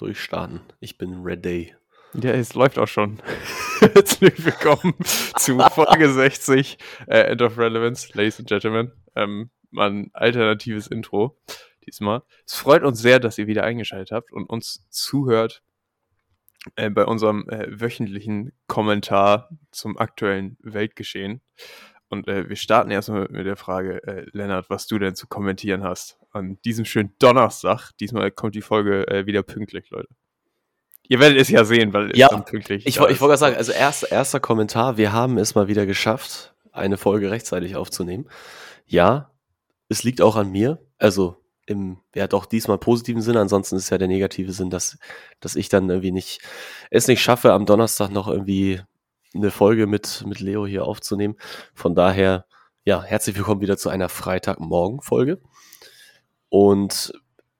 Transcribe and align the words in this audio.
durchstarten. 0.00 0.60
Ich 0.80 0.96
bin 0.96 1.22
ready. 1.22 1.74
Ja, 2.14 2.32
es 2.32 2.54
läuft 2.54 2.78
auch 2.78 2.88
schon. 2.88 3.18
Herzlich 3.80 4.44
willkommen 4.44 4.94
zu 5.36 5.58
Folge 5.58 6.10
60 6.10 6.78
äh, 7.06 7.18
End 7.20 7.42
of 7.42 7.58
Relevance, 7.58 8.08
Ladies 8.14 8.38
and 8.38 8.48
Gentlemen. 8.48 8.92
Ähm, 9.14 9.50
mein 9.70 10.10
alternatives 10.14 10.86
Intro 10.86 11.38
diesmal. 11.86 12.22
Es 12.46 12.54
freut 12.54 12.82
uns 12.82 13.00
sehr, 13.00 13.20
dass 13.20 13.38
ihr 13.38 13.46
wieder 13.46 13.64
eingeschaltet 13.64 14.10
habt 14.10 14.32
und 14.32 14.48
uns 14.48 14.86
zuhört 14.88 15.62
äh, 16.76 16.88
bei 16.88 17.04
unserem 17.04 17.48
äh, 17.48 17.66
wöchentlichen 17.68 18.52
Kommentar 18.66 19.50
zum 19.70 19.98
aktuellen 19.98 20.56
Weltgeschehen. 20.60 21.42
Und 22.08 22.26
äh, 22.26 22.48
wir 22.48 22.56
starten 22.56 22.90
erstmal 22.90 23.28
mit 23.30 23.46
der 23.46 23.56
Frage, 23.56 24.02
äh, 24.04 24.26
Lennart, 24.32 24.70
was 24.70 24.86
du 24.86 24.98
denn 24.98 25.14
zu 25.14 25.26
kommentieren 25.26 25.84
hast 25.84 26.19
an 26.30 26.58
diesem 26.64 26.84
schönen 26.84 27.14
Donnerstag. 27.18 27.92
Diesmal 27.98 28.30
kommt 28.30 28.54
die 28.54 28.62
Folge 28.62 29.06
äh, 29.08 29.26
wieder 29.26 29.42
pünktlich, 29.42 29.90
Leute. 29.90 30.08
Ihr 31.08 31.18
werdet 31.18 31.38
es 31.38 31.48
ja 31.48 31.64
sehen, 31.64 31.92
weil 31.92 32.16
ja, 32.16 32.26
es 32.26 32.30
dann 32.30 32.44
pünktlich 32.44 32.86
Ich, 32.86 33.00
ich 33.00 33.20
wollte 33.20 33.36
sagen, 33.36 33.56
also 33.56 33.72
erst, 33.72 34.10
erster 34.10 34.38
Kommentar, 34.38 34.96
wir 34.96 35.12
haben 35.12 35.38
es 35.38 35.56
mal 35.56 35.66
wieder 35.66 35.84
geschafft, 35.84 36.54
eine 36.70 36.98
Folge 36.98 37.32
rechtzeitig 37.32 37.74
aufzunehmen. 37.74 38.28
Ja, 38.86 39.32
es 39.88 40.04
liegt 40.04 40.22
auch 40.22 40.36
an 40.36 40.50
mir. 40.50 40.78
Also 40.98 41.36
im, 41.66 41.98
ja 42.14 42.28
doch 42.28 42.46
diesmal 42.46 42.78
positiven 42.78 43.22
Sinne, 43.22 43.40
ansonsten 43.40 43.76
ist 43.76 43.90
ja 43.90 43.98
der 43.98 44.08
negative 44.08 44.52
Sinn, 44.52 44.70
dass, 44.70 44.98
dass 45.40 45.56
ich 45.56 45.68
dann 45.68 45.88
irgendwie 45.88 46.12
nicht, 46.12 46.40
es 46.90 47.08
nicht 47.08 47.22
schaffe, 47.22 47.52
am 47.52 47.66
Donnerstag 47.66 48.10
noch 48.10 48.28
irgendwie 48.28 48.80
eine 49.34 49.50
Folge 49.50 49.86
mit, 49.86 50.24
mit 50.26 50.40
Leo 50.40 50.66
hier 50.66 50.84
aufzunehmen. 50.84 51.36
Von 51.74 51.94
daher, 51.94 52.46
ja, 52.84 53.02
herzlich 53.02 53.36
willkommen 53.36 53.60
wieder 53.60 53.76
zu 53.76 53.88
einer 53.88 54.08
Freitagmorgen-Folge. 54.08 55.40
Und 56.50 57.12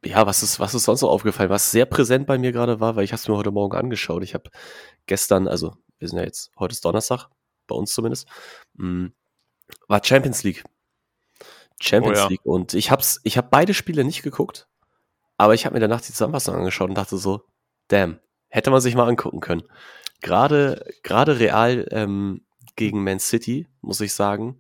ja, 0.04 0.26
was 0.26 0.42
ist, 0.42 0.60
was 0.60 0.74
ist 0.74 0.84
sonst 0.84 1.02
noch 1.02 1.10
aufgefallen? 1.10 1.50
Was 1.50 1.70
sehr 1.70 1.86
präsent 1.86 2.26
bei 2.26 2.38
mir 2.38 2.52
gerade 2.52 2.80
war, 2.80 2.96
weil 2.96 3.04
ich 3.04 3.12
habe 3.12 3.20
es 3.20 3.28
mir 3.28 3.36
heute 3.36 3.50
Morgen 3.50 3.76
angeschaut. 3.76 4.22
Ich 4.22 4.34
habe 4.34 4.50
gestern, 5.06 5.48
also 5.48 5.74
wir 5.98 6.08
sind 6.08 6.18
ja 6.18 6.24
jetzt, 6.24 6.50
heute 6.58 6.72
ist 6.72 6.84
Donnerstag, 6.84 7.28
bei 7.66 7.74
uns 7.74 7.92
zumindest, 7.92 8.28
mh, 8.74 8.88
mm, 8.88 9.12
war 9.88 10.04
Champions 10.04 10.42
League. 10.42 10.64
Champions 11.80 12.18
oh 12.18 12.22
ja. 12.22 12.28
League. 12.28 12.44
Und 12.44 12.74
ich 12.74 12.90
habe 12.90 13.02
ich 13.22 13.38
hab 13.38 13.50
beide 13.50 13.74
Spiele 13.74 14.04
nicht 14.04 14.22
geguckt, 14.22 14.68
aber 15.36 15.54
ich 15.54 15.64
habe 15.64 15.74
mir 15.74 15.80
danach 15.80 16.00
die 16.00 16.12
Zusammenfassung 16.12 16.54
angeschaut 16.54 16.88
und 16.88 16.96
dachte 16.96 17.16
so, 17.16 17.44
damn, 17.88 18.18
hätte 18.48 18.70
man 18.70 18.80
sich 18.80 18.94
mal 18.94 19.08
angucken 19.08 19.40
können. 19.40 19.62
Gerade, 20.20 20.84
gerade 21.02 21.38
Real 21.38 21.86
ähm, 21.90 22.44
gegen 22.76 23.02
Man 23.02 23.20
City, 23.20 23.68
muss 23.80 24.00
ich 24.00 24.12
sagen, 24.12 24.58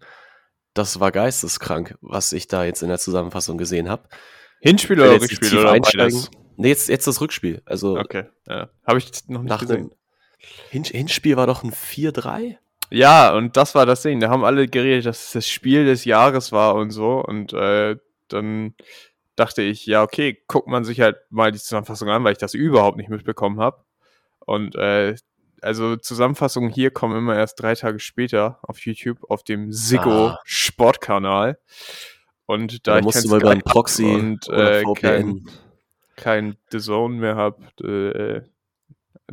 das 0.74 1.00
war 1.00 1.10
geisteskrank, 1.12 1.96
was 2.00 2.32
ich 2.32 2.48
da 2.48 2.64
jetzt 2.64 2.82
in 2.82 2.88
der 2.88 2.98
Zusammenfassung 2.98 3.58
gesehen 3.58 3.88
habe. 3.88 4.08
Hinspiel 4.60 5.00
oder 5.00 5.20
Rückspiel 5.20 5.58
oder 5.58 5.72
einsteigen. 5.72 6.26
Nee, 6.56 6.68
jetzt, 6.68 6.88
jetzt 6.88 7.06
das 7.06 7.20
Rückspiel. 7.20 7.62
Also 7.64 7.98
okay, 7.98 8.24
ja. 8.46 8.68
habe 8.86 8.98
ich 8.98 9.10
noch 9.28 9.42
nicht 9.42 9.58
gesehen. 9.60 9.92
Hin 10.70 10.84
Hinspiel 10.84 11.36
war 11.36 11.46
doch 11.46 11.62
ein 11.62 11.72
4-3? 11.72 12.56
Ja, 12.90 13.34
und 13.34 13.56
das 13.56 13.74
war 13.74 13.86
das 13.86 14.02
Ding. 14.02 14.20
Da 14.20 14.30
haben 14.30 14.44
alle 14.44 14.68
geredet, 14.68 15.06
dass 15.06 15.26
es 15.26 15.32
das 15.32 15.48
Spiel 15.48 15.84
des 15.84 16.04
Jahres 16.04 16.52
war 16.52 16.74
und 16.74 16.90
so. 16.90 17.22
Und 17.24 17.52
äh, 17.52 17.96
dann 18.28 18.74
dachte 19.36 19.62
ich, 19.62 19.86
ja, 19.86 20.02
okay, 20.02 20.42
guckt 20.48 20.68
man 20.68 20.84
sich 20.84 21.00
halt 21.00 21.16
mal 21.30 21.52
die 21.52 21.58
Zusammenfassung 21.58 22.08
an, 22.08 22.24
weil 22.24 22.32
ich 22.32 22.38
das 22.38 22.54
überhaupt 22.54 22.96
nicht 22.96 23.10
mitbekommen 23.10 23.60
habe. 23.60 23.84
Und 24.40 24.74
äh, 24.74 25.14
also 25.62 25.96
Zusammenfassungen 25.96 26.70
hier 26.70 26.90
kommen 26.90 27.16
immer 27.16 27.36
erst 27.36 27.60
drei 27.60 27.74
Tage 27.74 27.98
später 27.98 28.58
auf 28.62 28.78
YouTube 28.80 29.18
auf 29.28 29.42
dem 29.42 29.72
Sigo 29.72 30.28
ah. 30.28 30.40
Sportkanal. 30.44 31.58
Und 32.46 32.86
da, 32.86 32.92
da 32.92 32.98
ich 32.98 33.04
musst 33.04 33.28
kein 33.28 33.40
du 33.40 33.46
mal 33.46 33.60
Proxy 33.60 34.04
und 34.04 34.48
äh, 34.48 34.82
kein, 34.96 35.46
kein 36.16 36.56
The 36.70 36.78
Zone 36.78 37.16
mehr 37.16 37.36
habe, 37.36 37.62
äh, 37.80 38.42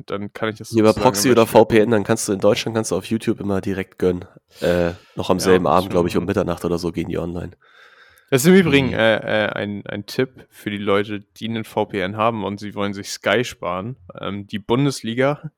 dann 0.06 0.32
kann 0.34 0.50
ich 0.50 0.58
das 0.58 0.72
Über 0.72 0.94
Proxy 0.94 1.32
oder 1.32 1.48
VPN, 1.48 1.90
dann 1.90 2.04
kannst 2.04 2.28
du 2.28 2.34
in 2.34 2.40
Deutschland 2.40 2.76
kannst 2.76 2.92
du 2.92 2.96
auf 2.96 3.06
YouTube 3.06 3.40
immer 3.40 3.62
direkt 3.62 3.98
gönnen. 3.98 4.26
Äh, 4.62 4.92
noch 5.16 5.30
am 5.30 5.40
selben 5.40 5.66
ja, 5.66 5.72
Abend, 5.72 5.90
glaube 5.90 6.08
ich, 6.08 6.18
um 6.18 6.26
Mitternacht 6.26 6.64
oder 6.66 6.78
so 6.78 6.92
gehen 6.92 7.10
die 7.10 7.18
online. 7.18 7.52
Das 8.30 8.44
ist 8.44 8.48
im 8.48 8.56
Übrigen 8.56 8.88
mhm. 8.88 8.94
äh, 8.94 9.46
äh, 9.46 9.50
ein, 9.50 9.86
ein 9.88 10.06
Tipp 10.06 10.46
für 10.50 10.70
die 10.70 10.78
Leute, 10.78 11.22
die 11.22 11.48
einen 11.48 11.64
VPN 11.64 12.18
haben 12.18 12.44
und 12.44 12.60
sie 12.60 12.76
wollen 12.76 12.94
sich 12.94 13.10
Sky 13.10 13.44
sparen. 13.44 13.96
Ähm, 14.20 14.48
die 14.48 14.60
Bundesliga 14.60 15.52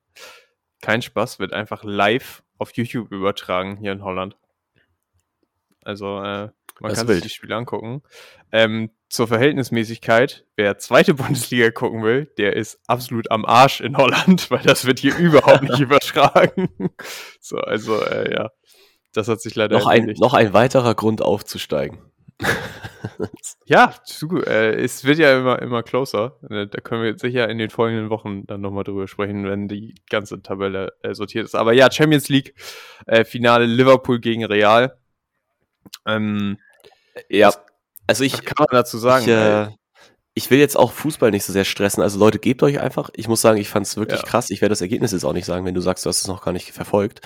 kein 0.80 1.02
Spaß, 1.02 1.38
wird 1.38 1.52
einfach 1.52 1.84
live 1.84 2.42
auf 2.58 2.72
YouTube 2.72 3.10
übertragen 3.12 3.76
hier 3.76 3.92
in 3.92 4.04
Holland. 4.04 4.36
Also 5.82 6.18
äh, 6.18 6.50
man 6.80 6.90
das 6.90 6.98
kann 6.98 7.08
sich 7.08 7.22
die 7.22 7.28
Spiele 7.28 7.56
angucken. 7.56 8.02
Ähm, 8.52 8.90
zur 9.08 9.28
Verhältnismäßigkeit, 9.28 10.46
wer 10.56 10.78
zweite 10.78 11.14
Bundesliga 11.14 11.70
gucken 11.70 12.02
will, 12.02 12.26
der 12.38 12.56
ist 12.56 12.80
absolut 12.86 13.30
am 13.30 13.44
Arsch 13.44 13.80
in 13.80 13.96
Holland, 13.96 14.50
weil 14.50 14.62
das 14.62 14.86
wird 14.86 14.98
hier 14.98 15.16
überhaupt 15.16 15.62
nicht 15.62 15.80
übertragen. 15.80 16.68
so, 17.40 17.58
also 17.58 18.02
äh, 18.02 18.32
ja, 18.32 18.50
das 19.12 19.28
hat 19.28 19.40
sich 19.40 19.54
leider 19.54 19.78
noch 19.78 19.86
ein, 19.86 20.14
noch 20.18 20.34
ein 20.34 20.52
weiterer 20.52 20.94
Grund 20.94 21.22
aufzusteigen 21.22 21.98
ja, 23.66 23.94
zu, 24.04 24.42
äh, 24.44 24.74
es 24.74 25.04
wird 25.04 25.18
ja 25.18 25.38
immer, 25.38 25.60
immer 25.60 25.82
closer. 25.82 26.36
Äh, 26.48 26.66
da 26.66 26.80
können 26.80 27.02
wir 27.02 27.18
sicher 27.18 27.48
in 27.48 27.58
den 27.58 27.70
folgenden 27.70 28.10
Wochen 28.10 28.46
dann 28.46 28.60
nochmal 28.60 28.84
drüber 28.84 29.08
sprechen, 29.08 29.44
wenn 29.44 29.68
die 29.68 29.94
ganze 30.08 30.42
Tabelle 30.42 30.92
äh, 31.02 31.14
sortiert 31.14 31.44
ist. 31.44 31.54
Aber 31.54 31.72
ja, 31.72 31.90
Champions 31.90 32.28
League, 32.28 32.54
äh, 33.06 33.24
Finale 33.24 33.66
Liverpool 33.66 34.20
gegen 34.20 34.44
Real. 34.44 34.96
Ähm, 36.06 36.58
ja, 37.28 37.52
also 38.06 38.24
ich. 38.24 38.44
Kann 38.44 38.56
man 38.58 38.68
dazu 38.70 38.98
sagen? 38.98 39.24
Ich, 39.24 39.30
äh, 39.30 39.68
ich 40.34 40.50
will 40.50 40.58
jetzt 40.58 40.76
auch 40.76 40.92
Fußball 40.92 41.30
nicht 41.30 41.44
so 41.44 41.52
sehr 41.52 41.64
stressen. 41.64 42.02
Also 42.02 42.18
Leute, 42.18 42.38
gebt 42.38 42.62
euch 42.62 42.80
einfach. 42.80 43.10
Ich 43.14 43.26
muss 43.26 43.40
sagen, 43.40 43.58
ich 43.58 43.68
fand 43.68 43.86
es 43.86 43.96
wirklich 43.96 44.20
ja. 44.20 44.26
krass. 44.26 44.50
Ich 44.50 44.60
werde 44.60 44.72
das 44.72 44.80
Ergebnis 44.80 45.12
jetzt 45.12 45.24
auch 45.24 45.32
nicht 45.32 45.44
sagen, 45.44 45.64
wenn 45.64 45.74
du 45.74 45.80
sagst, 45.80 46.04
du 46.04 46.08
hast 46.08 46.20
es 46.20 46.28
noch 46.28 46.42
gar 46.42 46.52
nicht 46.52 46.70
verfolgt. 46.70 47.20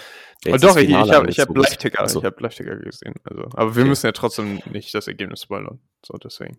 Oh, 0.46 0.56
doch, 0.56 0.76
ich, 0.76 0.88
ich 0.88 0.94
habe 0.94 1.28
ich 1.28 1.38
hab 1.38 1.54
Live-Ticker 1.54 2.00
also. 2.00 2.20
ich 2.20 2.24
hab 2.24 2.40
Live 2.40 2.56
gesehen. 2.56 3.14
Also, 3.24 3.42
aber 3.52 3.74
wir 3.74 3.82
okay. 3.82 3.88
müssen 3.88 4.06
ja 4.06 4.12
trotzdem 4.12 4.60
nicht 4.70 4.94
das 4.94 5.06
Ergebnis 5.06 5.42
spoilern. 5.42 5.80
So, 6.04 6.16
deswegen. 6.16 6.58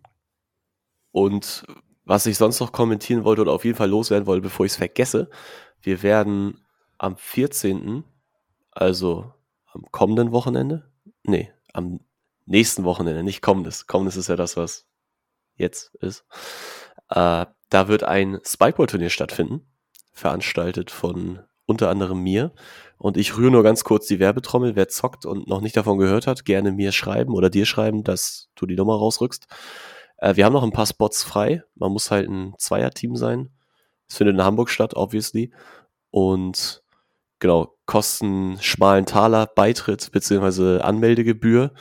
Und 1.11 1.65
was 2.03 2.25
ich 2.27 2.37
sonst 2.37 2.59
noch 2.59 2.71
kommentieren 2.71 3.23
wollte 3.23 3.41
oder 3.41 3.51
auf 3.51 3.65
jeden 3.65 3.77
Fall 3.77 3.89
loswerden 3.89 4.27
wollte, 4.27 4.41
bevor 4.41 4.65
ich 4.65 4.73
es 4.73 4.77
vergesse, 4.77 5.29
wir 5.81 6.03
werden 6.03 6.63
am 6.97 7.17
14., 7.17 8.03
also 8.71 9.33
am 9.71 9.83
kommenden 9.91 10.31
Wochenende, 10.31 10.91
nee, 11.23 11.51
am 11.73 11.99
nächsten 12.45 12.83
Wochenende, 12.83 13.23
nicht 13.23 13.41
kommendes. 13.41 13.87
Kommendes 13.87 14.17
ist 14.17 14.29
ja 14.29 14.35
das, 14.35 14.57
was 14.57 14.87
jetzt 15.57 15.95
ist. 15.95 16.25
Äh, 17.09 17.45
da 17.69 17.87
wird 17.87 18.03
ein 18.03 18.39
Spikeball-Turnier 18.45 19.09
stattfinden, 19.09 19.67
veranstaltet 20.11 20.91
von 20.91 21.39
unter 21.65 21.89
anderem 21.89 22.21
mir. 22.21 22.53
Und 22.97 23.17
ich 23.17 23.37
rühre 23.37 23.51
nur 23.51 23.63
ganz 23.63 23.83
kurz 23.83 24.07
die 24.07 24.19
Werbetrommel. 24.19 24.75
Wer 24.75 24.87
zockt 24.87 25.25
und 25.25 25.47
noch 25.47 25.61
nicht 25.61 25.75
davon 25.75 25.97
gehört 25.97 26.27
hat, 26.27 26.45
gerne 26.45 26.71
mir 26.71 26.91
schreiben 26.91 27.33
oder 27.33 27.49
dir 27.49 27.65
schreiben, 27.65 28.03
dass 28.03 28.49
du 28.55 28.65
die 28.65 28.75
Nummer 28.75 28.95
rausrückst. 28.95 29.47
Äh, 30.17 30.35
wir 30.35 30.45
haben 30.45 30.53
noch 30.53 30.63
ein 30.63 30.71
paar 30.71 30.85
Spots 30.85 31.23
frei. 31.23 31.63
Man 31.75 31.91
muss 31.91 32.11
halt 32.11 32.29
ein 32.29 32.53
Zweierteam 32.57 33.15
sein. 33.15 33.49
Es 34.07 34.17
findet 34.17 34.35
in 34.35 34.43
Hamburg 34.43 34.69
statt, 34.69 34.95
obviously. 34.95 35.51
Und 36.11 36.83
genau, 37.39 37.75
kosten 37.85 38.57
schmalen 38.61 39.05
Taler 39.05 39.47
Beitritt 39.47 40.11
bzw. 40.11 40.79
Anmeldegebühr. 40.79 41.73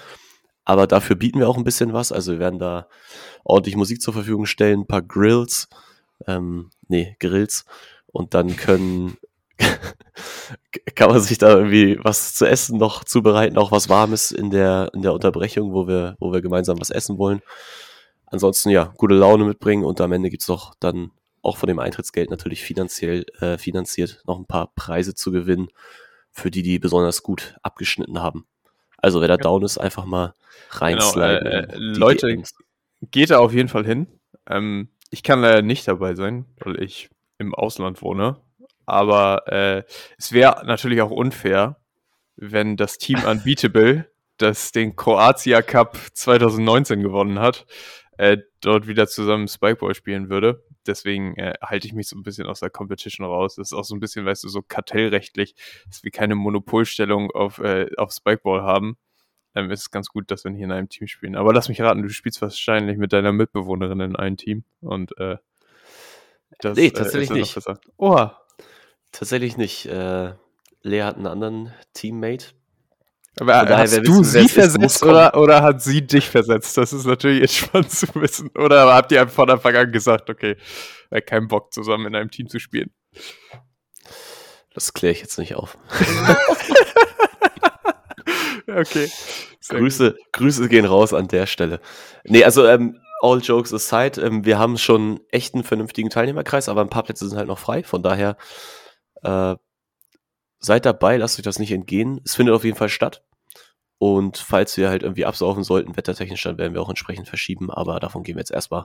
Aber 0.64 0.86
dafür 0.86 1.16
bieten 1.16 1.38
wir 1.38 1.48
auch 1.48 1.56
ein 1.56 1.64
bisschen 1.64 1.92
was. 1.92 2.12
Also 2.12 2.32
wir 2.32 2.38
werden 2.38 2.58
da 2.58 2.88
ordentlich 3.44 3.76
Musik 3.76 4.00
zur 4.00 4.14
Verfügung 4.14 4.47
stellen, 4.47 4.80
ein 4.80 4.86
paar 4.86 5.02
Grills, 5.02 5.69
ähm, 6.26 6.70
nee, 6.88 7.16
Grills. 7.20 7.64
Und 8.06 8.34
dann 8.34 8.56
können, 8.56 9.16
kann 10.94 11.10
man 11.10 11.20
sich 11.20 11.38
da 11.38 11.50
irgendwie 11.50 11.98
was 12.02 12.34
zu 12.34 12.47
essen 12.47 12.78
noch 12.78 13.04
zubereiten, 13.04 13.58
auch 13.58 13.72
was 13.72 13.88
Warmes 13.88 14.30
in 14.30 14.50
der, 14.50 14.91
in 14.94 15.02
der 15.02 15.12
Unterbrechung, 15.12 15.72
wo 15.72 15.86
wir, 15.86 16.16
wo 16.19 16.32
wir 16.32 16.41
gemeinsam 16.41 16.81
was 16.81 16.91
essen 16.91 17.19
wollen. 17.19 17.42
Ansonsten 18.26 18.70
ja, 18.70 18.92
gute 18.96 19.14
Laune 19.14 19.44
mitbringen 19.44 19.84
und 19.84 20.00
am 20.00 20.12
Ende 20.12 20.31
gibt's 20.31 20.48
noch 20.48 20.75
dann 20.81 21.10
auch 21.42 21.56
von 21.58 21.66
dem 21.66 21.78
Eintrittsgeld 21.78 22.31
natürlich 22.31 22.62
finanziell 22.62 23.26
äh, 23.40 23.58
finanziert 23.58 24.22
noch 24.26 24.38
ein 24.38 24.46
paar 24.46 24.72
Preise 24.75 25.14
zu 25.14 25.31
gewinnen 25.31 25.69
für 26.32 26.50
die, 26.50 26.62
die 26.62 26.78
besonders 26.78 27.22
gut 27.22 27.56
abgeschnitten 27.62 28.20
haben. 28.20 28.46
Also 29.04 29.20
wer 29.20 29.28
da 29.28 29.36
down 29.36 29.62
ist, 29.62 29.76
einfach 29.76 30.06
mal 30.06 30.32
reinsliden. 30.70 31.44
Genau, 31.44 31.50
äh, 31.50 31.74
äh, 31.74 31.76
Leute, 31.76 32.26
DMs. 32.26 32.54
geht 33.10 33.28
da 33.28 33.38
auf 33.38 33.52
jeden 33.52 33.68
Fall 33.68 33.84
hin. 33.84 34.06
Ähm, 34.48 34.88
ich 35.10 35.22
kann 35.22 35.42
leider 35.42 35.60
nicht 35.60 35.86
dabei 35.86 36.14
sein, 36.14 36.46
weil 36.60 36.82
ich 36.82 37.10
im 37.36 37.54
Ausland 37.54 38.00
wohne. 38.00 38.38
Aber 38.86 39.46
äh, 39.46 39.82
es 40.16 40.32
wäre 40.32 40.64
natürlich 40.64 41.02
auch 41.02 41.10
unfair, 41.10 41.76
wenn 42.36 42.78
das 42.78 42.96
Team 42.96 43.22
Unbeatable, 43.24 44.08
das 44.38 44.72
den 44.72 44.96
Kroatia 44.96 45.60
Cup 45.60 45.98
2019 46.14 47.02
gewonnen 47.02 47.40
hat, 47.40 47.66
äh, 48.19 48.38
dort 48.61 48.87
wieder 48.87 49.06
zusammen 49.06 49.49
Spikeball 49.49 49.94
spielen 49.94 50.28
würde. 50.28 50.64
Deswegen 50.87 51.37
äh, 51.37 51.55
halte 51.62 51.87
ich 51.87 51.94
mich 51.94 52.08
so 52.08 52.16
ein 52.16 52.22
bisschen 52.22 52.46
aus 52.46 52.61
der 52.61 52.70
Competition 52.70 53.26
raus. 53.26 53.56
Das 53.56 53.69
ist 53.69 53.72
auch 53.72 53.84
so 53.84 53.94
ein 53.94 54.00
bisschen, 54.00 54.25
weißt 54.25 54.44
du, 54.44 54.49
so 54.49 54.62
kartellrechtlich, 54.62 55.55
dass 55.87 56.05
wir 56.05 56.11
keine 56.11 56.34
Monopolstellung 56.34 57.31
auf, 57.31 57.58
äh, 57.58 57.90
auf 57.96 58.12
Spikeball 58.12 58.62
haben. 58.62 58.96
Ähm, 59.55 59.70
ist 59.70 59.81
es 59.81 59.90
ganz 59.90 60.08
gut, 60.08 60.31
dass 60.31 60.44
wir 60.44 60.52
hier 60.52 60.64
in 60.64 60.72
einem 60.72 60.88
Team 60.88 61.06
spielen. 61.06 61.37
Aber 61.37 61.52
lass 61.52 61.69
mich 61.69 61.81
raten, 61.81 62.02
du 62.02 62.08
spielst 62.08 62.43
wahrscheinlich 62.43 62.99
mit 62.99 63.12
deiner 63.12 63.32
Mitbewohnerin 63.32 64.00
in 64.00 64.16
einem 64.16 64.37
Team. 64.37 64.64
Und 64.81 65.16
äh, 65.19 65.37
Das, 66.61 66.76
Nee, 66.76 66.87
äh, 66.87 66.90
tatsächlich 66.90 67.31
ist 67.31 67.66
ja 67.66 67.72
noch 67.72 67.81
nicht. 67.81 67.93
Oha. 67.96 68.40
Tatsächlich 69.12 69.56
nicht. 69.56 69.87
Äh, 69.87 70.34
Lea 70.82 71.02
hat 71.02 71.16
einen 71.16 71.26
anderen 71.26 71.72
Teammate. 71.94 72.46
Aber 73.40 73.66
Von 73.66 73.76
hast 73.76 73.96
du 73.96 74.02
wissen, 74.02 74.25
sie 74.25 74.48
versetzt 74.48 75.02
oder, 75.02 75.36
oder 75.36 75.62
hat 75.62 75.82
sie 75.82 76.06
dich 76.06 76.28
versetzt? 76.31 76.76
Das 76.76 76.92
ist 76.92 77.04
natürlich 77.04 77.40
jetzt 77.40 77.56
spannend 77.56 77.90
zu 77.90 78.06
wissen. 78.14 78.50
Oder 78.56 78.92
habt 78.94 79.10
ihr 79.12 79.20
einfach 79.20 79.34
von 79.34 79.50
Anfang 79.50 79.75
an 79.75 79.90
gesagt, 79.90 80.31
okay, 80.31 80.56
keinen 81.26 81.48
Bock 81.48 81.72
zusammen 81.72 82.06
in 82.06 82.14
einem 82.14 82.31
Team 82.31 82.48
zu 82.48 82.60
spielen? 82.60 82.90
Das 84.72 84.92
kläre 84.92 85.12
ich 85.12 85.20
jetzt 85.20 85.38
nicht 85.38 85.54
auf. 85.54 85.78
Okay. 88.66 89.10
Sehr 89.60 89.78
gut. 89.78 89.78
Grüße, 89.78 90.16
Grüße 90.32 90.69
gehen 90.69 90.84
raus 90.84 91.12
an 91.12 91.28
der 91.28 91.46
Stelle. 91.46 91.80
Nee, 92.25 92.44
also 92.44 92.66
ähm, 92.66 92.98
all 93.20 93.40
jokes 93.40 93.72
aside, 93.72 94.20
ähm, 94.20 94.44
wir 94.44 94.58
haben 94.58 94.78
schon 94.78 95.20
echt 95.30 95.54
einen 95.54 95.64
vernünftigen 95.64 96.10
Teilnehmerkreis, 96.10 96.69
aber 96.69 96.80
ein 96.80 96.90
paar 96.90 97.02
Plätze 97.02 97.28
sind 97.28 97.38
halt 97.38 97.48
noch 97.48 97.58
frei. 97.58 97.82
Von 97.82 98.02
daher 98.02 98.37
äh, 99.22 99.54
seid 100.64 100.87
dabei, 100.87 101.16
lasst 101.16 101.38
euch 101.38 101.44
das 101.44 101.58
nicht 101.58 101.72
entgehen. 101.72 102.20
Es 102.25 102.34
findet 102.34 102.55
auf 102.55 102.64
jeden 102.64 102.76
Fall 102.76 102.88
statt. 102.88 103.22
Und 103.99 104.38
falls 104.38 104.76
wir 104.76 104.88
halt 104.88 105.02
irgendwie 105.02 105.25
absaufen 105.25 105.62
sollten, 105.62 105.96
wettertechnisch, 105.96 106.43
dann 106.43 106.58
werden 106.58 106.75
wir 106.75 106.82
auch 106.82 106.88
entsprechend 106.88 107.28
verschieben. 107.28 107.70
Aber 107.70 108.00
davon 108.00 108.22
gehen 108.22 108.37
wir 108.37 108.40
jetzt 108.40 108.50
erstmal 108.50 108.84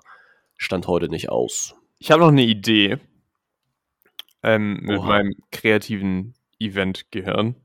Stand 0.58 0.88
heute 0.88 1.10
nicht 1.10 1.30
aus. 1.30 1.76
Ich 1.98 2.12
habe 2.12 2.22
noch 2.22 2.30
eine 2.30 2.44
Idee 2.44 3.00
ähm, 4.44 4.80
mit 4.81 5.02
meinem 5.02 5.34
kreativen 5.52 6.34
Event-Gehirn. 6.60 7.56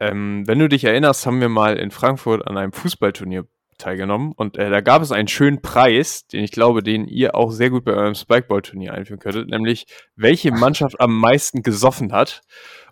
Ähm, 0.00 0.46
wenn 0.46 0.58
du 0.58 0.68
dich 0.68 0.84
erinnerst, 0.84 1.26
haben 1.26 1.40
wir 1.40 1.48
mal 1.48 1.76
in 1.76 1.90
Frankfurt 1.90 2.46
an 2.46 2.56
einem 2.56 2.72
Fußballturnier 2.72 3.46
teilgenommen 3.78 4.32
und 4.32 4.56
äh, 4.56 4.70
da 4.70 4.80
gab 4.80 5.02
es 5.02 5.12
einen 5.12 5.28
schönen 5.28 5.60
Preis, 5.60 6.26
den 6.26 6.42
ich 6.42 6.50
glaube, 6.50 6.82
den 6.82 7.06
ihr 7.06 7.34
auch 7.34 7.50
sehr 7.50 7.70
gut 7.70 7.84
bei 7.84 7.92
eurem 7.92 8.14
Spikeball-Turnier 8.14 8.94
einführen 8.94 9.20
könntet, 9.20 9.48
nämlich 9.48 9.86
welche 10.16 10.50
Mannschaft 10.50 11.00
am 11.00 11.14
meisten 11.14 11.62
gesoffen 11.62 12.12
hat. 12.12 12.40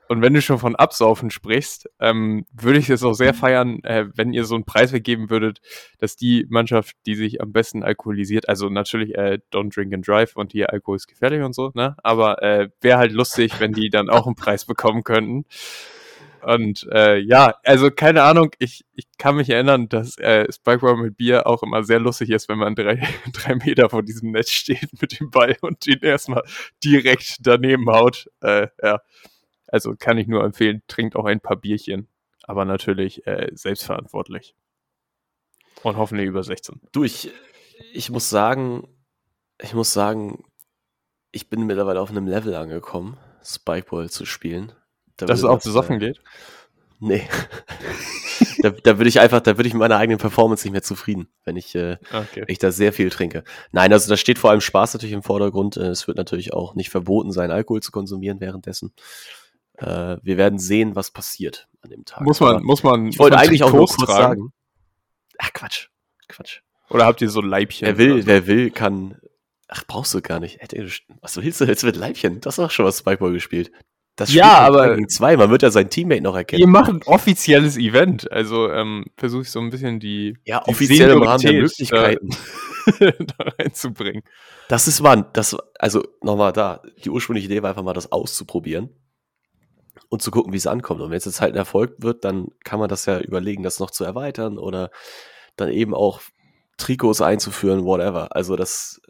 Und 0.08 0.22
wenn 0.22 0.34
du 0.34 0.42
schon 0.42 0.58
von 0.58 0.76
Absaufen 0.76 1.30
sprichst, 1.30 1.88
ähm, 2.00 2.44
würde 2.52 2.78
ich 2.78 2.90
es 2.90 3.02
auch 3.02 3.14
sehr 3.14 3.34
feiern, 3.34 3.82
äh, 3.84 4.06
wenn 4.14 4.32
ihr 4.32 4.44
so 4.44 4.54
einen 4.54 4.64
Preis 4.64 4.92
weggeben 4.92 5.30
würdet, 5.30 5.60
dass 5.98 6.16
die 6.16 6.46
Mannschaft, 6.48 6.96
die 7.06 7.14
sich 7.14 7.40
am 7.40 7.52
besten 7.52 7.82
alkoholisiert, 7.82 8.48
also 8.48 8.68
natürlich 8.68 9.14
äh, 9.14 9.38
don't 9.52 9.74
drink 9.74 9.94
and 9.94 10.06
drive 10.06 10.36
und 10.36 10.52
hier 10.52 10.72
Alkohol 10.72 10.96
ist 10.96 11.06
gefährlich 11.06 11.42
und 11.42 11.54
so, 11.54 11.70
ne? 11.74 11.96
Aber 12.02 12.42
äh, 12.42 12.68
wäre 12.80 12.98
halt 12.98 13.12
lustig, 13.12 13.60
wenn 13.60 13.72
die 13.72 13.88
dann 13.88 14.10
auch 14.10 14.26
einen 14.26 14.36
Preis 14.36 14.66
bekommen 14.66 15.04
könnten. 15.04 15.44
Und 16.44 16.86
äh, 16.92 17.18
ja, 17.18 17.54
also 17.64 17.90
keine 17.90 18.22
Ahnung, 18.22 18.50
ich, 18.58 18.84
ich 18.94 19.06
kann 19.18 19.36
mich 19.36 19.48
erinnern, 19.48 19.88
dass 19.88 20.18
äh, 20.18 20.46
Spikeball 20.52 20.96
mit 20.96 21.16
Bier 21.16 21.46
auch 21.46 21.62
immer 21.62 21.82
sehr 21.84 22.00
lustig 22.00 22.30
ist, 22.30 22.48
wenn 22.50 22.58
man 22.58 22.74
drei, 22.74 23.02
drei 23.32 23.54
Meter 23.54 23.88
vor 23.88 24.02
diesem 24.02 24.32
Netz 24.32 24.50
steht 24.50 25.00
mit 25.00 25.18
dem 25.18 25.30
Ball 25.30 25.56
und 25.62 25.86
ihn 25.86 26.00
erstmal 26.02 26.42
direkt 26.84 27.38
daneben 27.40 27.88
haut. 27.88 28.26
Äh, 28.42 28.68
ja, 28.82 29.00
also 29.74 29.96
kann 29.98 30.18
ich 30.18 30.28
nur 30.28 30.44
empfehlen, 30.44 30.82
trinkt 30.86 31.16
auch 31.16 31.24
ein 31.24 31.40
paar 31.40 31.56
Bierchen, 31.56 32.06
aber 32.44 32.64
natürlich 32.64 33.26
äh, 33.26 33.50
selbstverantwortlich. 33.54 34.54
Und 35.82 35.96
hoffentlich 35.96 36.28
über 36.28 36.44
16. 36.44 36.80
Du, 36.92 37.02
ich, 37.02 37.32
ich 37.92 38.08
muss 38.08 38.30
sagen, 38.30 38.86
ich 39.60 39.74
muss 39.74 39.92
sagen, 39.92 40.44
ich 41.32 41.50
bin 41.50 41.66
mittlerweile 41.66 42.00
auf 42.00 42.10
einem 42.10 42.28
Level 42.28 42.54
angekommen, 42.54 43.18
Spikeball 43.44 44.08
zu 44.10 44.24
spielen. 44.24 44.72
Da 45.16 45.26
Dass 45.26 45.40
es 45.40 45.44
auch 45.44 45.60
besoffen 45.60 45.96
äh, 45.96 45.98
geht. 45.98 46.22
Nee. 47.00 47.28
da, 48.62 48.70
da 48.70 48.98
würde 48.98 49.08
ich 49.08 49.20
einfach, 49.20 49.40
da 49.40 49.56
würde 49.58 49.66
ich 49.66 49.74
mit 49.74 49.80
meiner 49.80 49.96
eigenen 49.96 50.18
Performance 50.18 50.64
nicht 50.64 50.72
mehr 50.72 50.82
zufrieden, 50.82 51.28
wenn 51.44 51.56
ich, 51.56 51.74
äh, 51.74 51.98
Okay. 52.12 52.42
wenn 52.42 52.48
ich 52.48 52.58
da 52.58 52.72
sehr 52.72 52.92
viel 52.92 53.10
trinke. 53.10 53.44
Nein, 53.72 53.92
also 53.92 54.08
da 54.08 54.16
steht 54.16 54.38
vor 54.38 54.50
allem 54.50 54.60
Spaß 54.60 54.94
natürlich 54.94 55.12
im 55.12 55.22
Vordergrund. 55.22 55.76
Äh, 55.76 55.88
Es 55.88 56.06
wird 56.06 56.16
natürlich 56.16 56.52
auch 56.52 56.74
nicht 56.74 56.90
verboten 56.90 57.32
sein, 57.32 57.50
Alkohol 57.50 57.82
zu 57.82 57.90
konsumieren 57.92 58.40
währenddessen. 58.40 58.92
Äh, 59.78 60.16
wir 60.22 60.36
werden 60.36 60.58
sehen, 60.58 60.94
was 60.94 61.10
passiert 61.10 61.68
an 61.82 61.90
dem 61.90 62.04
Tag. 62.04 62.20
Muss 62.22 62.40
man, 62.40 62.56
Aber 62.56 62.64
muss 62.64 62.82
man. 62.82 63.08
ich 63.08 63.18
wollte 63.18 63.36
eigentlich 63.38 63.62
auch 63.64 63.72
nur 63.72 63.86
kurz 63.86 63.96
tragen? 63.96 64.06
sagen. 64.40 64.52
Ach, 65.38 65.52
Quatsch. 65.52 65.88
Quatsch. 66.28 66.60
Oder 66.90 67.06
habt 67.06 67.20
ihr 67.22 67.28
so 67.30 67.40
Leibchen? 67.40 67.86
Wer 67.86 67.98
will, 67.98 68.12
oder 68.12 68.20
so? 68.22 68.26
wer 68.28 68.46
will, 68.46 68.70
kann. 68.70 69.18
Ach, 69.68 69.82
brauchst 69.86 70.14
du 70.14 70.20
gar 70.20 70.38
nicht. 70.40 70.58
Was 71.22 71.36
willst 71.36 71.60
du 71.60 71.64
jetzt 71.64 71.82
mit 71.84 71.96
Leibchen? 71.96 72.40
Das 72.40 72.58
hast 72.58 72.64
doch 72.64 72.70
schon 72.70 72.84
was 72.86 72.98
Spikeball 72.98 73.32
gespielt. 73.32 73.72
Das 74.16 74.32
Ja, 74.32 74.44
spielt 74.44 74.72
man 74.72 74.80
aber- 74.84 74.94
gegen 74.94 75.08
zwei. 75.08 75.36
Man 75.36 75.50
wird 75.50 75.62
ja 75.62 75.70
seinen 75.70 75.90
Teammate 75.90 76.20
noch 76.20 76.36
erkennen. 76.36 76.60
Ihr 76.60 76.68
macht 76.68 76.88
ein 76.90 77.02
offizielles 77.04 77.76
Event, 77.76 78.30
also 78.30 78.70
ähm, 78.70 79.06
versuche 79.16 79.42
ich 79.42 79.50
so 79.50 79.58
ein 79.58 79.70
bisschen 79.70 79.98
die, 79.98 80.36
Ja, 80.44 80.60
die 80.64 80.70
offiziell 80.70 81.10
im 81.10 81.22
Rahmen 81.22 81.42
der 81.42 81.52
Möglichkeiten. 81.54 82.30
äh, 83.00 83.12
da 83.38 83.44
reinzubringen. 83.58 84.22
Das 84.68 84.86
ist 84.86 85.02
war, 85.02 85.16
das, 85.32 85.56
also 85.80 86.04
nochmal 86.22 86.52
da, 86.52 86.80
die 87.04 87.10
ursprüngliche 87.10 87.46
Idee 87.46 87.62
war 87.62 87.70
einfach 87.70 87.82
mal 87.82 87.92
das 87.92 88.12
auszuprobieren 88.12 88.90
und 90.08 90.22
zu 90.22 90.30
gucken, 90.30 90.52
wie 90.52 90.56
es 90.56 90.66
ankommt. 90.66 91.00
Und 91.00 91.10
wenn 91.10 91.16
es 91.16 91.24
jetzt 91.24 91.40
halt 91.40 91.54
ein 91.54 91.58
Erfolg 91.58 91.96
wird, 91.98 92.24
dann 92.24 92.48
kann 92.64 92.78
man 92.78 92.88
das 92.88 93.06
ja 93.06 93.20
überlegen, 93.20 93.62
das 93.62 93.80
noch 93.80 93.90
zu 93.90 94.04
erweitern 94.04 94.58
oder 94.58 94.90
dann 95.56 95.70
eben 95.70 95.94
auch 95.94 96.20
Trikots 96.76 97.20
einzuführen, 97.20 97.84
whatever. 97.84 98.34
Also 98.34 98.56
das, 98.56 99.00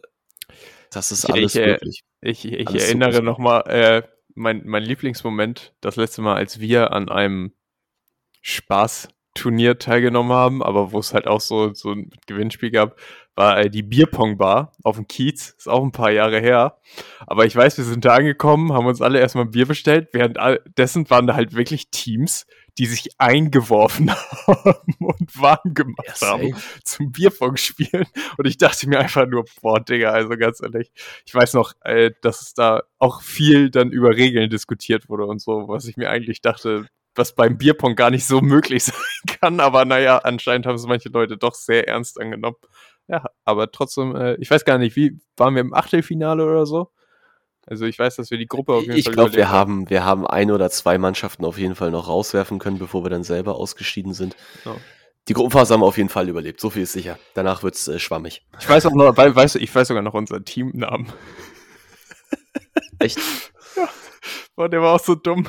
das 0.91 1.11
ist 1.11 1.23
Ich- 1.25 1.33
alles 1.33 1.55
ich, 1.55 1.61
äh, 1.61 1.67
möglich. 1.71 2.03
Ich, 2.21 2.45
ich 2.45 2.67
Alles 2.67 2.83
erinnere 2.85 3.21
nochmal, 3.23 3.63
äh, 3.67 4.03
mein, 4.35 4.61
mein 4.65 4.83
Lieblingsmoment, 4.83 5.73
das 5.81 5.95
letzte 5.95 6.21
Mal, 6.21 6.35
als 6.35 6.59
wir 6.59 6.91
an 6.91 7.09
einem 7.09 7.53
Spaßturnier 8.41 9.79
teilgenommen 9.79 10.31
haben, 10.31 10.63
aber 10.63 10.91
wo 10.91 10.99
es 10.99 11.13
halt 11.13 11.27
auch 11.27 11.41
so, 11.41 11.73
so 11.73 11.91
ein 11.91 12.09
Gewinnspiel 12.27 12.71
gab, 12.71 12.97
war 13.35 13.59
äh, 13.59 13.69
die 13.69 13.83
Bierpong-Bar 13.83 14.71
auf 14.83 14.95
dem 14.95 15.07
Kiez. 15.07 15.55
Ist 15.57 15.67
auch 15.67 15.83
ein 15.83 15.91
paar 15.91 16.11
Jahre 16.11 16.39
her. 16.39 16.77
Aber 17.27 17.45
ich 17.45 17.55
weiß, 17.55 17.77
wir 17.77 17.85
sind 17.85 18.05
da 18.05 18.15
angekommen, 18.15 18.73
haben 18.73 18.87
uns 18.87 19.01
alle 19.01 19.19
erstmal 19.19 19.45
ein 19.45 19.51
Bier 19.51 19.65
bestellt. 19.65 20.09
Währenddessen 20.13 21.09
waren 21.09 21.27
da 21.27 21.35
halt 21.35 21.53
wirklich 21.53 21.89
Teams, 21.89 22.45
die 22.77 22.85
sich 22.85 23.09
eingeworfen 23.17 24.11
haben 24.47 24.95
und 24.99 25.41
warm 25.41 25.73
gemacht 25.73 26.21
Ja, 26.21 26.29
haben 26.29 26.55
zum 26.83 27.11
Bierpong 27.11 27.57
spielen. 27.57 28.05
Und 28.37 28.47
ich 28.47 28.57
dachte 28.57 28.87
mir 28.87 28.99
einfach 28.99 29.27
nur, 29.27 29.45
boah, 29.61 29.79
Digga, 29.79 30.11
also 30.11 30.29
ganz 30.29 30.61
ehrlich, 30.61 30.91
ich 31.25 31.33
weiß 31.33 31.53
noch, 31.53 31.73
äh, 31.81 32.11
dass 32.21 32.41
es 32.41 32.53
da 32.53 32.83
auch 32.99 33.21
viel 33.21 33.69
dann 33.69 33.91
über 33.91 34.15
Regeln 34.15 34.49
diskutiert 34.49 35.09
wurde 35.09 35.25
und 35.25 35.41
so, 35.41 35.67
was 35.67 35.85
ich 35.85 35.97
mir 35.97 36.09
eigentlich 36.09 36.41
dachte, 36.41 36.87
was 37.15 37.33
beim 37.33 37.57
Bierpong 37.57 37.95
gar 37.95 38.11
nicht 38.11 38.25
so 38.25 38.41
möglich 38.41 38.83
sein 38.85 39.37
kann. 39.41 39.59
Aber 39.59 39.85
naja, 39.85 40.17
anscheinend 40.17 40.65
haben 40.65 40.75
es 40.75 40.85
manche 40.85 41.09
Leute 41.09 41.37
doch 41.37 41.55
sehr 41.55 41.87
ernst 41.87 42.19
angenommen. 42.19 42.57
Ja, 43.07 43.23
aber 43.43 43.71
trotzdem, 43.71 44.15
äh, 44.15 44.35
ich 44.35 44.49
weiß 44.49 44.65
gar 44.65 44.77
nicht, 44.77 44.95
wie, 44.95 45.19
waren 45.37 45.55
wir 45.55 45.61
im 45.61 45.73
Achtelfinale 45.73 46.43
oder 46.43 46.65
so? 46.65 46.89
Also 47.67 47.85
ich 47.85 47.97
weiß, 47.97 48.15
dass 48.15 48.29
wir 48.31 48.37
die 48.37 48.47
Gruppe 48.47 48.73
auf 48.73 48.83
jeden 48.83 48.95
Ich 48.95 49.05
Fall 49.05 49.13
glaube, 49.13 49.33
wir 49.33 49.49
haben, 49.49 49.89
wir 49.89 50.05
haben 50.05 50.27
ein 50.27 50.51
oder 50.51 50.69
zwei 50.69 50.97
Mannschaften 50.97 51.45
auf 51.45 51.57
jeden 51.57 51.75
Fall 51.75 51.91
noch 51.91 52.07
rauswerfen 52.07 52.59
können, 52.59 52.77
bevor 52.77 53.03
wir 53.03 53.09
dann 53.09 53.23
selber 53.23 53.55
ausgeschieden 53.55 54.13
sind. 54.13 54.35
Ja. 54.65 54.75
Die 55.27 55.33
Gruppenphase 55.33 55.73
haben 55.73 55.81
wir 55.81 55.87
auf 55.87 55.97
jeden 55.97 56.09
Fall 56.09 56.29
überlebt, 56.29 56.59
so 56.59 56.69
viel 56.69 56.83
ist 56.83 56.93
sicher. 56.93 57.17
Danach 57.33 57.63
wird's 57.63 57.87
äh, 57.87 57.97
schwammig. 57.97 58.45
Ich 58.59 58.69
weiß 58.69 58.85
auch 58.85 58.91
noch, 58.91 59.17
weißt 59.17 59.55
du, 59.55 59.59
ich 59.59 59.73
weiß 59.73 59.87
sogar 59.87 60.03
noch 60.03 60.13
unseren 60.13 60.45
Teamnamen. 60.45 61.11
Echt? 62.99 63.19
Boah, 64.55 64.69
der 64.69 64.81
war 64.81 64.93
auch 64.93 65.03
so 65.03 65.15
dumm. 65.15 65.47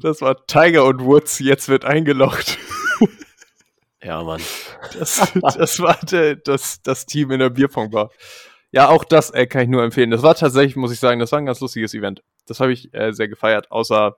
Das 0.00 0.20
war 0.20 0.46
Tiger 0.46 0.84
und 0.84 1.02
Woods, 1.04 1.38
jetzt 1.38 1.68
wird 1.68 1.86
eingeloggt. 1.86 2.58
Ja, 4.04 4.22
Mann. 4.22 4.40
Das, 4.98 5.32
das 5.56 5.80
war 5.80 5.98
der, 6.10 6.36
das, 6.36 6.82
das 6.82 7.06
Team 7.06 7.30
in 7.30 7.40
der 7.40 7.50
Bierpongbar. 7.50 8.10
Ja, 8.70 8.88
auch 8.88 9.04
das 9.04 9.30
äh, 9.30 9.46
kann 9.46 9.62
ich 9.62 9.68
nur 9.68 9.82
empfehlen. 9.82 10.10
Das 10.10 10.22
war 10.22 10.34
tatsächlich, 10.34 10.76
muss 10.76 10.92
ich 10.92 10.98
sagen, 11.00 11.20
das 11.20 11.32
war 11.32 11.38
ein 11.38 11.46
ganz 11.46 11.60
lustiges 11.60 11.94
Event. 11.94 12.22
Das 12.46 12.60
habe 12.60 12.72
ich 12.72 12.92
äh, 12.92 13.12
sehr 13.12 13.28
gefeiert, 13.28 13.70
außer 13.70 14.16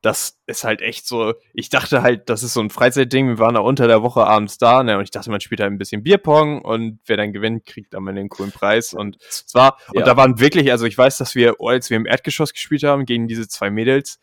das 0.00 0.38
ist 0.46 0.62
halt 0.62 0.80
echt 0.80 1.08
so, 1.08 1.34
ich 1.52 1.70
dachte 1.70 2.02
halt, 2.02 2.28
das 2.28 2.44
ist 2.44 2.52
so 2.54 2.60
ein 2.60 2.70
Freizeitding, 2.70 3.26
wir 3.28 3.38
waren 3.40 3.54
da 3.54 3.60
unter 3.60 3.88
der 3.88 4.00
Woche 4.02 4.24
abends 4.24 4.56
da, 4.56 4.84
ne, 4.84 4.96
und 4.96 5.02
ich 5.02 5.10
dachte, 5.10 5.28
man 5.30 5.40
spielt 5.40 5.60
halt 5.60 5.72
ein 5.72 5.78
bisschen 5.78 6.04
Bierpong 6.04 6.62
und 6.62 7.00
wer 7.06 7.16
dann 7.16 7.32
gewinnt, 7.32 7.66
kriegt 7.66 7.94
am 7.96 8.06
Ende 8.06 8.20
einen 8.20 8.28
coolen 8.28 8.52
Preis 8.52 8.94
und 8.94 9.16
es 9.28 9.44
war, 9.54 9.76
Ja. 9.92 10.00
und 10.00 10.06
da 10.06 10.16
waren 10.16 10.38
wirklich, 10.38 10.70
also 10.70 10.86
ich 10.86 10.96
weiß, 10.96 11.18
dass 11.18 11.34
wir, 11.34 11.56
als 11.58 11.90
wir 11.90 11.96
im 11.96 12.06
Erdgeschoss 12.06 12.52
gespielt 12.52 12.84
haben, 12.84 13.06
gegen 13.06 13.26
diese 13.26 13.48
zwei 13.48 13.70
Mädels, 13.70 14.20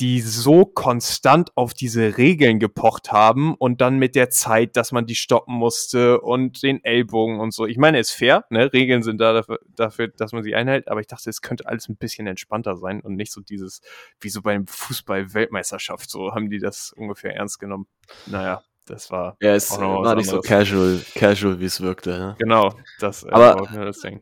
die 0.00 0.20
so 0.20 0.64
konstant 0.64 1.50
auf 1.56 1.74
diese 1.74 2.16
Regeln 2.16 2.58
gepocht 2.58 3.12
haben 3.12 3.54
und 3.54 3.80
dann 3.82 3.98
mit 3.98 4.14
der 4.14 4.30
Zeit, 4.30 4.76
dass 4.76 4.92
man 4.92 5.04
die 5.06 5.14
stoppen 5.14 5.54
musste 5.54 6.20
und 6.22 6.62
den 6.62 6.82
Ellbogen 6.82 7.38
und 7.38 7.52
so. 7.52 7.66
Ich 7.66 7.76
meine, 7.76 7.98
ist 8.00 8.10
fair, 8.12 8.44
ne? 8.50 8.72
Regeln 8.72 9.02
sind 9.02 9.18
da 9.20 9.32
dafür, 9.34 9.58
dafür, 9.76 10.08
dass 10.08 10.32
man 10.32 10.42
sie 10.42 10.54
einhält, 10.54 10.88
aber 10.88 11.00
ich 11.00 11.06
dachte, 11.06 11.28
es 11.28 11.42
könnte 11.42 11.66
alles 11.66 11.88
ein 11.88 11.96
bisschen 11.96 12.26
entspannter 12.26 12.76
sein 12.76 13.00
und 13.02 13.14
nicht 13.16 13.30
so 13.30 13.40
dieses, 13.42 13.82
wie 14.20 14.30
so 14.30 14.40
beim 14.42 14.66
Fußball-Weltmeisterschaft, 14.66 16.10
so 16.10 16.32
haben 16.34 16.50
die 16.50 16.58
das 16.58 16.92
ungefähr 16.96 17.36
ernst 17.36 17.58
genommen. 17.60 17.86
Naja, 18.26 18.62
das 18.86 19.10
war, 19.10 19.36
Ja, 19.40 19.54
es 19.54 19.70
war 19.78 20.14
nicht 20.14 20.28
so 20.30 20.40
casual, 20.40 20.98
casual 21.14 21.60
wie 21.60 21.66
es 21.66 21.80
wirkte. 21.80 22.10
Ne? 22.10 22.36
genau, 22.38 22.74
das 22.98 23.24
äh, 23.24 23.28
Aber- 23.30 23.60
war 23.70 23.84
das 23.84 24.00
Ding. 24.00 24.20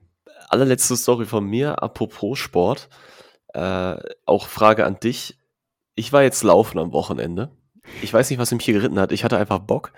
Allerletzte 0.49 0.97
Story 0.97 1.27
von 1.27 1.45
mir, 1.45 1.83
apropos 1.83 2.39
Sport. 2.39 2.89
Äh, 3.55 3.97
auch 4.27 4.47
Frage 4.49 4.85
an 4.85 4.99
dich. 5.01 5.38
Ich 5.99 6.13
war 6.13 6.23
jetzt 6.23 6.45
laufen 6.45 6.79
am 6.79 6.93
Wochenende. 6.93 7.51
Ich 8.03 8.13
weiß 8.13 8.31
nicht, 8.31 8.39
was 8.39 8.53
mich 8.53 8.65
hier 8.65 8.75
geritten 8.75 9.01
hat. 9.01 9.11
Ich 9.11 9.25
hatte 9.25 9.37
einfach 9.37 9.59
Bock. 9.59 9.93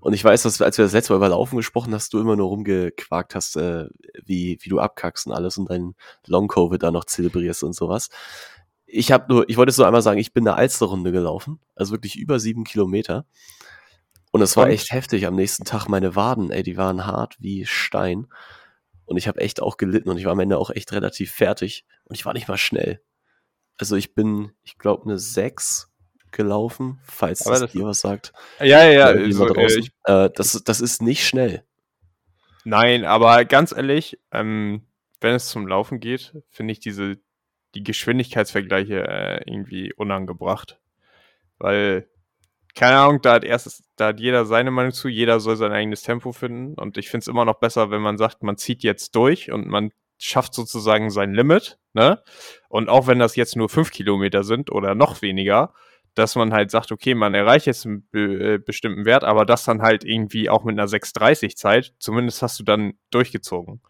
Und 0.00 0.14
ich 0.14 0.24
weiß, 0.24 0.42
dass 0.42 0.62
als 0.62 0.78
wir 0.78 0.84
das 0.86 0.94
letzte 0.94 1.12
Mal 1.12 1.18
über 1.18 1.28
Laufen 1.28 1.58
gesprochen 1.58 1.92
hast, 1.92 2.14
du 2.14 2.20
immer 2.20 2.36
nur 2.36 2.48
rumgequakt 2.48 3.34
hast, 3.34 3.56
äh, 3.56 3.86
wie, 4.24 4.56
wie 4.62 4.68
du 4.70 4.78
abkackst 4.78 5.26
und 5.26 5.34
alles 5.34 5.58
und 5.58 5.68
dein 5.68 5.94
Long-Covid 6.26 6.82
da 6.82 6.90
noch 6.90 7.04
zelebrierst 7.04 7.64
und 7.64 7.74
sowas. 7.74 8.08
Ich 8.86 9.12
habe 9.12 9.30
nur, 9.30 9.46
ich 9.50 9.58
wollte 9.58 9.70
es 9.70 9.76
nur 9.76 9.86
einmal 9.86 10.00
sagen, 10.00 10.18
ich 10.18 10.32
bin 10.32 10.48
eine 10.48 10.56
Alsterrunde 10.56 11.12
gelaufen, 11.12 11.60
also 11.74 11.92
wirklich 11.92 12.16
über 12.16 12.40
sieben 12.40 12.64
Kilometer. 12.64 13.26
Und 14.32 14.40
es 14.40 14.56
war 14.56 14.70
echt 14.70 14.90
heftig. 14.90 15.26
Am 15.26 15.34
nächsten 15.34 15.64
Tag 15.64 15.86
meine 15.88 16.16
Waden, 16.16 16.50
ey, 16.50 16.62
die 16.62 16.78
waren 16.78 17.04
hart 17.04 17.36
wie 17.40 17.66
Stein. 17.66 18.26
Und 19.04 19.18
ich 19.18 19.28
habe 19.28 19.40
echt 19.42 19.60
auch 19.60 19.76
gelitten 19.76 20.08
und 20.08 20.16
ich 20.16 20.24
war 20.24 20.32
am 20.32 20.40
Ende 20.40 20.56
auch 20.56 20.70
echt 20.70 20.92
relativ 20.92 21.32
fertig. 21.32 21.84
Und 22.04 22.14
ich 22.14 22.24
war 22.24 22.32
nicht 22.32 22.48
mal 22.48 22.56
schnell. 22.56 23.02
Also 23.78 23.96
ich 23.96 24.14
bin, 24.14 24.52
ich 24.62 24.78
glaube, 24.78 25.04
eine 25.04 25.18
6 25.18 25.92
gelaufen, 26.32 26.98
falls 27.04 27.40
das 27.40 27.60
das- 27.60 27.72
dir 27.72 27.84
was 27.86 28.00
sagt. 28.00 28.32
Ja, 28.60 28.84
ja, 28.84 29.12
ja. 29.14 29.32
So, 29.32 29.54
ich, 29.54 29.90
äh, 30.04 30.30
das, 30.34 30.62
das 30.64 30.80
ist 30.80 31.02
nicht 31.02 31.26
schnell. 31.26 31.64
nein, 32.64 33.04
aber 33.04 33.44
ganz 33.44 33.72
ehrlich, 33.72 34.18
ähm, 34.32 34.86
wenn 35.20 35.34
es 35.34 35.48
zum 35.48 35.66
Laufen 35.66 36.00
geht, 36.00 36.34
finde 36.50 36.72
ich 36.72 36.80
diese, 36.80 37.18
die 37.74 37.82
Geschwindigkeitsvergleiche 37.82 39.06
äh, 39.06 39.40
irgendwie 39.50 39.92
unangebracht. 39.94 40.78
Weil, 41.58 42.06
keine 42.74 42.98
Ahnung, 42.98 43.22
da 43.22 43.34
hat 43.34 43.44
erstes, 43.44 43.82
da 43.96 44.08
hat 44.08 44.20
jeder 44.20 44.44
seine 44.44 44.70
Meinung 44.70 44.92
zu, 44.92 45.08
jeder 45.08 45.40
soll 45.40 45.56
sein 45.56 45.72
eigenes 45.72 46.02
Tempo 46.02 46.32
finden. 46.32 46.74
Und 46.74 46.98
ich 46.98 47.08
finde 47.08 47.22
es 47.24 47.28
immer 47.28 47.44
noch 47.46 47.60
besser, 47.60 47.90
wenn 47.90 48.02
man 48.02 48.18
sagt, 48.18 48.42
man 48.42 48.58
zieht 48.58 48.82
jetzt 48.82 49.14
durch 49.14 49.50
und 49.50 49.66
man 49.66 49.90
schafft 50.18 50.54
sozusagen 50.54 51.10
sein 51.10 51.34
Limit, 51.34 51.78
ne? 51.92 52.22
Und 52.68 52.88
auch 52.88 53.06
wenn 53.06 53.18
das 53.18 53.36
jetzt 53.36 53.56
nur 53.56 53.68
fünf 53.68 53.90
Kilometer 53.90 54.44
sind 54.44 54.70
oder 54.70 54.94
noch 54.94 55.22
weniger, 55.22 55.72
dass 56.14 56.34
man 56.34 56.52
halt 56.52 56.70
sagt, 56.70 56.92
okay, 56.92 57.14
man 57.14 57.34
erreicht 57.34 57.66
jetzt 57.66 57.86
einen 57.86 58.08
äh, 58.14 58.58
bestimmten 58.58 59.04
Wert, 59.04 59.22
aber 59.22 59.44
das 59.44 59.64
dann 59.64 59.82
halt 59.82 60.02
irgendwie 60.02 60.48
auch 60.48 60.64
mit 60.64 60.78
einer 60.78 60.88
6,30 60.88 61.56
Zeit, 61.56 61.94
zumindest 61.98 62.40
hast 62.42 62.58
du 62.58 62.64
dann 62.64 62.94
durchgezogen. 63.10 63.82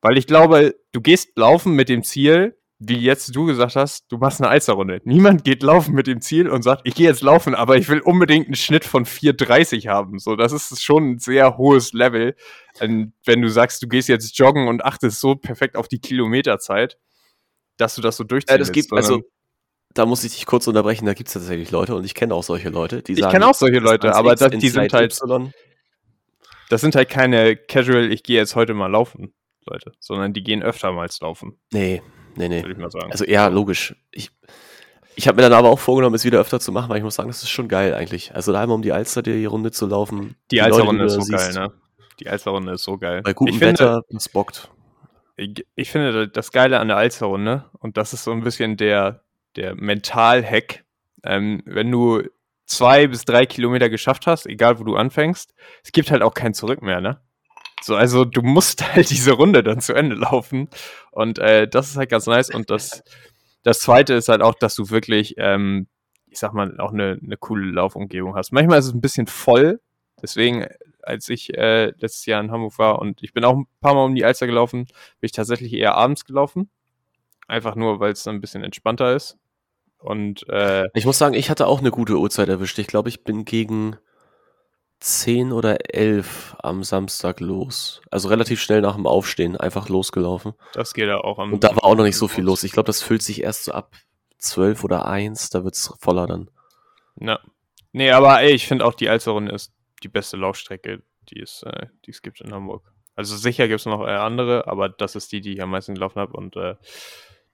Weil 0.00 0.18
ich 0.18 0.26
glaube, 0.26 0.74
du 0.92 1.00
gehst 1.00 1.36
laufen 1.36 1.74
mit 1.74 1.88
dem 1.88 2.02
Ziel, 2.02 2.56
wie 2.82 2.96
jetzt 2.96 3.36
du 3.36 3.44
gesagt 3.44 3.76
hast, 3.76 4.10
du 4.10 4.16
machst 4.16 4.40
eine 4.40 4.48
Alsterrunde. 4.48 5.02
Niemand 5.04 5.44
geht 5.44 5.62
laufen 5.62 5.94
mit 5.94 6.06
dem 6.06 6.22
Ziel 6.22 6.48
und 6.48 6.62
sagt, 6.62 6.80
ich 6.84 6.94
gehe 6.94 7.06
jetzt 7.06 7.20
laufen, 7.20 7.54
aber 7.54 7.76
ich 7.76 7.88
will 7.90 8.00
unbedingt 8.00 8.46
einen 8.46 8.54
Schnitt 8.54 8.86
von 8.86 9.04
4,30 9.04 9.86
haben. 9.86 10.18
So, 10.18 10.34
das 10.34 10.52
ist 10.52 10.82
schon 10.82 11.12
ein 11.12 11.18
sehr 11.18 11.58
hohes 11.58 11.92
Level. 11.92 12.34
Ähm, 12.80 13.12
wenn 13.26 13.42
du 13.42 13.50
sagst, 13.50 13.82
du 13.82 13.86
gehst 13.86 14.08
jetzt 14.08 14.36
joggen 14.38 14.66
und 14.66 14.82
achtest 14.82 15.20
so 15.20 15.34
perfekt 15.34 15.76
auf 15.76 15.88
die 15.88 15.98
Kilometerzeit, 15.98 16.96
dass 17.76 17.96
du 17.96 18.00
das 18.00 18.16
so 18.16 18.24
durchziehen 18.24 18.56
Äh, 18.56 18.58
das 18.58 18.72
gibt, 18.72 18.90
also, 18.94 19.20
da 19.92 20.06
muss 20.06 20.24
ich 20.24 20.32
dich 20.32 20.46
kurz 20.46 20.66
unterbrechen, 20.66 21.04
da 21.04 21.12
gibt 21.12 21.28
es 21.28 21.34
tatsächlich 21.34 21.70
Leute 21.70 21.94
und 21.94 22.04
ich 22.04 22.14
kenne 22.14 22.34
auch 22.34 22.44
solche 22.44 22.70
Leute, 22.70 23.02
die 23.02 23.12
Ich 23.12 23.18
sagen. 23.20 23.32
kenne 23.32 23.46
auch 23.46 23.54
solche 23.54 23.80
Leute, 23.80 24.14
aber 24.14 24.32
X 24.32 24.40
da, 24.40 24.46
in 24.46 24.58
die 24.58 24.68
sind 24.70 24.90
halt, 24.94 25.12
Y. 25.12 25.52
das 26.70 26.80
sind 26.80 26.94
halt 26.94 27.10
keine 27.10 27.56
Casual, 27.56 28.10
ich 28.10 28.22
gehe 28.22 28.36
jetzt 28.36 28.56
heute 28.56 28.72
mal 28.72 28.86
laufen, 28.86 29.34
Leute, 29.66 29.92
sondern 30.00 30.32
die 30.32 30.42
gehen 30.42 30.62
öftermals 30.62 31.20
laufen, 31.20 31.60
Nee, 31.72 32.00
nee, 32.36 32.48
nee. 32.48 32.62
würde 32.62 32.72
ich 32.72 32.78
mal 32.78 32.90
sagen. 32.90 33.10
Also 33.10 33.24
ja, 33.24 33.48
logisch. 33.48 33.94
Ich, 34.10 34.30
ich 35.16 35.28
habe 35.28 35.36
mir 35.36 35.42
dann 35.42 35.52
aber 35.52 35.70
auch 35.70 35.78
vorgenommen, 35.78 36.14
es 36.14 36.24
wieder 36.24 36.40
öfter 36.40 36.60
zu 36.60 36.72
machen, 36.72 36.88
weil 36.88 36.98
ich 36.98 37.02
muss 37.02 37.14
sagen, 37.14 37.28
das 37.28 37.42
ist 37.42 37.50
schon 37.50 37.68
geil 37.68 37.94
eigentlich. 37.94 38.34
Also 38.34 38.52
da 38.52 38.62
einmal 38.62 38.76
um 38.76 38.82
die 38.82 38.92
Alster 38.92 39.22
die 39.22 39.44
Runde 39.44 39.70
zu 39.70 39.86
laufen. 39.86 40.36
die 40.50 40.58
Leute, 40.58 40.66
Alsterrunde 40.74 41.04
ist 41.04 41.12
so 41.14 41.24
geil, 41.24 41.40
siehst, 41.40 41.58
ne? 41.58 41.72
Die 42.20 42.28
Alsterrunde 42.28 42.72
ist 42.72 42.84
so 42.84 42.98
geil. 42.98 43.22
Bei 43.22 43.32
gutem 43.32 43.54
ich 43.54 43.58
finde, 43.58 43.80
Wetter, 43.80 44.02
das 44.10 44.28
bockt. 44.28 44.70
ich, 45.36 45.66
ich 45.74 45.90
finde 45.90 46.28
das 46.28 46.52
Geile 46.52 46.80
an 46.80 46.88
der 46.88 46.96
Alsterrunde, 46.96 47.64
und 47.78 47.96
das 47.96 48.12
ist 48.12 48.24
so 48.24 48.32
ein 48.32 48.42
bisschen 48.42 48.76
der, 48.76 49.22
der 49.56 49.74
Mental-Hack, 49.74 50.84
ähm, 51.24 51.62
wenn 51.64 51.90
du 51.90 52.22
zwei 52.66 53.06
bis 53.06 53.24
drei 53.24 53.46
Kilometer 53.46 53.90
geschafft 53.90 54.26
hast, 54.26 54.46
egal 54.46 54.78
wo 54.78 54.84
du 54.84 54.96
anfängst, 54.96 55.54
es 55.82 55.92
gibt 55.92 56.10
halt 56.10 56.22
auch 56.22 56.34
kein 56.34 56.54
Zurück 56.54 56.82
mehr, 56.82 57.00
ne? 57.00 57.20
So, 57.82 57.96
also 57.96 58.24
du 58.24 58.42
musst 58.42 58.82
halt 58.94 59.10
diese 59.10 59.32
Runde 59.32 59.62
dann 59.62 59.80
zu 59.80 59.94
Ende 59.94 60.16
laufen. 60.16 60.68
Und 61.10 61.38
äh, 61.38 61.68
das 61.68 61.90
ist 61.90 61.96
halt 61.96 62.10
ganz 62.10 62.26
nice. 62.26 62.50
Und 62.50 62.70
das, 62.70 63.02
das 63.62 63.80
zweite 63.80 64.14
ist 64.14 64.28
halt 64.28 64.42
auch, 64.42 64.54
dass 64.54 64.74
du 64.74 64.90
wirklich, 64.90 65.34
ähm, 65.38 65.86
ich 66.28 66.38
sag 66.38 66.52
mal, 66.52 66.78
auch 66.80 66.92
eine, 66.92 67.18
eine 67.22 67.36
coole 67.36 67.70
Laufumgebung 67.70 68.36
hast. 68.36 68.52
Manchmal 68.52 68.78
ist 68.78 68.86
es 68.86 68.94
ein 68.94 69.00
bisschen 69.00 69.26
voll. 69.26 69.80
Deswegen, 70.22 70.66
als 71.02 71.28
ich 71.28 71.56
äh, 71.56 71.86
letztes 71.98 72.26
Jahr 72.26 72.42
in 72.42 72.50
Hamburg 72.50 72.78
war 72.78 72.98
und 72.98 73.22
ich 73.22 73.32
bin 73.32 73.44
auch 73.44 73.56
ein 73.56 73.66
paar 73.80 73.94
Mal 73.94 74.04
um 74.04 74.14
die 74.14 74.24
Alster 74.24 74.46
gelaufen, 74.46 74.84
bin 74.84 75.26
ich 75.26 75.32
tatsächlich 75.32 75.72
eher 75.72 75.94
abends 75.94 76.24
gelaufen. 76.24 76.70
Einfach 77.48 77.74
nur, 77.74 77.98
weil 78.00 78.12
es 78.12 78.22
dann 78.22 78.36
ein 78.36 78.40
bisschen 78.40 78.62
entspannter 78.62 79.14
ist. 79.16 79.38
Und 79.98 80.48
äh, 80.48 80.88
Ich 80.94 81.04
muss 81.04 81.18
sagen, 81.18 81.34
ich 81.34 81.50
hatte 81.50 81.66
auch 81.66 81.80
eine 81.80 81.90
gute 81.90 82.16
Uhrzeit 82.16 82.48
erwischt. 82.48 82.78
Ich 82.78 82.86
glaube, 82.86 83.08
ich 83.08 83.24
bin 83.24 83.44
gegen 83.44 83.96
10 85.00 85.52
oder 85.52 85.94
11 85.94 86.56
am 86.62 86.84
Samstag 86.84 87.40
los. 87.40 88.02
Also 88.10 88.28
relativ 88.28 88.60
schnell 88.60 88.82
nach 88.82 88.96
dem 88.96 89.06
Aufstehen 89.06 89.56
einfach 89.56 89.88
losgelaufen. 89.88 90.52
das 90.74 90.94
geht 90.94 91.08
ja 91.08 91.18
auch 91.18 91.38
am. 91.38 91.54
Und 91.54 91.64
da 91.64 91.74
war 91.74 91.84
auch 91.84 91.94
noch 91.94 92.04
nicht 92.04 92.18
so 92.18 92.28
viel 92.28 92.44
los. 92.44 92.62
Ich 92.64 92.72
glaube, 92.72 92.86
das 92.86 93.02
füllt 93.02 93.22
sich 93.22 93.42
erst 93.42 93.64
so 93.64 93.72
ab 93.72 93.96
12 94.38 94.84
oder 94.84 95.06
1, 95.06 95.50
da 95.50 95.64
wird's 95.64 95.92
voller 96.00 96.26
dann. 96.26 96.50
Ja. 97.20 97.40
Nee, 97.92 98.10
aber 98.10 98.40
ey, 98.40 98.52
ich 98.52 98.66
finde 98.66 98.84
auch 98.84 98.94
die 98.94 99.08
Alsterrunde 99.08 99.52
ist 99.52 99.72
die 100.02 100.08
beste 100.08 100.36
Laufstrecke, 100.36 101.02
die 101.30 101.40
es, 101.40 101.62
äh, 101.62 101.86
die 102.06 102.10
es 102.10 102.22
gibt 102.22 102.40
in 102.40 102.52
Hamburg. 102.52 102.92
Also 103.16 103.36
sicher 103.36 103.68
gibt 103.68 103.80
es 103.80 103.86
noch 103.86 104.06
äh, 104.06 104.10
andere, 104.10 104.68
aber 104.68 104.88
das 104.88 105.16
ist 105.16 105.32
die, 105.32 105.40
die 105.40 105.54
ich 105.54 105.62
am 105.62 105.70
meisten 105.70 105.94
gelaufen 105.94 106.20
habe 106.20 106.34
und 106.34 106.56
äh, 106.56 106.76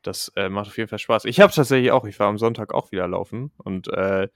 das 0.03 0.31
äh, 0.37 0.49
macht 0.49 0.69
auf 0.69 0.77
jeden 0.77 0.89
Fall 0.89 0.99
Spaß. 0.99 1.25
Ich 1.25 1.41
habe 1.41 1.53
tatsächlich 1.53 1.91
auch, 1.91 2.05
ich 2.05 2.19
war 2.19 2.29
am 2.29 2.39
Sonntag 2.39 2.75
auch 2.75 2.93
wieder 2.93 3.09
laufen 3.09 3.51
und 3.59 3.89
äh, 3.89 4.29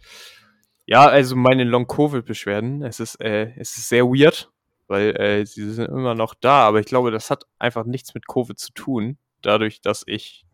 ja, 0.86 1.06
also 1.06 1.36
meine 1.36 1.64
Long-Covid-Beschwerden, 1.64 2.82
es 2.82 3.00
ist, 3.00 3.20
äh, 3.20 3.52
es 3.56 3.76
ist 3.76 3.88
sehr 3.88 4.04
weird, 4.06 4.50
weil 4.88 5.16
äh, 5.16 5.46
sie 5.46 5.70
sind 5.70 5.88
immer 5.88 6.14
noch 6.14 6.34
da, 6.34 6.66
aber 6.66 6.80
ich 6.80 6.86
glaube, 6.86 7.10
das 7.10 7.30
hat 7.30 7.44
einfach 7.58 7.84
nichts 7.84 8.14
mit 8.14 8.26
Covid 8.26 8.58
zu 8.58 8.72
tun, 8.72 9.18
dadurch, 9.42 9.80
dass 9.80 10.02
ich 10.06 10.44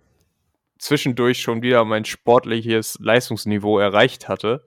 zwischendurch 0.78 1.40
schon 1.40 1.62
wieder 1.62 1.84
mein 1.84 2.04
sportliches 2.04 2.98
Leistungsniveau 3.00 3.78
erreicht 3.78 4.28
hatte 4.28 4.66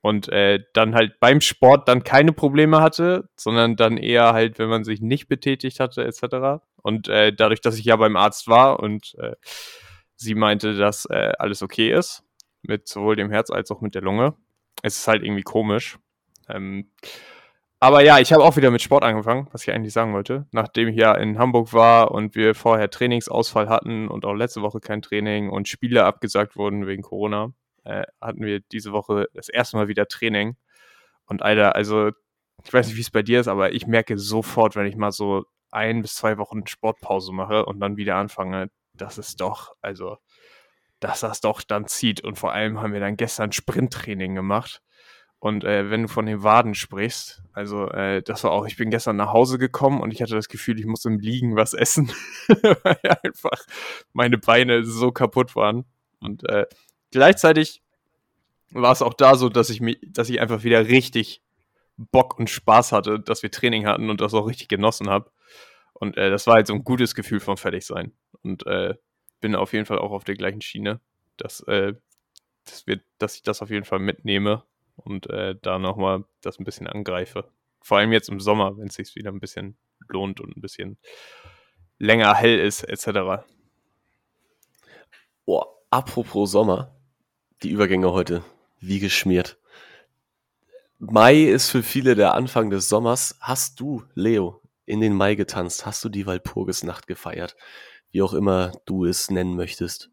und 0.00 0.28
äh, 0.28 0.62
dann 0.74 0.94
halt 0.94 1.18
beim 1.18 1.40
Sport 1.40 1.88
dann 1.88 2.04
keine 2.04 2.32
Probleme 2.32 2.80
hatte, 2.80 3.28
sondern 3.36 3.74
dann 3.74 3.96
eher 3.96 4.32
halt, 4.32 4.58
wenn 4.58 4.68
man 4.68 4.84
sich 4.84 5.00
nicht 5.00 5.28
betätigt 5.28 5.80
hatte 5.80 6.04
etc. 6.04 6.62
Und 6.82 7.08
äh, 7.08 7.32
dadurch, 7.32 7.62
dass 7.62 7.78
ich 7.78 7.86
ja 7.86 7.96
beim 7.96 8.16
Arzt 8.16 8.46
war 8.46 8.80
und 8.80 9.14
äh, 9.18 9.34
sie 10.14 10.34
meinte, 10.34 10.76
dass 10.76 11.06
äh, 11.06 11.32
alles 11.38 11.62
okay 11.62 11.90
ist, 11.90 12.22
mit 12.62 12.86
sowohl 12.86 13.16
dem 13.16 13.30
Herz 13.30 13.50
als 13.50 13.70
auch 13.70 13.80
mit 13.80 13.94
der 13.94 14.02
Lunge, 14.02 14.34
es 14.82 14.98
ist 14.98 15.08
halt 15.08 15.22
irgendwie 15.22 15.42
komisch. 15.42 15.98
Ähm, 16.48 16.90
aber 17.80 18.02
ja, 18.02 18.18
ich 18.18 18.32
habe 18.32 18.42
auch 18.42 18.56
wieder 18.56 18.70
mit 18.70 18.80
Sport 18.80 19.04
angefangen, 19.04 19.48
was 19.52 19.62
ich 19.62 19.72
eigentlich 19.74 19.92
sagen 19.92 20.14
wollte. 20.14 20.46
Nachdem 20.52 20.88
ich 20.88 20.96
ja 20.96 21.14
in 21.14 21.38
Hamburg 21.38 21.72
war 21.72 22.12
und 22.12 22.34
wir 22.34 22.54
vorher 22.54 22.88
Trainingsausfall 22.90 23.68
hatten 23.68 24.08
und 24.08 24.24
auch 24.24 24.32
letzte 24.32 24.62
Woche 24.62 24.80
kein 24.80 25.02
Training 25.02 25.50
und 25.50 25.68
Spiele 25.68 26.04
abgesagt 26.04 26.56
wurden 26.56 26.86
wegen 26.86 27.02
Corona, 27.02 27.52
äh, 27.84 28.04
hatten 28.20 28.42
wir 28.42 28.60
diese 28.72 28.92
Woche 28.92 29.26
das 29.34 29.48
erste 29.48 29.76
Mal 29.76 29.88
wieder 29.88 30.06
Training. 30.08 30.56
Und 31.26 31.42
Alter, 31.42 31.74
also 31.74 32.10
ich 32.64 32.72
weiß 32.72 32.86
nicht, 32.86 32.96
wie 32.96 33.02
es 33.02 33.10
bei 33.10 33.22
dir 33.22 33.40
ist, 33.40 33.48
aber 33.48 33.72
ich 33.72 33.86
merke 33.86 34.18
sofort, 34.18 34.76
wenn 34.76 34.86
ich 34.86 34.96
mal 34.96 35.12
so 35.12 35.44
ein 35.70 36.02
bis 36.02 36.14
zwei 36.14 36.38
Wochen 36.38 36.66
Sportpause 36.66 37.32
mache 37.32 37.66
und 37.66 37.80
dann 37.80 37.96
wieder 37.96 38.16
anfange, 38.16 38.70
dass 38.94 39.18
es 39.18 39.36
doch, 39.36 39.74
also, 39.82 40.16
dass 41.00 41.20
das 41.20 41.40
doch 41.40 41.62
dann 41.62 41.86
zieht. 41.86 42.22
Und 42.22 42.38
vor 42.38 42.52
allem 42.52 42.80
haben 42.80 42.92
wir 42.92 43.00
dann 43.00 43.16
gestern 43.16 43.52
Sprinttraining 43.52 44.34
gemacht. 44.34 44.82
Und 45.38 45.62
äh, 45.62 45.90
wenn 45.90 46.02
du 46.02 46.08
von 46.08 46.24
den 46.24 46.42
Waden 46.42 46.74
sprichst, 46.74 47.42
also 47.52 47.88
äh, 47.90 48.22
das 48.22 48.44
war 48.44 48.52
auch, 48.52 48.66
ich 48.66 48.78
bin 48.78 48.88
gestern 48.90 49.16
nach 49.16 49.32
Hause 49.32 49.58
gekommen 49.58 50.00
und 50.00 50.10
ich 50.10 50.22
hatte 50.22 50.34
das 50.34 50.48
Gefühl, 50.48 50.78
ich 50.80 50.86
muss 50.86 51.04
im 51.04 51.18
Liegen 51.18 51.54
was 51.54 51.74
essen, 51.74 52.10
weil 52.48 52.98
einfach 53.22 53.66
meine 54.14 54.38
Beine 54.38 54.84
so 54.84 55.12
kaputt 55.12 55.54
waren. 55.54 55.84
Und 56.18 56.48
äh, 56.48 56.64
gleichzeitig 57.10 57.82
war 58.70 58.92
es 58.92 59.02
auch 59.02 59.12
da 59.12 59.36
so, 59.36 59.50
dass 59.50 59.68
ich 59.68 59.82
mich, 59.82 59.98
dass 60.06 60.30
ich 60.30 60.40
einfach 60.40 60.64
wieder 60.64 60.88
richtig 60.88 61.42
Bock 61.96 62.38
und 62.38 62.48
Spaß 62.48 62.92
hatte, 62.92 63.20
dass 63.20 63.42
wir 63.42 63.50
Training 63.50 63.86
hatten 63.86 64.08
und 64.08 64.20
das 64.20 64.32
auch 64.34 64.46
richtig 64.46 64.68
genossen 64.68 65.10
habe. 65.10 65.30
Und 65.92 66.16
äh, 66.16 66.30
das 66.30 66.46
war 66.46 66.54
halt 66.54 66.66
so 66.66 66.74
ein 66.74 66.84
gutes 66.84 67.14
Gefühl 67.14 67.40
vom 67.40 67.56
Fertigsein. 67.56 68.12
Und 68.42 68.66
äh, 68.66 68.94
bin 69.44 69.56
auf 69.56 69.74
jeden 69.74 69.84
Fall 69.84 69.98
auch 69.98 70.10
auf 70.10 70.24
der 70.24 70.36
gleichen 70.36 70.62
Schiene, 70.62 71.00
dass, 71.36 71.60
äh, 71.68 71.92
dass, 72.64 72.86
wir, 72.86 73.02
dass 73.18 73.36
ich 73.36 73.42
das 73.42 73.60
auf 73.60 73.68
jeden 73.68 73.84
Fall 73.84 73.98
mitnehme 73.98 74.62
und 74.96 75.28
äh, 75.28 75.54
da 75.60 75.78
nochmal 75.78 76.24
das 76.40 76.58
ein 76.58 76.64
bisschen 76.64 76.86
angreife. 76.86 77.50
Vor 77.82 77.98
allem 77.98 78.10
jetzt 78.10 78.30
im 78.30 78.40
Sommer, 78.40 78.78
wenn 78.78 78.86
es 78.86 78.94
sich 78.94 79.14
wieder 79.16 79.30
ein 79.30 79.40
bisschen 79.40 79.76
lohnt 80.08 80.40
und 80.40 80.56
ein 80.56 80.62
bisschen 80.62 80.96
länger 81.98 82.34
hell 82.34 82.58
ist, 82.58 82.84
etc. 82.84 83.44
Boah, 85.44 85.66
apropos 85.90 86.50
Sommer, 86.50 86.96
die 87.62 87.68
Übergänge 87.68 88.12
heute, 88.12 88.42
wie 88.80 88.98
geschmiert. 88.98 89.58
Mai 90.98 91.42
ist 91.42 91.68
für 91.68 91.82
viele 91.82 92.14
der 92.14 92.32
Anfang 92.32 92.70
des 92.70 92.88
Sommers. 92.88 93.36
Hast 93.40 93.78
du, 93.78 94.04
Leo, 94.14 94.62
in 94.86 95.02
den 95.02 95.12
Mai 95.12 95.34
getanzt? 95.34 95.84
Hast 95.84 96.02
du 96.02 96.08
die 96.08 96.24
Walpurgisnacht 96.24 97.06
gefeiert? 97.06 97.56
Wie 98.14 98.22
auch 98.22 98.32
immer 98.32 98.70
du 98.86 99.04
es 99.06 99.28
nennen 99.28 99.56
möchtest. 99.56 100.08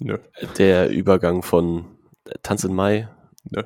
Nö. 0.00 0.18
Der 0.56 0.88
Übergang 0.88 1.42
von 1.42 1.98
Tanz 2.42 2.64
in 2.64 2.74
Mai 2.74 3.06
Nö. 3.50 3.62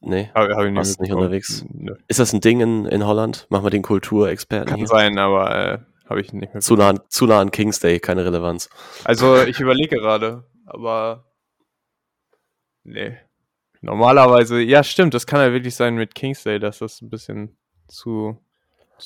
Nee, 0.00 0.30
Habe 0.34 0.54
hab 0.54 0.64
ich 0.66 0.70
nicht 0.70 0.86
mitbekommen. 1.00 1.22
unterwegs. 1.22 1.64
Nö. 1.72 1.94
Ist 2.06 2.20
das 2.20 2.34
ein 2.34 2.40
Ding 2.42 2.60
in, 2.60 2.84
in 2.84 3.06
Holland? 3.06 3.46
Machen 3.48 3.64
wir 3.64 3.70
den 3.70 3.82
Kulturexperten 3.82 4.68
Kann 4.68 4.76
hier. 4.76 4.86
sein, 4.86 5.18
aber 5.18 5.50
äh, 5.56 5.78
habe 6.08 6.20
ich 6.20 6.30
nicht 6.34 6.52
mehr. 6.52 6.60
Zu 6.60 6.76
nah, 6.76 6.90
an- 6.90 7.00
zu 7.08 7.24
nah 7.26 7.40
an 7.40 7.50
King's 7.50 7.80
Day, 7.80 7.98
keine 8.00 8.22
Relevanz. 8.24 8.68
Also 9.04 9.42
ich 9.42 9.58
überlege 9.58 9.96
gerade, 9.96 10.44
aber 10.66 11.24
nee. 12.84 13.16
Normalerweise, 13.80 14.60
ja 14.60 14.84
stimmt, 14.84 15.14
das 15.14 15.26
kann 15.26 15.40
ja 15.40 15.52
wirklich 15.52 15.74
sein 15.74 15.94
mit 15.94 16.14
Kingsday, 16.14 16.58
dass 16.58 16.80
das 16.80 17.00
ein 17.00 17.08
bisschen 17.08 17.56
zu. 17.88 18.44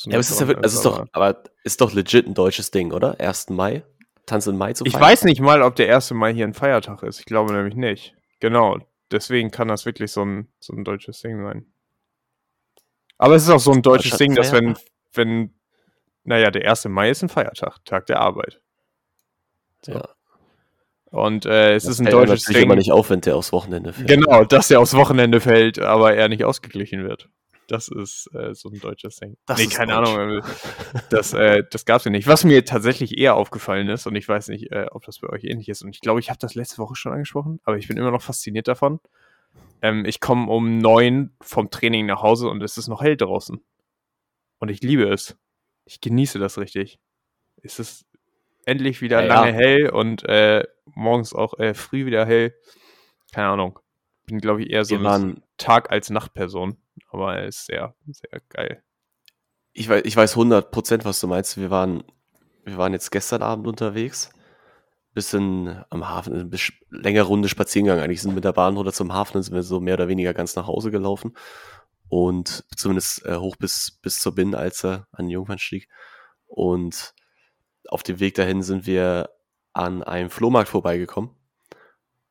Ja, 0.04 0.12
aber 0.12 0.20
es 0.20 0.30
ist, 0.30 0.40
ja, 0.40 0.46
also 0.46 0.60
ist 0.78 0.84
doch, 0.84 1.06
aber- 1.12 1.42
ist 1.64 1.80
doch 1.80 1.92
legit 1.92 2.26
ein 2.26 2.34
deutsches 2.34 2.70
Ding, 2.70 2.92
oder? 2.92 3.18
1. 3.20 3.50
Mai? 3.50 3.84
Tanz 4.26 4.46
in 4.46 4.56
Mai 4.56 4.72
zu 4.72 4.84
Ich 4.86 4.92
feiern? 4.92 5.02
weiß 5.04 5.24
nicht 5.24 5.40
mal, 5.40 5.62
ob 5.62 5.74
der 5.76 5.88
1. 5.88 6.12
Mai 6.14 6.32
hier 6.32 6.46
ein 6.46 6.54
Feiertag 6.54 7.02
ist. 7.02 7.18
Ich 7.18 7.24
glaube 7.26 7.52
nämlich 7.52 7.74
nicht. 7.74 8.14
Genau. 8.40 8.78
Deswegen 9.10 9.50
kann 9.50 9.68
das 9.68 9.84
wirklich 9.84 10.12
so 10.12 10.24
ein, 10.24 10.48
so 10.60 10.72
ein 10.72 10.84
deutsches 10.84 11.20
Ding 11.20 11.42
sein. 11.44 11.66
Aber 13.18 13.34
es 13.34 13.42
ist 13.42 13.50
auch 13.50 13.58
so 13.60 13.72
ein 13.72 13.82
deutsches 13.82 14.16
Ding, 14.18 14.34
dass 14.34 14.52
wenn, 14.52 14.76
wenn, 15.12 15.54
naja, 16.24 16.50
der 16.50 16.68
1. 16.70 16.86
Mai 16.86 17.10
ist 17.10 17.22
ein 17.22 17.28
Feiertag, 17.28 17.84
Tag 17.84 18.06
der 18.06 18.20
Arbeit. 18.20 18.60
Ja. 19.86 20.08
Und 21.10 21.44
äh, 21.44 21.74
es 21.74 21.84
Das 21.84 21.94
ist 21.94 22.00
ein 22.00 22.06
deutsches 22.10 22.44
Ding. 22.44 22.62
immer 22.62 22.76
nicht 22.76 22.90
auf, 22.90 23.10
wenn 23.10 23.20
der 23.20 23.36
aufs 23.36 23.52
Wochenende 23.52 23.92
fällt. 23.92 24.08
Genau, 24.08 24.44
dass 24.44 24.70
er 24.70 24.80
aufs 24.80 24.94
Wochenende 24.94 25.40
fällt, 25.40 25.78
aber 25.78 26.14
er 26.14 26.28
nicht 26.28 26.44
ausgeglichen 26.44 27.04
wird. 27.06 27.28
Das 27.68 27.88
ist 27.88 28.28
äh, 28.34 28.54
so 28.54 28.68
ein 28.68 28.80
deutsches 28.80 29.16
Ding. 29.16 29.36
Das 29.46 29.58
nee, 29.58 29.66
keine 29.66 29.94
deutsch. 29.94 30.08
Ahnung. 30.10 30.42
Das, 31.10 31.32
äh, 31.32 31.62
das 31.70 31.84
gab's 31.84 32.04
ja 32.04 32.10
nicht. 32.10 32.26
Was 32.26 32.44
mir 32.44 32.64
tatsächlich 32.64 33.16
eher 33.18 33.34
aufgefallen 33.36 33.88
ist, 33.88 34.06
und 34.06 34.14
ich 34.16 34.28
weiß 34.28 34.48
nicht, 34.48 34.70
äh, 34.72 34.86
ob 34.90 35.04
das 35.04 35.20
bei 35.20 35.28
euch 35.28 35.44
ähnlich 35.44 35.68
ist, 35.68 35.82
und 35.82 35.90
ich 35.90 36.00
glaube, 36.00 36.20
ich 36.20 36.28
habe 36.28 36.38
das 36.38 36.54
letzte 36.54 36.78
Woche 36.78 36.94
schon 36.96 37.12
angesprochen, 37.12 37.60
aber 37.64 37.76
ich 37.78 37.88
bin 37.88 37.96
immer 37.96 38.10
noch 38.10 38.22
fasziniert 38.22 38.68
davon. 38.68 39.00
Ähm, 39.80 40.04
ich 40.04 40.20
komme 40.20 40.50
um 40.50 40.78
neun 40.78 41.34
vom 41.40 41.70
Training 41.70 42.06
nach 42.06 42.22
Hause 42.22 42.48
und 42.48 42.62
es 42.62 42.76
ist 42.76 42.88
noch 42.88 43.02
hell 43.02 43.16
draußen. 43.16 43.62
Und 44.58 44.68
ich 44.68 44.80
liebe 44.82 45.04
es. 45.08 45.36
Ich 45.84 46.00
genieße 46.00 46.38
das 46.38 46.58
richtig. 46.58 46.98
Es 47.62 47.78
ist 47.78 48.06
endlich 48.64 49.00
wieder 49.02 49.20
Ja, 49.22 49.26
ja. 49.26 49.34
lange 49.34 49.52
hell 49.52 49.90
und 49.90 50.24
äh, 50.24 50.64
morgens 50.94 51.34
auch 51.34 51.58
äh, 51.58 51.74
früh 51.74 52.06
wieder 52.06 52.24
hell. 52.26 52.54
Keine 53.32 53.48
Ahnung. 53.48 53.78
Bin, 54.26 54.38
glaube 54.40 54.62
ich, 54.62 54.70
eher 54.70 54.84
so 54.84 54.94
eine 54.96 55.36
Tag- 55.58 55.90
als 55.90 56.10
Nachtperson. 56.10 56.76
Aber 57.10 57.36
er 57.36 57.46
ist 57.46 57.66
sehr, 57.66 57.94
sehr 58.06 58.40
geil. 58.48 58.82
ich 59.72 59.88
weiß, 59.88 60.02
ich 60.04 60.16
weiß 60.16 60.36
100%, 60.36 61.04
was 61.04 61.20
du 61.20 61.26
meinst. 61.26 61.56
Wir 61.56 61.70
waren, 61.70 62.04
wir 62.64 62.76
waren 62.76 62.92
jetzt 62.92 63.10
gestern 63.10 63.42
Abend 63.42 63.66
unterwegs. 63.66 64.30
Bisschen 65.14 65.84
am 65.90 66.08
Hafen, 66.08 66.32
eine 66.32 66.50
längere 66.90 67.26
Runde 67.26 67.48
spazieren 67.48 67.84
gegangen. 67.84 68.02
Eigentlich 68.02 68.22
sind 68.22 68.34
mit 68.34 68.44
der 68.44 68.52
Bahn 68.52 68.76
runter 68.76 68.92
zum 68.92 69.12
Hafen, 69.12 69.42
sind 69.42 69.54
wir 69.54 69.62
so 69.62 69.78
mehr 69.80 69.94
oder 69.94 70.08
weniger 70.08 70.32
ganz 70.32 70.56
nach 70.56 70.66
Hause 70.66 70.90
gelaufen. 70.90 71.36
Und 72.08 72.64
zumindest 72.76 73.24
äh, 73.26 73.36
hoch 73.36 73.56
bis, 73.56 73.98
bis 74.02 74.20
zur 74.20 74.34
Binnenalster 74.34 75.06
an 75.12 75.26
den 75.26 75.30
Jungfernstieg. 75.30 75.88
Und 76.46 77.14
auf 77.88 78.02
dem 78.02 78.20
Weg 78.20 78.34
dahin 78.34 78.62
sind 78.62 78.86
wir 78.86 79.30
an 79.72 80.02
einem 80.02 80.30
Flohmarkt 80.30 80.68
vorbeigekommen. 80.68 81.30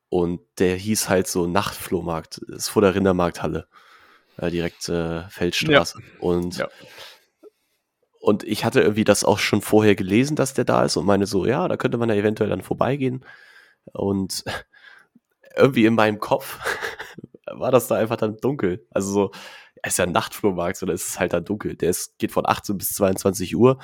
Und 0.09 0.41
der 0.59 0.75
hieß 0.75 1.09
halt 1.09 1.27
so 1.27 1.47
Nachtflohmarkt. 1.47 2.39
Ist 2.39 2.69
vor 2.69 2.81
der 2.81 2.95
Rindermarkthalle. 2.95 3.67
Äh, 4.41 4.51
direkt 4.51 4.89
äh, 4.89 5.27
Feldstraße. 5.29 5.99
Und, 6.19 6.57
Ja. 6.57 6.67
und 8.19 8.43
ich 8.43 8.65
hatte 8.65 8.81
irgendwie 8.81 9.03
das 9.03 9.23
auch 9.23 9.39
schon 9.39 9.61
vorher 9.61 9.95
gelesen, 9.95 10.35
dass 10.35 10.53
der 10.53 10.65
da 10.65 10.83
ist 10.83 10.97
und 10.97 11.05
meine 11.05 11.27
so, 11.27 11.45
ja, 11.45 11.67
da 11.67 11.77
könnte 11.77 11.97
man 11.97 12.09
ja 12.09 12.15
eventuell 12.15 12.49
dann 12.49 12.61
vorbeigehen. 12.61 13.25
Und 13.93 14.43
irgendwie 15.55 15.85
in 15.85 15.95
meinem 15.95 16.19
Kopf 16.19 16.59
war 17.45 17.71
das 17.71 17.87
da 17.87 17.95
einfach 17.95 18.17
dann 18.17 18.37
dunkel. 18.37 18.85
Also 18.91 19.11
so, 19.11 19.31
es 19.83 19.93
ist 19.93 19.97
ja 19.97 20.05
ein 20.05 20.11
Nachtflohmarkt, 20.11 20.77
sondern 20.77 20.95
es 20.95 21.07
ist 21.07 21.19
halt 21.19 21.33
dann 21.33 21.45
dunkel. 21.45 21.75
Der 21.75 21.89
ist, 21.89 22.17
geht 22.19 22.31
von 22.31 22.45
18 22.47 22.77
bis 22.77 22.89
22 22.89 23.55
Uhr. 23.55 23.79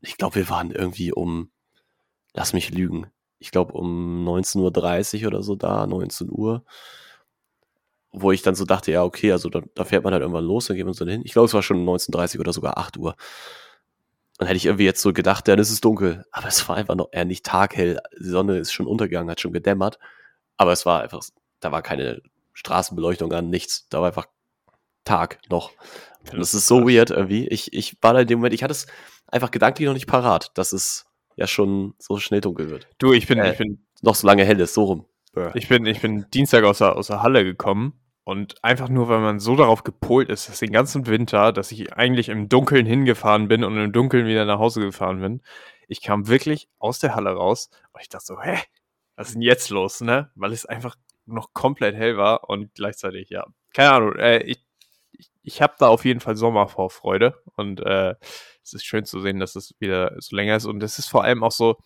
Ich 0.00 0.16
glaube, 0.16 0.36
wir 0.36 0.48
waren 0.48 0.70
irgendwie 0.70 1.12
um, 1.12 1.50
lass 2.34 2.52
mich 2.52 2.70
lügen, 2.70 3.06
ich 3.38 3.50
glaube 3.50 3.74
um 3.74 4.26
19.30 4.26 5.22
Uhr 5.22 5.26
oder 5.28 5.42
so 5.42 5.56
da, 5.56 5.86
19 5.86 6.28
Uhr. 6.30 6.64
Wo 8.12 8.30
ich 8.30 8.42
dann 8.42 8.54
so 8.54 8.64
dachte, 8.66 8.92
ja, 8.92 9.02
okay, 9.04 9.32
also 9.32 9.48
da, 9.48 9.62
da 9.74 9.84
fährt 9.84 10.04
man 10.04 10.12
halt 10.12 10.20
irgendwann 10.20 10.44
los, 10.44 10.66
dann 10.66 10.76
gehen 10.76 10.84
wir 10.86 10.90
uns 10.90 10.98
dann 10.98 11.08
hin. 11.08 11.22
Ich 11.24 11.32
glaube, 11.32 11.46
es 11.46 11.54
war 11.54 11.62
schon 11.62 11.84
19.30 11.84 12.40
oder 12.40 12.52
sogar 12.52 12.76
8 12.78 12.98
Uhr. 12.98 13.16
Dann 14.38 14.48
hätte 14.48 14.56
ich 14.58 14.66
irgendwie 14.66 14.84
jetzt 14.84 15.00
so 15.00 15.12
gedacht, 15.12 15.48
dann 15.48 15.58
ist 15.58 15.70
es 15.70 15.80
dunkel. 15.80 16.24
Aber 16.30 16.48
es 16.48 16.68
war 16.68 16.76
einfach 16.76 16.94
noch 16.94 17.08
eher 17.12 17.24
nicht 17.24 17.46
taghell. 17.46 18.00
Die 18.18 18.28
Sonne 18.28 18.58
ist 18.58 18.72
schon 18.72 18.86
untergegangen, 18.86 19.30
hat 19.30 19.40
schon 19.40 19.52
gedämmert. 19.52 19.98
Aber 20.56 20.72
es 20.72 20.84
war 20.84 21.02
einfach, 21.02 21.22
da 21.60 21.72
war 21.72 21.80
keine 21.82 22.20
Straßenbeleuchtung 22.52 23.32
an, 23.32 23.48
nichts. 23.48 23.88
Da 23.88 24.00
war 24.00 24.08
einfach 24.08 24.26
Tag 25.04 25.38
noch. 25.48 25.70
Und 26.30 26.38
das 26.38 26.54
ist 26.54 26.66
so 26.66 26.86
weird 26.88 27.10
irgendwie. 27.10 27.48
Ich, 27.48 27.72
ich 27.72 27.96
war 28.02 28.12
da 28.14 28.20
in 28.20 28.26
dem 28.26 28.38
Moment, 28.40 28.54
ich 28.54 28.62
hatte 28.62 28.72
es 28.72 28.86
einfach 29.26 29.50
gedanklich 29.50 29.86
noch 29.86 29.94
nicht 29.94 30.06
parat, 30.06 30.50
dass 30.54 30.72
es 30.72 31.06
ja 31.36 31.46
schon 31.46 31.94
so 31.98 32.18
schnell 32.18 32.40
dunkel 32.42 32.68
wird. 32.70 32.88
Du, 32.98 33.12
ich 33.12 33.26
bin, 33.26 33.38
Äh. 33.38 33.52
ich 33.52 33.58
bin, 33.58 33.84
Noch 34.02 34.14
so 34.16 34.26
lange 34.26 34.44
hell 34.44 34.60
ist, 34.60 34.74
so 34.74 34.84
rum. 34.84 35.06
ich 35.54 35.68
bin, 35.68 35.86
ich 35.86 36.00
bin 36.00 36.26
Dienstag 36.34 36.64
aus 36.64 36.78
der, 36.78 36.94
aus 36.96 37.06
der 37.06 37.22
Halle 37.22 37.42
gekommen 37.42 37.94
und 38.24 38.62
einfach 38.62 38.88
nur, 38.88 39.08
weil 39.08 39.20
man 39.20 39.40
so 39.40 39.56
darauf 39.56 39.82
gepolt 39.82 40.28
ist, 40.28 40.48
dass 40.48 40.60
den 40.60 40.72
ganzen 40.72 41.06
Winter, 41.06 41.52
dass 41.52 41.72
ich 41.72 41.92
eigentlich 41.94 42.28
im 42.28 42.48
Dunkeln 42.48 42.86
hingefahren 42.86 43.48
bin 43.48 43.64
und 43.64 43.76
im 43.76 43.92
Dunkeln 43.92 44.26
wieder 44.26 44.44
nach 44.44 44.58
Hause 44.58 44.80
gefahren 44.80 45.20
bin. 45.20 45.42
Ich 45.88 46.02
kam 46.02 46.28
wirklich 46.28 46.68
aus 46.78 47.00
der 47.00 47.14
Halle 47.14 47.30
raus 47.30 47.70
und 47.92 48.00
ich 48.00 48.08
dachte 48.08 48.26
so, 48.26 48.40
hä, 48.40 48.58
was 49.16 49.28
ist 49.28 49.34
denn 49.34 49.42
jetzt 49.42 49.70
los, 49.70 50.00
ne? 50.00 50.30
Weil 50.36 50.52
es 50.52 50.66
einfach 50.66 50.96
noch 51.26 51.52
komplett 51.52 51.96
hell 51.96 52.16
war 52.16 52.48
und 52.48 52.74
gleichzeitig, 52.74 53.30
ja, 53.30 53.44
keine 53.72 53.90
Ahnung, 53.92 54.16
äh, 54.16 54.42
ich, 54.44 54.64
ich, 55.12 55.30
ich 55.42 55.62
habe 55.62 55.74
da 55.78 55.88
auf 55.88 56.04
jeden 56.04 56.20
Fall 56.20 56.36
Sommervorfreude 56.36 57.42
und 57.56 57.80
äh, 57.80 58.14
es 58.62 58.72
ist 58.72 58.84
schön 58.84 59.04
zu 59.04 59.20
sehen, 59.20 59.40
dass 59.40 59.56
es 59.56 59.74
wieder 59.80 60.14
so 60.18 60.36
länger 60.36 60.56
ist 60.56 60.66
und 60.66 60.82
es 60.82 60.98
ist 60.98 61.08
vor 61.08 61.24
allem 61.24 61.42
auch 61.42 61.52
so, 61.52 61.76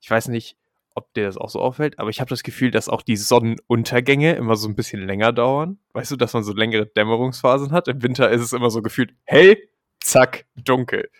ich 0.00 0.10
weiß 0.10 0.28
nicht, 0.28 0.56
ob 0.94 1.12
dir 1.14 1.24
das 1.24 1.36
auch 1.36 1.48
so 1.48 1.60
auffällt, 1.60 1.98
aber 1.98 2.10
ich 2.10 2.20
habe 2.20 2.30
das 2.30 2.42
Gefühl, 2.42 2.70
dass 2.70 2.88
auch 2.88 3.02
die 3.02 3.16
Sonnenuntergänge 3.16 4.34
immer 4.34 4.56
so 4.56 4.68
ein 4.68 4.74
bisschen 4.74 5.06
länger 5.06 5.32
dauern. 5.32 5.78
Weißt 5.92 6.10
du, 6.10 6.16
dass 6.16 6.32
man 6.32 6.44
so 6.44 6.52
längere 6.52 6.86
Dämmerungsphasen 6.86 7.72
hat? 7.72 7.88
Im 7.88 8.02
Winter 8.02 8.30
ist 8.30 8.42
es 8.42 8.52
immer 8.52 8.70
so 8.70 8.82
gefühlt 8.82 9.14
hell, 9.24 9.56
zack, 10.00 10.46
dunkel. 10.56 11.10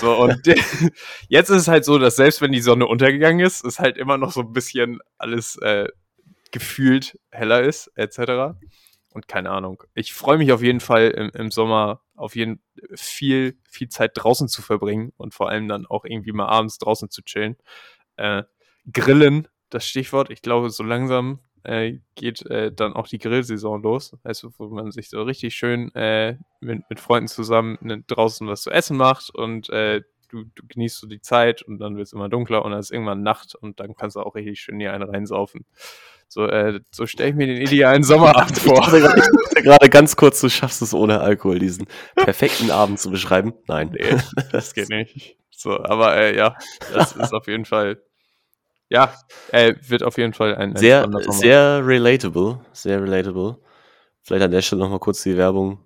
So, 0.00 0.16
und 0.16 0.46
jetzt 1.28 1.50
ist 1.50 1.62
es 1.62 1.68
halt 1.68 1.84
so, 1.84 1.98
dass 1.98 2.16
selbst 2.16 2.40
wenn 2.40 2.52
die 2.52 2.60
Sonne 2.60 2.86
untergegangen 2.86 3.44
ist, 3.44 3.64
es 3.64 3.78
halt 3.78 3.96
immer 3.96 4.18
noch 4.18 4.32
so 4.32 4.40
ein 4.40 4.52
bisschen 4.52 5.00
alles 5.18 5.56
äh, 5.62 5.88
gefühlt 6.50 7.18
heller 7.30 7.62
ist, 7.62 7.90
etc. 7.96 8.56
Und 9.12 9.28
keine 9.28 9.50
Ahnung. 9.50 9.82
Ich 9.94 10.12
freue 10.12 10.38
mich 10.38 10.52
auf 10.52 10.62
jeden 10.62 10.80
Fall 10.80 11.10
im, 11.10 11.30
im 11.30 11.50
Sommer 11.50 12.02
auf 12.16 12.36
jeden 12.36 12.62
viel, 12.94 13.58
viel 13.68 13.88
Zeit 13.88 14.12
draußen 14.14 14.48
zu 14.48 14.62
verbringen 14.62 15.12
und 15.16 15.34
vor 15.34 15.48
allem 15.48 15.68
dann 15.68 15.86
auch 15.86 16.04
irgendwie 16.04 16.32
mal 16.32 16.46
abends 16.46 16.78
draußen 16.78 17.10
zu 17.10 17.22
chillen. 17.22 17.56
Äh, 18.16 18.42
Grillen, 18.92 19.48
das 19.70 19.86
Stichwort. 19.86 20.30
Ich 20.30 20.42
glaube, 20.42 20.70
so 20.70 20.82
langsam 20.82 21.40
äh, 21.64 21.98
geht 22.14 22.46
äh, 22.46 22.72
dann 22.72 22.94
auch 22.94 23.08
die 23.08 23.18
Grillsaison 23.18 23.82
los. 23.82 24.16
Also, 24.22 24.52
wo 24.58 24.68
man 24.68 24.92
sich 24.92 25.10
so 25.10 25.22
richtig 25.22 25.54
schön 25.54 25.94
äh, 25.94 26.36
mit, 26.60 26.82
mit 26.88 27.00
Freunden 27.00 27.28
zusammen 27.28 27.78
ne, 27.80 28.02
draußen 28.06 28.46
was 28.46 28.62
zu 28.62 28.70
essen 28.70 28.96
macht 28.96 29.30
und 29.34 29.68
äh, 29.70 30.02
du, 30.28 30.44
du 30.54 30.62
genießt 30.68 30.98
so 30.98 31.06
die 31.06 31.20
Zeit 31.20 31.62
und 31.62 31.78
dann 31.78 31.96
wird 31.96 32.06
es 32.06 32.12
immer 32.12 32.28
dunkler 32.28 32.64
und 32.64 32.72
dann 32.72 32.80
ist 32.80 32.92
irgendwann 32.92 33.22
Nacht 33.22 33.54
und 33.54 33.80
dann 33.80 33.94
kannst 33.96 34.16
du 34.16 34.20
auch 34.20 34.34
richtig 34.34 34.60
schön 34.60 34.78
hier 34.80 34.92
einen 34.92 35.08
reinsaufen. 35.08 35.64
So, 36.28 36.46
äh, 36.46 36.80
so 36.90 37.06
stelle 37.06 37.30
ich 37.30 37.36
mir 37.36 37.46
den 37.46 37.62
idealen 37.62 38.02
Sommerabend 38.02 38.58
vor. 38.58 38.92
ich 38.92 39.02
dachte 39.02 39.62
gerade 39.62 39.88
ganz 39.88 40.16
kurz, 40.16 40.40
du 40.40 40.48
schaffst 40.48 40.82
es 40.82 40.92
ohne 40.92 41.20
Alkohol, 41.20 41.58
diesen 41.58 41.86
perfekten 42.16 42.70
Abend 42.70 42.98
zu 42.98 43.10
beschreiben. 43.10 43.54
Nein. 43.68 43.90
Nee, 43.92 44.16
das 44.52 44.74
geht 44.74 44.88
nicht. 44.88 45.38
So, 45.50 45.82
aber 45.82 46.16
äh, 46.16 46.36
ja, 46.36 46.56
das 46.92 47.12
ist 47.16 47.32
auf 47.32 47.46
jeden 47.46 47.64
Fall, 47.64 48.02
ja, 48.88 49.14
äh, 49.52 49.74
wird 49.86 50.02
auf 50.02 50.18
jeden 50.18 50.32
Fall 50.32 50.54
ein, 50.54 50.70
ein 50.70 50.76
Sehr, 50.76 51.08
sehr 51.28 51.86
relatable. 51.86 52.60
Sehr 52.72 53.02
relatable. 53.02 53.58
Vielleicht 54.22 54.44
an 54.44 54.50
der 54.50 54.62
Stelle 54.62 54.82
nochmal 54.82 54.98
kurz 54.98 55.22
die 55.22 55.36
Werbung. 55.36 55.78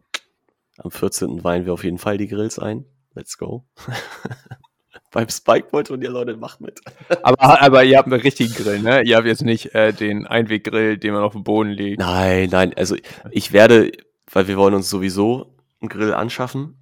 Am 0.79 0.91
14. 0.91 1.45
weihen 1.45 1.67
wir 1.67 1.73
auf 1.73 1.85
jeden 1.85 1.99
Fall 1.99 2.17
die 2.17 2.29
Grills 2.29 2.59
ein. 2.59 2.85
Let's 3.15 3.37
go. 3.37 3.67
Beim 5.13 5.29
Spike 5.29 5.73
wollte 5.73 5.93
und 5.93 6.03
ihr 6.03 6.11
Leute 6.11 6.37
macht 6.37 6.61
mit. 6.61 6.81
Aber, 7.23 7.61
aber 7.61 7.83
ihr 7.83 7.99
habt 7.99 8.07
einen 8.07 8.21
richtigen 8.21 8.55
Grill, 8.55 8.79
ne? 8.79 9.03
Ihr 9.03 9.17
habt 9.17 9.27
jetzt 9.27 9.43
nicht 9.43 9.75
äh, 9.75 9.93
den 9.93 10.25
Einweggrill, 10.27 10.99
den 10.99 11.15
man 11.15 11.25
auf 11.25 11.33
dem 11.33 11.43
Boden 11.43 11.71
legt. 11.71 11.99
Nein, 11.99 12.49
nein, 12.51 12.73
also 12.77 12.95
ich 13.33 13.53
werde, 13.53 13.91
weil 14.31 14.47
wir 14.47 14.57
wollen 14.57 14.75
uns 14.75 14.89
sowieso 14.89 15.57
einen 15.81 15.89
Grill 15.89 16.15
anschaffen. 16.15 16.77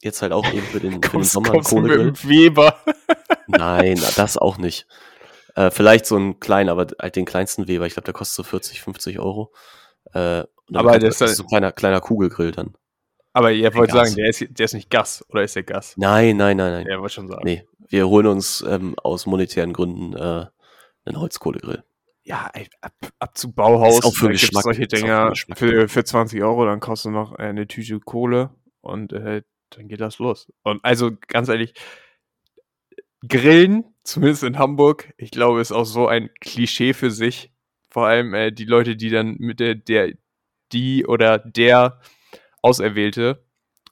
Jetzt 0.00 0.22
halt 0.22 0.32
auch 0.32 0.46
eben 0.50 0.62
für 0.62 0.80
den, 0.80 0.92
für 0.92 0.98
den 0.98 1.10
Kommst, 1.10 1.32
Sommer 1.32 1.50
kommst 1.50 1.72
du 1.72 1.76
mit 1.76 1.90
Kohlegrill. 1.92 2.12
dem 2.12 2.30
Weber? 2.30 2.78
Nein, 3.46 4.00
das 4.16 4.38
auch 4.38 4.56
nicht. 4.56 4.86
Äh, 5.54 5.70
vielleicht 5.70 6.06
so 6.06 6.16
einen 6.16 6.40
kleinen, 6.40 6.68
aber 6.68 6.86
halt 7.00 7.16
den 7.16 7.24
kleinsten 7.24 7.68
Weber. 7.68 7.86
Ich 7.86 7.94
glaube, 7.94 8.04
der 8.06 8.14
kostet 8.14 8.36
so 8.36 8.42
40, 8.42 8.80
50 8.82 9.18
Euro. 9.20 9.52
Äh, 10.12 10.18
Aber 10.72 10.92
kann- 10.92 11.00
das 11.00 11.20
ist 11.20 11.30
ist 11.30 11.36
so 11.36 11.42
ein 11.44 11.48
kleiner, 11.48 11.72
kleiner 11.72 12.00
Kugelgrill 12.00 12.50
dann. 12.52 12.74
Aber 13.32 13.50
ihr 13.52 13.74
wollt 13.74 13.90
Gas. 13.90 14.08
sagen, 14.10 14.16
der 14.16 14.28
ist, 14.28 14.44
der 14.48 14.64
ist 14.64 14.74
nicht 14.74 14.90
Gas, 14.90 15.24
oder 15.28 15.42
ist 15.42 15.56
der 15.56 15.64
Gas? 15.64 15.94
Nein, 15.96 16.36
nein, 16.36 16.56
nein, 16.56 16.72
nein. 16.72 16.86
Ja, 16.88 17.00
wollte 17.00 17.14
schon 17.14 17.28
sagen. 17.28 17.42
Nee, 17.44 17.66
wir 17.88 18.08
holen 18.08 18.26
uns 18.26 18.64
ähm, 18.66 18.94
aus 19.02 19.26
monetären 19.26 19.72
Gründen 19.72 20.14
äh, 20.14 20.46
einen 21.06 21.20
Holzkohlegrill. 21.20 21.82
ja, 22.22 22.48
ey, 22.54 22.68
ab, 22.80 22.92
ab 23.18 23.36
zu 23.36 23.52
Bauhaus. 23.52 23.98
Ist 23.98 24.04
auch 24.04 24.14
für 24.14 24.28
Geschmack. 24.28 24.62
solche 24.62 24.82
Ist 24.82 24.94
auch 24.94 24.98
für 24.98 25.02
Dinger 25.02 25.30
Geschmack. 25.30 25.58
für, 25.58 25.88
für 25.88 26.04
20 26.04 26.42
Euro, 26.42 26.64
dann 26.64 26.80
kostet 26.80 27.12
noch 27.12 27.32
eine 27.32 27.66
Tüte 27.66 27.98
Kohle 28.00 28.50
und 28.80 29.12
äh, 29.12 29.42
dann 29.70 29.88
geht 29.88 30.00
das 30.00 30.18
los. 30.20 30.52
Und 30.62 30.84
also 30.84 31.10
ganz 31.26 31.48
ehrlich, 31.48 31.74
Grillen, 33.28 33.84
zumindest 34.02 34.42
in 34.42 34.58
Hamburg, 34.58 35.12
ich 35.16 35.30
glaube, 35.30 35.60
ist 35.60 35.72
auch 35.72 35.84
so 35.84 36.06
ein 36.08 36.30
Klischee 36.40 36.92
für 36.92 37.10
sich. 37.10 37.52
Vor 37.90 38.06
allem 38.06 38.34
äh, 38.34 38.50
die 38.50 38.64
Leute, 38.64 38.96
die 38.96 39.10
dann 39.10 39.36
mit 39.38 39.60
der, 39.60 39.74
der, 39.74 40.12
die 40.72 41.06
oder 41.06 41.38
der 41.38 42.00
Auserwählte, 42.62 43.44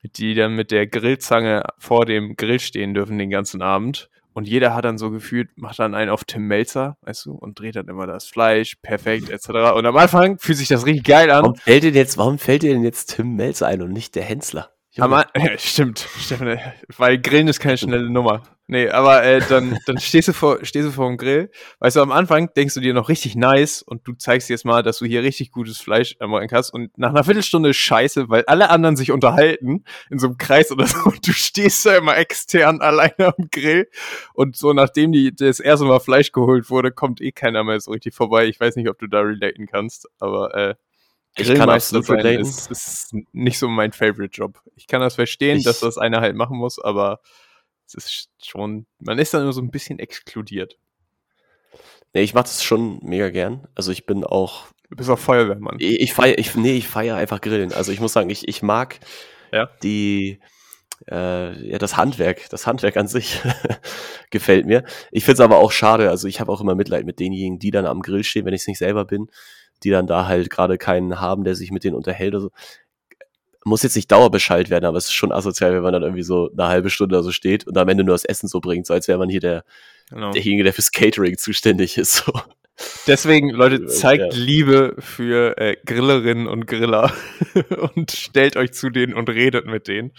die 0.03 0.35
dann 0.35 0.57
mit 0.57 0.71
der 0.71 0.87
Grillzange 0.87 1.63
vor 1.79 2.07
dem 2.07 2.37
Grill 2.37 2.59
stehen 2.59 2.95
dürfen 2.95 3.19
den 3.19 3.31
ganzen 3.31 3.63
Abend. 3.63 4.11
Und 4.35 4.49
jeder 4.49 4.75
hat 4.75 4.85
dann 4.85 4.97
so 4.97 5.11
gefühlt, 5.11 5.51
macht 5.57 5.79
dann 5.79 5.95
einen 5.95 6.11
auf 6.11 6.25
Tim 6.25 6.47
Melzer, 6.47 6.97
weißt 7.03 7.27
du, 7.27 7.33
und 7.33 7.59
dreht 7.59 7.77
dann 7.77 7.89
immer 7.89 8.07
das 8.07 8.27
Fleisch, 8.27 8.77
perfekt, 8.77 9.29
etc. 9.29 9.75
Und 9.75 9.85
am 9.85 9.97
Anfang 9.97 10.39
fühlt 10.39 10.57
sich 10.57 10.69
das 10.69 10.87
richtig 10.87 11.05
geil 11.05 11.31
an. 11.31 11.43
Warum 11.43 11.57
fällt 11.57 11.83
dir 11.85 11.91
jetzt, 11.91 12.17
warum 12.17 12.39
fällt 12.39 12.63
dir 12.63 12.73
denn 12.73 12.83
jetzt 12.83 13.15
Tim 13.15 13.37
Melzer 13.37 13.67
ein 13.67 13.83
und 13.83 13.93
nicht 13.93 14.15
der 14.15 14.25
Hensler? 14.25 14.71
An- 14.99 15.25
ja, 15.37 15.59
stimmt, 15.59 16.07
Steffen, 16.21 16.49
äh, 16.49 16.59
weil 16.99 17.19
Grillen 17.19 17.49
ist 17.49 17.61
keine 17.61 17.79
schnelle 17.79 18.11
Nummer. 18.11 18.43
Nee, 18.67 18.89
aber 18.89 19.23
äh, 19.25 19.41
dann, 19.49 19.77
dann 19.87 19.99
stehst 19.99 20.29
du 20.29 20.33
vor, 20.33 20.65
stehst 20.65 20.87
du 20.87 20.93
vor 20.93 21.09
dem 21.09 21.17
Grill. 21.17 21.51
Weißt 21.81 21.97
du, 21.97 22.01
am 22.01 22.13
Anfang 22.13 22.53
denkst 22.55 22.75
du 22.75 22.81
dir 22.81 22.95
noch 22.95 23.09
richtig 23.09 23.35
nice 23.35 23.83
und 23.83 24.07
du 24.07 24.13
zeigst 24.15 24.49
jetzt 24.51 24.65
mal, 24.65 24.83
dass 24.83 24.99
du 24.99 25.05
hier 25.05 25.23
richtig 25.23 25.51
gutes 25.51 25.79
Fleisch 25.79 26.17
am 26.21 26.33
Rank 26.35 26.53
hast 26.53 26.71
und 26.71 26.97
nach 26.97 27.11
einer 27.11 27.25
Viertelstunde 27.25 27.75
scheiße, 27.75 28.29
weil 28.29 28.45
alle 28.47 28.71
anderen 28.71 28.97
sich 28.97 29.13
unterhalten 29.13 29.85
in 30.11 30.19
so 30.19 30.29
einem 30.29 30.37
Kreis 30.39 30.71
oder 30.71 30.87
so 30.87 30.99
und 31.05 31.27
du 31.27 31.33
stehst 31.33 31.85
da 31.87 31.97
immer 31.97 32.17
extern 32.17 32.81
alleine 32.81 33.35
am 33.37 33.49
Grill 33.51 33.89
und 34.35 34.57
so 34.57 34.73
nachdem 34.73 35.13
die 35.13 35.35
das 35.35 35.59
erste 35.61 35.85
Mal 35.87 36.01
Fleisch 36.01 36.33
geholt 36.33 36.71
wurde, 36.71 36.93
kommt 36.93 37.21
eh 37.21 37.33
keiner 37.33 37.65
mehr 37.65 37.81
so 37.81 37.91
richtig 37.91 38.15
vorbei. 38.15 38.47
Ich 38.47 38.61
weiß 38.61 38.77
nicht, 38.77 38.89
ob 38.89 38.99
du 38.99 39.07
da 39.07 39.21
relaten 39.21 39.67
kannst, 39.67 40.09
aber 40.19 40.55
äh, 40.55 40.75
Ich 41.37 41.55
kann 41.55 41.71
absolut 41.71 42.09
relaten. 42.11 42.41
Ist, 42.43 42.71
ist 42.71 43.15
nicht 43.33 43.59
so 43.59 43.69
mein 43.69 43.93
Favorite 43.93 44.35
Job. 44.37 44.61
Ich 44.77 44.87
kann 44.87 45.01
das 45.01 45.15
verstehen, 45.15 45.59
Ich- 45.59 45.65
dass 45.65 45.81
das 45.81 45.97
einer 45.99 46.21
halt 46.21 46.37
machen 46.37 46.59
muss, 46.59 46.79
aber 46.79 47.21
es 47.87 47.95
ist 47.95 48.29
schon, 48.45 48.87
man 48.99 49.19
ist 49.19 49.33
dann 49.35 49.43
nur 49.45 49.53
so 49.53 49.61
ein 49.63 49.71
bisschen 49.71 49.99
exkludiert. 49.99 50.79
Nee, 52.15 52.23
ich 52.23 52.35
mache 52.35 52.45
das 52.45 52.63
schon 52.63 52.99
mega 53.03 53.31
gern. 53.31 53.67
Also 53.75 53.91
ich 53.93 54.05
bin 54.05 54.25
auch, 54.25 54.67
Du 54.91 54.97
bist 54.97 55.09
auch 55.09 55.19
Feuerwehrmann. 55.19 55.77
ich, 55.79 56.01
ich 56.01 56.13
feiere, 56.13 56.39
ich, 56.39 56.55
nee, 56.55 56.77
ich 56.77 56.87
feiere 56.87 57.17
einfach 57.17 57.41
Grillen. 57.41 57.73
Also 57.73 57.93
ich 57.93 58.01
muss 58.01 58.13
sagen, 58.13 58.29
ich, 58.29 58.47
ich 58.47 58.63
mag 58.63 59.01
Ja. 59.53 59.71
die, 59.83 60.39
äh, 61.11 61.71
ja, 61.71 61.79
das 61.79 61.97
Handwerk, 61.97 62.51
das 62.51 62.67
Handwerk 62.67 62.99
an 62.99 63.09
sich 63.09 63.41
gefällt 64.31 64.67
mir. 64.67 64.85
Ich 65.11 65.25
finde 65.25 65.35
es 65.35 65.41
aber 65.41 65.59
auch 65.59 65.73
schade, 65.73 66.11
also 66.11 66.29
ich 66.29 66.41
habe 66.41 66.53
auch 66.53 66.61
immer 66.61 66.75
Mitleid 66.75 67.07
mit 67.07 67.19
denjenigen, 67.19 67.59
die 67.59 67.71
dann 67.71 67.87
am 67.87 68.03
Grill 68.03 68.23
stehen, 68.25 68.45
wenn 68.45 68.53
ich 68.55 68.61
es 68.63 68.67
nicht 68.69 68.79
selber 68.79 69.07
bin, 69.07 69.29
die 69.85 69.91
dann 69.91 70.07
da 70.07 70.27
halt 70.27 70.51
gerade 70.51 70.79
keinen 70.79 71.21
haben, 71.21 71.45
der 71.45 71.55
sich 71.55 71.71
mit 71.71 71.85
denen 71.85 71.97
unterhält 71.97 72.35
oder 72.35 72.43
so. 72.43 72.51
Muss 73.65 73.83
jetzt 73.85 73.95
nicht 73.95 74.11
Dauerbescheid 74.11 74.71
werden, 74.71 74.87
aber 74.87 74.99
es 74.99 75.05
ist 75.05 75.13
schon 75.13 75.31
asozial, 75.31 75.73
wenn 75.73 75.83
man 75.83 75.93
dann 75.93 76.03
irgendwie 76.03 76.25
so 76.25 76.51
eine 76.53 76.67
halbe 76.69 76.91
Stunde 76.91 77.15
da 77.15 77.23
so 77.23 77.31
steht 77.31 77.65
und 77.67 77.79
am 77.79 77.89
Ende 77.89 78.03
nur 78.03 78.15
das 78.15 78.25
Essen 78.25 78.49
so 78.49 78.61
bringt, 78.61 78.87
so 78.87 78.95
als 78.95 79.07
wäre 79.07 79.19
man 79.19 79.29
hier 79.29 79.41
der, 79.41 79.65
Genau. 80.11 80.33
derjenige, 80.33 80.65
der 80.65 80.73
fürs 80.73 80.91
Catering 80.91 81.39
zuständig 81.39 81.97
ist. 81.97 82.25
So. 82.27 82.33
Deswegen, 83.07 83.51
Leute, 83.51 83.83
Ja. 83.83 83.87
zeigt 83.87 84.35
Liebe 84.35 84.97
für 84.99 85.57
äh, 85.59 85.77
Grillerinnen 85.87 86.49
und 86.49 86.67
Griller 86.67 87.13
und 87.95 88.11
stellt 88.11 88.57
euch 88.57 88.73
zu 88.73 88.91
denen 88.91 89.15
und 89.15 89.29
redet 89.31 89.67
mit 89.67 89.87
denen. 89.89 90.13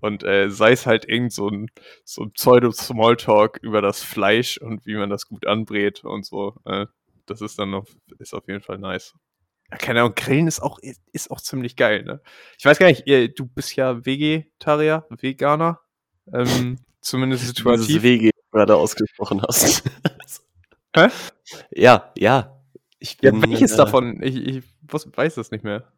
Und 0.00 0.24
äh, 0.24 0.48
sei 0.48 0.72
es 0.72 0.86
halt 0.86 1.06
irgend 1.06 1.32
so 1.32 1.48
ein, 1.48 1.66
so 2.04 2.22
ein 2.22 2.32
Pseudo-Smalltalk 2.32 3.58
über 3.60 3.82
das 3.82 4.02
Fleisch 4.02 4.56
und 4.56 4.86
wie 4.86 4.94
man 4.94 5.10
das 5.10 5.26
gut 5.26 5.46
anbrät 5.46 6.02
und 6.04 6.24
so. 6.24 6.54
Äh, 6.64 6.86
das 7.30 7.40
ist 7.40 7.58
dann 7.58 7.70
noch, 7.70 7.86
ist 8.18 8.34
auf 8.34 8.46
jeden 8.48 8.60
Fall 8.60 8.78
nice. 8.78 9.14
Ja, 9.70 9.76
keine 9.76 10.00
Ahnung, 10.00 10.14
Grillen 10.16 10.48
ist 10.48 10.60
auch, 10.60 10.78
ist, 11.12 11.30
auch 11.30 11.40
ziemlich 11.40 11.76
geil, 11.76 12.02
ne? 12.02 12.20
Ich 12.58 12.64
weiß 12.64 12.78
gar 12.78 12.88
nicht, 12.88 13.04
du 13.06 13.46
bist 13.46 13.76
ja 13.76 14.04
Vegetarier, 14.04 15.06
Veganer. 15.10 15.80
Ähm, 16.32 16.78
zumindest 17.00 17.42
Dieses 17.42 17.56
situativ. 17.56 18.02
WG 18.02 18.30
gerade 18.50 18.74
ausgesprochen 18.76 19.42
hast. 19.42 19.84
Hä? 20.96 21.08
Ja, 21.70 22.12
ja. 22.18 22.60
Ich 22.98 23.16
Ja, 23.22 23.30
bin 23.30 23.42
welches 23.48 23.72
äh, 23.72 23.76
davon? 23.76 24.20
Ich, 24.22 24.36
ich 24.36 24.64
weiß 24.82 25.36
das 25.36 25.52
nicht 25.52 25.62
mehr. 25.62 25.92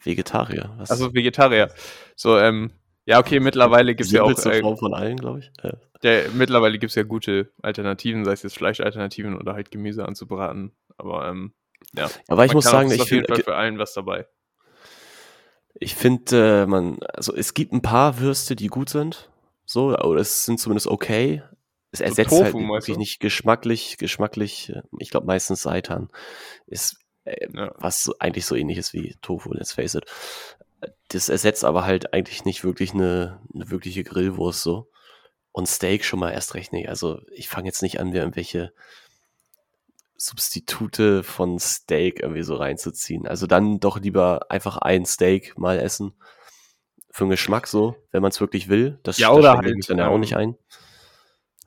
Vegetarier. 0.00 0.74
Was? 0.78 0.90
Also 0.92 1.12
Vegetarier. 1.12 1.72
So, 2.14 2.38
ähm, 2.38 2.70
ja, 3.04 3.18
okay, 3.18 3.40
mittlerweile 3.40 3.94
gibt's 3.94 4.12
ja 4.12 4.22
auch, 4.22 4.30
äh, 4.30 4.60
Form 4.60 4.76
von 4.76 4.94
allen, 4.94 5.16
glaube 5.16 5.40
ich. 5.40 5.50
Äh, 5.62 5.72
der, 6.02 6.30
mittlerweile 6.30 6.78
gibt's 6.78 6.94
ja 6.94 7.02
gute 7.02 7.50
Alternativen, 7.62 8.24
sei 8.24 8.32
es 8.32 8.42
jetzt 8.42 8.56
Fleischalternativen 8.56 9.36
oder 9.36 9.54
halt 9.54 9.70
Gemüse 9.70 10.06
anzubraten. 10.06 10.72
Aber, 10.96 11.28
ähm, 11.28 11.52
ja. 11.94 12.08
aber 12.28 12.44
ich 12.44 12.54
muss 12.54 12.64
sagen, 12.64 12.90
ich 12.90 13.02
finde, 13.04 13.34
für 13.36 13.56
allen 13.56 13.78
was 13.78 13.94
dabei. 13.94 14.26
ich 15.74 15.94
finde, 15.94 16.62
äh, 16.62 16.66
man, 16.66 16.98
also 17.14 17.34
es 17.34 17.54
gibt 17.54 17.72
ein 17.72 17.82
paar 17.82 18.18
Würste, 18.20 18.56
die 18.56 18.66
gut 18.68 18.88
sind. 18.90 19.30
So, 19.64 19.96
oder 19.96 20.20
es 20.20 20.44
sind 20.44 20.58
zumindest 20.58 20.86
okay. 20.86 21.42
Es 21.90 22.00
ersetzt 22.00 22.30
Tofu, 22.30 22.42
halt 22.42 22.54
wirklich 22.54 22.94
du? 22.96 22.98
nicht 23.00 23.20
geschmacklich, 23.20 23.96
geschmacklich, 23.98 24.70
äh, 24.70 24.82
ich 24.98 25.10
glaube 25.10 25.26
meistens 25.26 25.62
Seitan 25.62 26.08
ist 26.66 26.98
äh, 27.24 27.46
Ja. 27.52 27.72
was 27.78 28.04
so- 28.04 28.14
eigentlich 28.18 28.46
so 28.46 28.54
ähnlich 28.54 28.78
ist 28.78 28.92
wie 28.92 29.16
Tofu, 29.22 29.52
let's 29.52 29.72
face 29.72 29.94
it. 29.94 30.04
Das 31.08 31.28
ersetzt 31.28 31.64
aber 31.64 31.84
halt 31.84 32.12
eigentlich 32.12 32.44
nicht 32.44 32.62
wirklich 32.64 32.92
eine, 32.94 33.40
eine 33.54 33.70
wirkliche 33.70 34.04
Grillwurst 34.04 34.62
so. 34.62 34.90
Und 35.52 35.66
Steak 35.66 36.04
schon 36.04 36.20
mal 36.20 36.30
erst 36.30 36.54
recht 36.54 36.72
nicht. 36.72 36.88
Also 36.88 37.20
ich 37.32 37.48
fange 37.48 37.66
jetzt 37.66 37.82
nicht 37.82 38.00
an, 38.00 38.10
mir 38.10 38.20
irgendwelche 38.20 38.72
Substitute 40.16 41.22
von 41.22 41.58
Steak 41.58 42.20
irgendwie 42.20 42.42
so 42.42 42.56
reinzuziehen. 42.56 43.26
Also 43.26 43.46
dann 43.46 43.80
doch 43.80 43.98
lieber 43.98 44.50
einfach 44.50 44.76
ein 44.76 45.06
Steak 45.06 45.56
mal 45.58 45.78
essen. 45.78 46.12
Für 47.10 47.24
den 47.24 47.30
Geschmack 47.30 47.66
so, 47.66 47.96
wenn 48.12 48.22
man 48.22 48.30
es 48.30 48.40
wirklich 48.40 48.68
will. 48.68 48.98
Das, 49.02 49.18
Ja, 49.18 49.28
das 49.28 49.38
oder 49.38 49.52
ich 49.54 49.66
halt, 49.66 49.90
dann 49.90 49.98
ja 49.98 50.08
auch 50.08 50.14
ähm, 50.14 50.20
nicht 50.20 50.36
ein. 50.36 50.56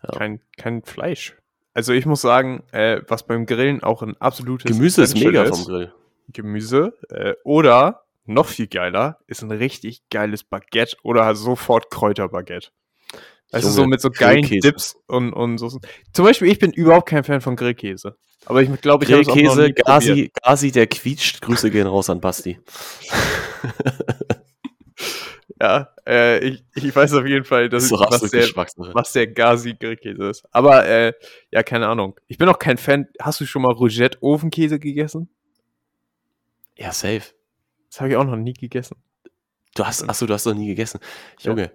Ja. 0.04 0.18
Kein, 0.18 0.42
kein 0.58 0.84
Fleisch. 0.84 1.38
Also 1.74 1.94
ich 1.94 2.06
muss 2.06 2.22
sagen, 2.22 2.64
äh, 2.72 3.02
was 3.08 3.26
beim 3.26 3.46
Grillen 3.46 3.82
auch 3.82 4.02
ein 4.02 4.20
absolutes 4.20 4.70
Gemüse 4.70 5.04
ist 5.04 5.16
mega 5.16 5.44
ist, 5.44 5.58
vom 5.58 5.66
Grill. 5.66 5.94
Gemüse. 6.28 6.98
Äh, 7.10 7.36
oder, 7.44 8.04
noch 8.26 8.48
viel 8.48 8.68
geiler, 8.68 9.20
ist 9.28 9.42
ein 9.42 9.52
richtig 9.52 10.04
geiles 10.10 10.44
Baguette 10.44 10.98
oder 11.04 11.26
halt 11.26 11.38
sofort 11.38 11.90
Kräuterbaguette. 11.90 12.70
Also 13.52 13.68
Junge, 13.68 13.76
so 13.76 13.88
mit 13.88 14.02
so 14.02 14.10
geilen. 14.10 14.44
Dips 14.44 14.96
und, 15.08 15.34
und 15.34 15.58
so. 15.58 15.80
Zum 16.14 16.26
Beispiel, 16.26 16.50
ich 16.50 16.60
bin 16.60 16.72
überhaupt 16.72 17.10
kein 17.10 17.24
Fan 17.24 17.42
von 17.42 17.56
Grillkäse. 17.56 18.16
Aber 18.46 18.62
ich 18.62 18.82
glaube, 18.82 19.06
ich 19.06 19.12
habe 19.12 19.22
es 19.22 19.28
auch 19.28 19.36
noch 19.36 19.42
Grillkäse, 19.42 19.74
probiert. 19.74 19.86
Gazi, 19.86 20.32
Gazi, 20.42 20.72
der 20.72 20.88
quietscht. 20.88 21.42
Grüße 21.42 21.70
gehen 21.70 21.88
raus 21.88 22.10
an 22.10 22.22
Basti. 22.22 22.60
Ja, 25.62 25.90
äh, 26.08 26.40
ich, 26.40 26.64
ich 26.74 26.96
weiß 26.96 27.14
auf 27.14 27.28
jeden 27.28 27.46
Fall, 27.46 27.70
dass 27.70 27.88
Das 27.90 27.92
was, 27.92 28.32
der, 28.32 28.48
was 28.96 29.12
der 29.14 29.28
Gazi 29.28 29.76
Grillkäse 29.76 30.24
ist. 30.24 30.44
Aber 30.50 30.88
äh, 30.88 31.14
ja, 31.52 31.62
keine 31.62 31.88
Ahnung. 31.88 32.20
Ich 32.28 32.40
bin 32.40 32.50
auch 32.50 32.58
kein 32.58 32.80
Fan. 32.80 33.08
Hast 33.20 33.42
du 33.42 33.46
schon 33.46 33.62
mal 33.62 33.72
Rougette 33.72 34.18
Ofenkäse 34.24 34.80
gegessen? 34.80 35.30
Ja, 36.76 36.92
safe. 36.92 37.22
Das 37.92 38.02
habe 38.02 38.10
ich 38.10 38.16
auch 38.16 38.24
noch 38.24 38.38
nie 38.38 38.54
gegessen. 38.54 38.96
Du 39.76 39.86
hast, 39.86 40.02
achso, 40.10 40.26
du 40.26 40.34
hast 40.34 40.46
noch 40.46 40.56
nie 40.56 40.66
gegessen. 40.66 41.00
Junge, 41.42 41.72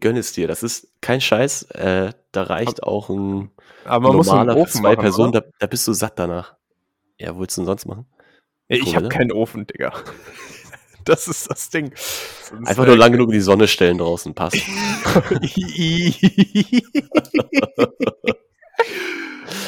gönn 0.00 0.16
es 0.16 0.32
dir. 0.32 0.48
Das 0.48 0.62
ist 0.62 0.88
kein 1.00 1.20
Scheiß. 1.20 1.62
Äh, 1.72 2.12
da 2.32 2.42
reicht 2.42 2.82
auch 2.82 3.08
ein 3.08 3.50
Aber 3.84 4.08
man 4.08 4.16
muss 4.16 4.26
normaler 4.26 4.56
Ofen 4.56 4.80
zwei 4.80 4.90
machen, 4.90 5.00
Personen. 5.00 5.32
Da, 5.32 5.42
da 5.58 5.66
bist 5.66 5.86
du 5.86 5.92
satt 5.92 6.18
danach. 6.18 6.54
Ja, 7.18 7.34
wo 7.34 7.40
willst 7.40 7.56
du 7.56 7.62
denn 7.62 7.66
sonst 7.66 7.86
machen? 7.86 8.06
Ich 8.68 8.86
Cool, 8.86 8.94
habe 8.94 9.08
keinen 9.08 9.32
Ofen, 9.32 9.66
Digga. 9.66 9.92
Das 11.04 11.28
ist 11.28 11.50
das 11.50 11.68
Ding. 11.68 11.92
Sonst, 11.96 12.66
Einfach 12.66 12.86
nur 12.86 12.96
lang 12.96 13.12
genug 13.12 13.28
in 13.28 13.34
die 13.34 13.40
Sonne 13.40 13.68
stellen 13.68 13.98
draußen. 13.98 14.34
Passt. 14.34 14.56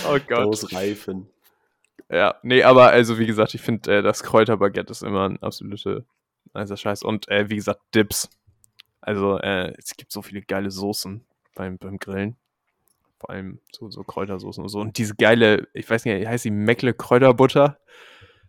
oh 0.09 0.19
Gott. 0.27 0.47
Ausreifen. 0.47 1.29
Ja, 2.11 2.37
nee, 2.43 2.63
aber 2.63 2.89
also 2.89 3.19
wie 3.19 3.27
gesagt, 3.27 3.55
ich 3.55 3.61
finde, 3.61 3.99
äh, 3.99 4.03
das 4.03 4.23
Kräuterbaguette 4.23 4.91
ist 4.91 5.03
immer 5.03 5.29
ein 5.29 5.43
absolute 5.43 6.07
nicer 6.55 6.79
Scheiß. 6.79 7.03
Und 7.03 7.29
äh, 7.29 7.51
wie 7.51 7.57
gesagt, 7.57 7.81
Dips. 7.95 8.31
Also 9.07 9.39
äh, 9.39 9.73
es 9.79 9.97
gibt 9.97 10.11
so 10.11 10.21
viele 10.21 10.43
geile 10.43 10.73
Soßen 10.73 11.25
beim, 11.55 11.79
beim 11.79 11.99
Grillen. 11.99 12.37
Vor 13.21 13.31
allem 13.31 13.61
so, 13.71 13.89
so 13.89 14.03
Kräutersoßen 14.03 14.61
und 14.65 14.69
so. 14.69 14.81
Und 14.81 14.99
diese 14.99 15.15
geile, 15.15 15.69
ich 15.75 15.89
weiß 15.89 16.05
nicht, 16.05 16.27
heißt 16.27 16.45
die 16.45 16.51
Meckle 16.51 16.93
Kräuterbutter? 16.93 17.79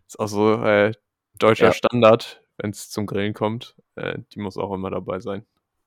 Ist 0.08 0.18
auch 0.18 0.26
so 0.26 0.60
äh, 0.64 0.92
deutscher 1.38 1.66
Ja. 1.66 1.72
Standard, 1.72 2.42
wenn 2.56 2.70
es 2.70 2.90
zum 2.90 3.06
Grillen 3.06 3.34
kommt. 3.34 3.76
Äh, 3.94 4.18
die 4.32 4.40
muss 4.40 4.56
auch 4.58 4.74
immer 4.74 4.90
dabei 4.90 5.20
sein. 5.20 5.46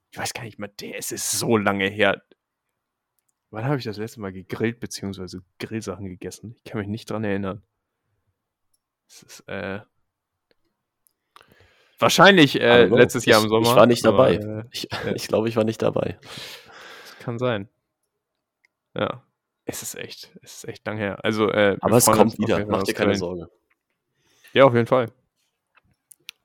Ich 0.09 0.17
weiß 0.17 0.33
gar 0.33 0.43
nicht 0.43 0.57
mehr, 0.57 0.69
der, 0.69 0.97
es 0.97 1.11
ist 1.11 1.31
so 1.31 1.57
lange 1.57 1.89
her. 1.89 2.23
Wann 3.49 3.65
habe 3.65 3.77
ich 3.77 3.83
das 3.83 3.97
letzte 3.97 4.21
Mal 4.21 4.31
gegrillt 4.31 4.79
bzw. 4.79 5.39
Grillsachen 5.59 6.05
gegessen? 6.05 6.55
Ich 6.63 6.71
kann 6.71 6.79
mich 6.79 6.87
nicht 6.87 7.09
dran 7.09 7.25
erinnern. 7.25 7.61
Es 9.09 9.23
ist, 9.23 9.39
äh, 9.49 9.81
wahrscheinlich 12.01 12.59
äh, 12.59 12.85
letztes 12.85 13.25
Jahr 13.25 13.41
im 13.43 13.49
Sommer. 13.49 13.69
ich 13.69 13.75
war 13.75 13.85
nicht 13.85 14.05
dabei. 14.05 14.39
Aber, 14.41 14.59
äh, 14.59 14.63
Ich, 14.71 14.87
Ja. 14.91 15.11
ich 15.15 15.27
glaube, 15.27 15.47
ich 15.49 15.55
war 15.55 15.63
nicht 15.63 15.81
dabei. 15.81 16.17
das 16.21 17.19
kann 17.19 17.39
sein. 17.39 17.69
Ja. 18.95 19.23
Es 19.65 19.81
ist 19.83 19.95
echt, 19.95 20.31
es 20.41 20.55
ist 20.57 20.67
echt 20.67 20.85
lang 20.85 20.97
her. 20.97 21.23
Also, 21.23 21.47
äh, 21.49 21.77
Aber 21.81 21.97
es 21.97 22.05
kommt 22.05 22.37
wieder, 22.39 22.65
mach 22.65 22.83
dir 22.83 22.93
keine. 22.93 23.15
Sorge. 23.15 23.47
Ja, 24.53 24.65
auf 24.65 24.73
jeden 24.73 24.87
Fall. 24.87 25.09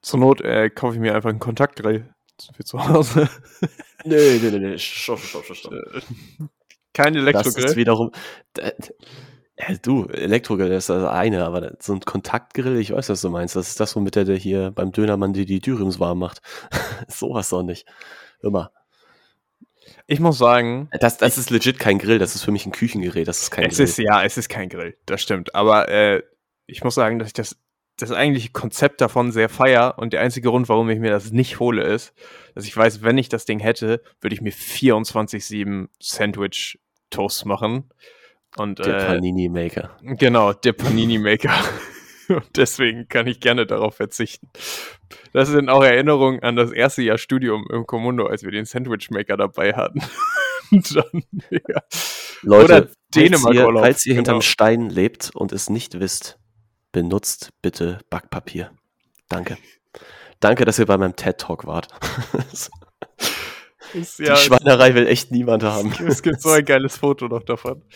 Zur 0.03 0.21
Not 0.21 0.41
äh, 0.43 0.71
kaufe 0.71 0.95
ich 0.95 1.01
mir 1.01 1.15
einfach 1.15 1.31
einen 1.31 1.41
Kontaktgrill 1.41 2.15
für 2.55 2.65
zu 2.65 2.87
Hause. 2.87 3.29
Nee, 4.05 4.39
nee, 4.41 4.51
nee, 4.51 4.59
nee, 4.59 4.79
stopp, 4.79 5.19
stopp, 5.19 5.45
stopp, 5.47 5.57
stopp. 5.57 5.73
Kein 6.93 7.15
Das 7.15 7.23
Elektrogrill. 7.23 7.65
ist 7.65 7.77
wiederum. 7.77 8.13
Äh, 9.57 9.77
du, 9.81 10.07
Elektrogrill 10.09 10.71
ist 10.73 10.91
das 10.91 11.05
eine, 11.05 11.45
aber 11.45 11.77
so 11.81 11.95
ein 11.95 12.01
Kontaktgrill, 12.01 12.79
ich 12.79 12.93
weiß, 12.93 13.09
was 13.09 13.23
du 13.23 13.31
meinst. 13.31 13.57
Das 13.57 13.69
ist 13.69 13.81
das, 13.81 13.97
womit 13.97 14.15
der, 14.15 14.25
der 14.25 14.37
hier 14.37 14.71
beim 14.71 14.93
Dönermann 14.93 15.33
die, 15.33 15.47
die 15.47 15.61
Dürüms 15.61 15.99
warm 15.99 16.19
macht. 16.19 16.41
Sowas 17.09 17.49
doch 17.51 17.63
nicht. 17.63 17.87
Mal. 18.43 18.71
Ich 20.07 20.21
muss 20.21 20.39
sagen, 20.39 20.89
Das, 21.01 21.17
das 21.19 21.37
ist 21.39 21.51
legit 21.51 21.79
kein 21.79 21.99
Grill, 21.99 22.19
das 22.19 22.35
ist 22.37 22.43
für 22.45 22.53
mich 22.53 22.65
ein 22.67 22.73
Küchengerät, 22.73 23.27
das 23.27 23.43
ist 23.43 23.51
kein 23.51 23.65
es 23.67 23.77
Grill. 23.77 23.85
ist 23.87 23.99
ja, 23.99 24.23
es 24.23 24.37
ist 24.37 24.49
kein 24.49 24.69
Grill, 24.69 24.97
das 25.07 25.21
stimmt. 25.21 25.55
Aber 25.55 25.89
äh, 25.89 26.23
ich 26.67 26.85
muss 26.85 26.95
sagen, 26.95 27.19
dass 27.19 27.29
ich 27.29 27.35
das, 27.35 27.57
das 27.99 28.13
eigentliche 28.13 28.51
Konzept 28.51 29.01
davon 29.01 29.33
sehr 29.33 29.49
feier 29.49 29.95
und 29.99 30.13
der 30.13 30.21
einzige 30.21 30.49
Grund, 30.51 30.69
warum 30.69 30.89
ich 30.91 31.01
mir 31.01 31.11
das 31.11 31.33
nicht 31.33 31.59
hole, 31.59 31.83
ist, 31.83 32.13
dass 32.55 32.67
ich 32.67 32.77
weiß, 32.77 33.03
wenn 33.03 33.19
ich 33.19 33.29
das 33.29 33.47
Ding 33.47 33.59
hätte, 33.59 34.03
würde 34.21 34.35
ich 34.35 34.43
mir 34.43 34.53
24-7 34.53 35.89
Sandwich 36.01 36.79
Toast 37.11 37.47
machen. 37.47 37.91
Und 38.57 38.79
der 38.79 38.97
äh, 38.97 39.07
Panini 39.07 39.49
Maker. 39.49 39.97
Genau, 40.03 40.53
der 40.53 40.73
Panini 40.73 41.19
Maker. 41.19 41.53
Und 42.29 42.57
deswegen 42.57 43.09
kann 43.09 43.27
ich 43.27 43.41
gerne 43.41 43.67
darauf 43.67 43.97
verzichten. 43.97 44.49
Das 45.33 45.49
sind 45.49 45.69
auch 45.69 45.85
Erinnerungen 45.85 46.43
an 46.43 46.57
das 46.57 46.73
erste 46.73 47.03
Jahr 47.03 47.19
Studium 47.19 47.67
im 47.71 47.87
Commundo, 47.87 48.27
als 48.27 48.43
wir 48.43 48.51
den 48.51 48.65
Sandwich 48.65 49.11
Maker 49.11 49.37
dabei 49.37 49.75
hatten. 49.75 50.01
Dann, 50.71 51.23
ja. 51.51 51.81
Leute, 52.43 52.65
Oder 52.65 52.77
falls 52.79 52.95
Dänemark-Urlaub, 53.15 53.75
ihr, 53.77 53.81
falls 53.81 54.07
ihr 54.07 54.15
hinterm 54.15 54.37
genau. 54.37 54.43
Stein 54.43 54.91
lebt 54.91 55.31
und 55.35 55.53
es 55.53 55.71
nicht 55.71 56.01
wisst, 56.01 56.39
benutzt 56.91 57.51
bitte 57.63 58.01
Backpapier. 58.11 58.73
Danke. 59.29 59.57
Danke, 60.41 60.65
dass 60.65 60.79
ihr 60.79 60.87
bei 60.87 60.99
meinem 60.99 61.15
TED 61.15 61.39
Talk 61.39 61.67
wart. 61.67 61.89
Ist, 63.95 64.19
Die 64.19 64.25
ja, 64.25 64.37
Schweinerei 64.37 64.95
will 64.95 65.07
echt 65.07 65.31
niemand 65.31 65.63
haben. 65.63 65.93
es 66.07 66.23
gibt 66.23 66.41
so 66.41 66.51
ein 66.51 66.65
geiles 66.65 66.99
Foto 66.99 67.29
noch 67.29 67.43
davon. 67.43 67.83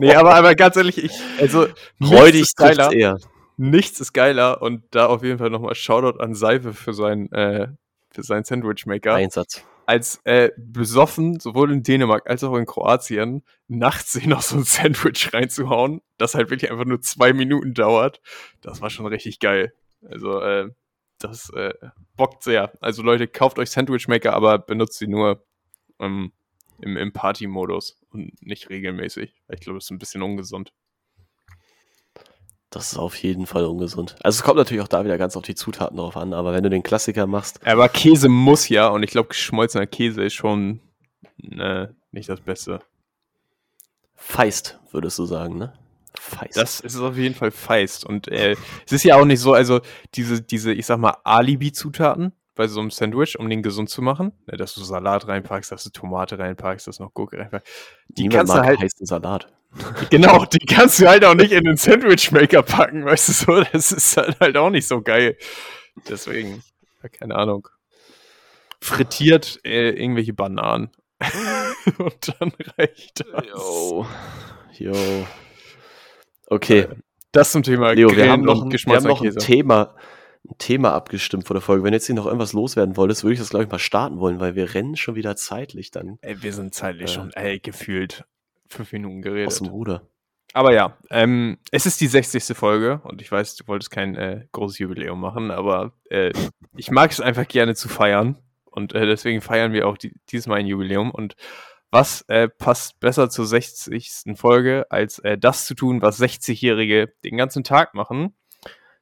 Nee, 0.00 0.14
aber, 0.14 0.34
aber 0.34 0.54
ganz 0.54 0.76
ehrlich, 0.76 1.02
ich, 1.02 1.12
also, 1.40 1.66
nichts 1.98 2.14
Freudig 2.14 2.40
ist 2.42 2.56
geiler. 2.58 2.92
eher. 2.92 3.16
Nichts 3.56 4.00
ist 4.00 4.12
geiler 4.12 4.60
und 4.60 4.82
da 4.90 5.06
auf 5.06 5.22
jeden 5.22 5.38
Fall 5.38 5.48
nochmal 5.48 5.74
Shoutout 5.74 6.18
an 6.20 6.34
Seife 6.34 6.74
für 6.74 6.92
seinen, 6.92 7.32
äh, 7.32 7.68
für 8.10 8.22
seinen 8.22 8.44
Sandwich 8.44 8.84
Maker. 8.84 9.14
Einsatz. 9.14 9.64
als 9.86 10.20
äh, 10.24 10.50
besoffen, 10.58 11.40
sowohl 11.40 11.72
in 11.72 11.82
Dänemark 11.82 12.28
als 12.28 12.44
auch 12.44 12.54
in 12.56 12.66
Kroatien, 12.66 13.44
nachts 13.66 14.12
sich 14.12 14.26
noch 14.26 14.42
so 14.42 14.56
ein 14.56 14.64
Sandwich 14.64 15.32
reinzuhauen, 15.32 16.02
das 16.18 16.34
halt 16.34 16.50
wirklich 16.50 16.70
einfach 16.70 16.84
nur 16.84 17.00
zwei 17.00 17.32
Minuten 17.32 17.72
dauert, 17.72 18.20
das 18.60 18.82
war 18.82 18.90
schon 18.90 19.06
richtig 19.06 19.38
geil. 19.38 19.72
Also, 20.06 20.40
äh, 20.42 20.68
das 21.24 21.50
äh, 21.50 21.72
bockt 22.16 22.42
sehr. 22.42 22.72
Also 22.80 23.02
Leute, 23.02 23.28
kauft 23.28 23.58
euch 23.58 23.70
Sandwich 23.70 24.08
Maker, 24.08 24.34
aber 24.34 24.58
benutzt 24.58 24.98
sie 24.98 25.06
nur 25.06 25.44
ähm, 25.98 26.32
im, 26.80 26.96
im 26.96 27.12
Party-Modus 27.12 27.98
und 28.10 28.40
nicht 28.42 28.70
regelmäßig. 28.70 29.34
Ich 29.48 29.60
glaube, 29.60 29.78
das 29.78 29.84
ist 29.86 29.90
ein 29.90 29.98
bisschen 29.98 30.22
ungesund. 30.22 30.72
Das 32.70 32.92
ist 32.92 32.98
auf 32.98 33.14
jeden 33.16 33.46
Fall 33.46 33.66
ungesund. 33.66 34.16
Also 34.22 34.38
es 34.38 34.42
kommt 34.42 34.56
natürlich 34.56 34.82
auch 34.82 34.88
da 34.88 35.04
wieder 35.04 35.18
ganz 35.18 35.36
auf 35.36 35.44
die 35.44 35.54
Zutaten 35.54 35.98
drauf 35.98 36.16
an, 36.16 36.32
aber 36.32 36.54
wenn 36.54 36.62
du 36.64 36.70
den 36.70 36.82
Klassiker 36.82 37.26
machst, 37.26 37.64
Aber 37.66 37.88
Käse 37.90 38.30
muss 38.30 38.68
ja, 38.70 38.88
und 38.88 39.02
ich 39.02 39.10
glaube, 39.10 39.28
geschmolzener 39.28 39.86
Käse 39.86 40.24
ist 40.24 40.32
schon 40.32 40.80
äh, 41.42 41.88
nicht 42.12 42.30
das 42.30 42.40
Beste. 42.40 42.80
feist, 44.14 44.80
würdest 44.90 45.18
du 45.18 45.26
sagen, 45.26 45.58
ne? 45.58 45.74
Feist. 46.22 46.56
Das 46.56 46.78
ist 46.78 46.96
auf 46.96 47.16
jeden 47.16 47.34
Fall 47.34 47.50
feist. 47.50 48.04
Und 48.04 48.28
äh, 48.28 48.54
es 48.86 48.92
ist 48.92 49.02
ja 49.02 49.16
auch 49.16 49.24
nicht 49.24 49.40
so, 49.40 49.54
also 49.54 49.80
diese, 50.14 50.40
diese, 50.40 50.72
ich 50.72 50.86
sag 50.86 50.98
mal, 50.98 51.16
Alibi-Zutaten 51.24 52.32
bei 52.54 52.68
so 52.68 52.78
einem 52.78 52.90
Sandwich, 52.92 53.38
um 53.40 53.50
den 53.50 53.60
gesund 53.60 53.90
zu 53.90 54.02
machen, 54.02 54.30
ne, 54.46 54.56
dass 54.56 54.74
du 54.74 54.84
Salat 54.84 55.26
reinpackst, 55.26 55.72
dass 55.72 55.82
du 55.82 55.90
Tomate 55.90 56.38
reinpackst, 56.38 56.86
dass 56.86 56.98
du 56.98 57.02
noch 57.02 57.12
Gurke 57.12 57.38
reinpackst. 57.38 57.66
Die 58.06 58.22
Niemand 58.22 58.36
kannst 58.36 58.54
du 58.54 58.62
halt, 58.62 58.80
heißen 58.80 59.04
Salat. 59.04 59.52
genau, 60.10 60.44
die 60.44 60.64
kannst 60.64 61.00
du 61.00 61.08
halt 61.08 61.24
auch 61.24 61.34
nicht 61.34 61.50
in 61.50 61.64
den 61.64 61.76
Sandwich-Maker 61.76 62.62
packen, 62.62 63.04
weißt 63.04 63.28
du 63.28 63.32
so, 63.32 63.64
das 63.72 63.90
ist 63.90 64.16
halt, 64.16 64.38
halt 64.38 64.56
auch 64.56 64.70
nicht 64.70 64.86
so 64.86 65.02
geil. 65.02 65.36
Deswegen, 66.08 66.62
keine 67.18 67.34
Ahnung. 67.34 67.68
Frittiert 68.80 69.58
äh, 69.64 69.90
irgendwelche 69.90 70.34
Bananen. 70.34 70.90
Und 71.98 72.40
dann 72.40 72.52
reicht 72.78 73.24
das. 73.26 73.44
Yo. 73.46 74.06
Yo. 74.78 75.26
Okay, 76.52 76.86
Das 77.32 77.50
zum 77.52 77.62
Thema 77.62 77.92
Leo, 77.92 78.08
wir 78.10 78.16
Grillen 78.16 78.30
haben 78.30 78.42
noch, 78.42 78.62
ein, 78.64 78.70
wir 78.72 78.96
haben 78.96 79.04
noch 79.04 79.22
ein. 79.22 79.36
Thema, 79.36 79.94
ein 80.46 80.58
Thema 80.58 80.92
abgestimmt 80.92 81.46
vor 81.46 81.54
der 81.54 81.62
Folge. 81.62 81.82
Wenn 81.82 81.92
jetzt 81.94 82.06
hier 82.06 82.14
noch 82.14 82.26
irgendwas 82.26 82.52
loswerden 82.52 82.96
wolltest, 82.96 83.24
würde 83.24 83.34
ich 83.34 83.40
das, 83.40 83.48
glaube 83.50 83.64
ich, 83.64 83.70
mal 83.70 83.78
starten 83.78 84.18
wollen, 84.20 84.38
weil 84.38 84.54
wir 84.54 84.74
rennen 84.74 84.96
schon 84.96 85.14
wieder 85.14 85.34
zeitlich 85.36 85.90
dann 85.90 86.18
Ey, 86.20 86.42
wir 86.42 86.52
sind 86.52 86.74
zeitlich 86.74 87.10
Äh. 87.10 87.14
schon, 87.14 87.32
ey, 87.32 87.58
gefühlt 87.58 88.24
fünf 88.68 88.92
Minuten 88.92 89.18
aus 89.20 89.24
geredet. 89.24 89.60
dem 89.60 89.66
Ruder. 89.68 90.02
Aber 90.54 90.74
ja, 90.74 90.98
ähm, 91.08 91.56
es 91.70 91.86
ist 91.86 92.00
die 92.02 92.06
60. 92.08 92.54
Folge 92.54 93.00
und 93.04 93.22
ich 93.22 93.32
weiß, 93.32 93.56
du 93.56 93.66
wolltest 93.66 93.90
kein 93.90 94.14
äh, 94.16 94.44
großes 94.52 94.78
Jubiläum 94.78 95.18
machen, 95.18 95.50
aber 95.50 95.92
äh, 96.10 96.32
ich 96.76 96.90
mag 96.90 97.10
es 97.10 97.20
einfach 97.20 97.48
gerne 97.48 97.74
zu 97.74 97.88
feiern 97.88 98.36
und 98.66 98.92
äh, 98.94 99.06
deswegen 99.06 99.40
feiern 99.40 99.72
wir 99.72 99.88
auch 99.88 99.96
die, 99.96 100.12
dieses 100.30 100.46
Mal 100.48 100.56
ein 100.56 100.66
Jubiläum 100.66 101.10
und 101.10 101.34
was 101.92 102.22
äh, 102.22 102.48
passt 102.48 102.98
besser 103.00 103.28
zur 103.28 103.46
60. 103.46 104.34
Folge, 104.34 104.86
als 104.90 105.18
äh, 105.20 105.36
das 105.36 105.66
zu 105.66 105.74
tun, 105.74 106.00
was 106.00 106.20
60-Jährige 106.20 107.12
den 107.22 107.36
ganzen 107.36 107.64
Tag 107.64 107.94
machen, 107.94 108.34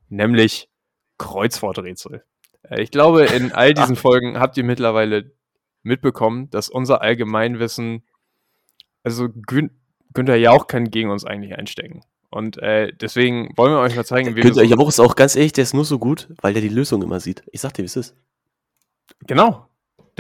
nämlich 0.09 0.68
Kreuzworträtsel. 1.16 2.24
Äh, 2.68 2.83
ich 2.83 2.90
glaube, 2.90 3.24
in 3.24 3.53
all 3.53 3.74
diesen 3.74 3.94
Folgen 3.96 4.40
habt 4.40 4.57
ihr 4.57 4.64
mittlerweile 4.64 5.31
mitbekommen, 5.85 6.50
dass 6.50 6.68
unser 6.68 7.00
Allgemeinwissen, 7.00 8.03
also 9.05 9.29
Gün 9.29 9.70
Günther 10.12 10.37
Jauch 10.37 10.66
kann 10.66 10.90
gegen 10.90 11.11
uns 11.11 11.24
eigentlich 11.24 11.57
einstecken. 11.57 12.03
Und 12.31 12.59
äh, 12.59 12.92
deswegen 12.92 13.57
wollen 13.57 13.72
wir 13.72 13.79
euch 13.79 13.94
mal 13.94 14.05
zeigen, 14.05 14.31
wie 14.31 14.37
wir 14.37 14.42
Günther 14.42 14.64
Jauch 14.64 14.88
ist 14.88 14.98
auch 14.98 15.14
ganz 15.14 15.37
ehrlich, 15.37 15.53
der 15.53 15.62
ist 15.62 15.74
nur 15.74 15.85
so 15.85 16.00
gut, 16.00 16.29
weil 16.42 16.53
der 16.53 16.62
die 16.62 16.68
Lösung 16.68 17.00
immer 17.03 17.20
sieht. 17.20 17.44
Ich 17.53 17.61
sag 17.61 17.74
dir, 17.74 17.83
wie 17.83 17.87
es 17.87 17.94
ist. 17.94 18.16
Genau. 19.29 19.69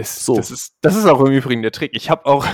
Das, 0.00 0.24
So. 0.24 0.36
das, 0.36 0.50
ist, 0.50 0.74
das 0.80 0.96
ist 0.96 1.06
auch 1.06 1.20
im 1.20 1.32
Übrigen 1.32 1.62
der 1.62 1.72
Trick. 1.72 1.90
Ich 1.94 2.10
habe 2.10 2.26
auch, 2.26 2.46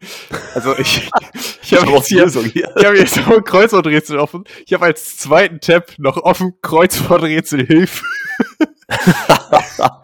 also 0.54 0.76
ich, 0.78 1.10
ich 1.62 1.74
habe 1.74 1.86
hab 1.86 1.94
jetzt 1.94 2.08
hier, 2.08 2.26
ich 2.26 2.84
habe 2.84 2.98
jetzt 2.98 3.18
auch 3.26 3.42
Kreuzworträtsel 3.42 4.18
offen. 4.18 4.44
Ich 4.66 4.72
habe 4.72 4.84
als 4.84 5.16
zweiten 5.18 5.60
Tab 5.60 5.92
noch 5.98 6.16
offen 6.16 6.54
Kreuzworträtsel 6.62 7.66
Hilfe. 7.66 8.04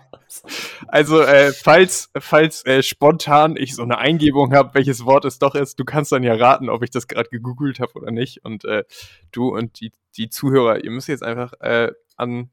Also, 0.86 1.20
äh, 1.20 1.52
falls, 1.52 2.10
falls 2.18 2.64
äh, 2.64 2.82
spontan 2.82 3.56
ich 3.58 3.74
so 3.74 3.82
eine 3.82 3.98
Eingebung 3.98 4.54
habe, 4.54 4.74
welches 4.74 5.04
Wort 5.04 5.24
es 5.26 5.38
doch 5.38 5.54
ist, 5.54 5.78
du 5.78 5.84
kannst 5.84 6.12
dann 6.12 6.22
ja 6.22 6.34
raten, 6.34 6.70
ob 6.70 6.82
ich 6.82 6.90
das 6.90 7.08
gerade 7.08 7.28
gegoogelt 7.28 7.80
habe 7.80 7.92
oder 7.94 8.10
nicht. 8.10 8.44
Und 8.44 8.64
äh, 8.64 8.84
du 9.30 9.54
und 9.54 9.80
die, 9.80 9.92
die 10.16 10.30
Zuhörer, 10.30 10.82
ihr 10.82 10.90
müsst 10.90 11.08
jetzt 11.08 11.22
einfach 11.22 11.52
äh, 11.60 11.92
an, 12.16 12.50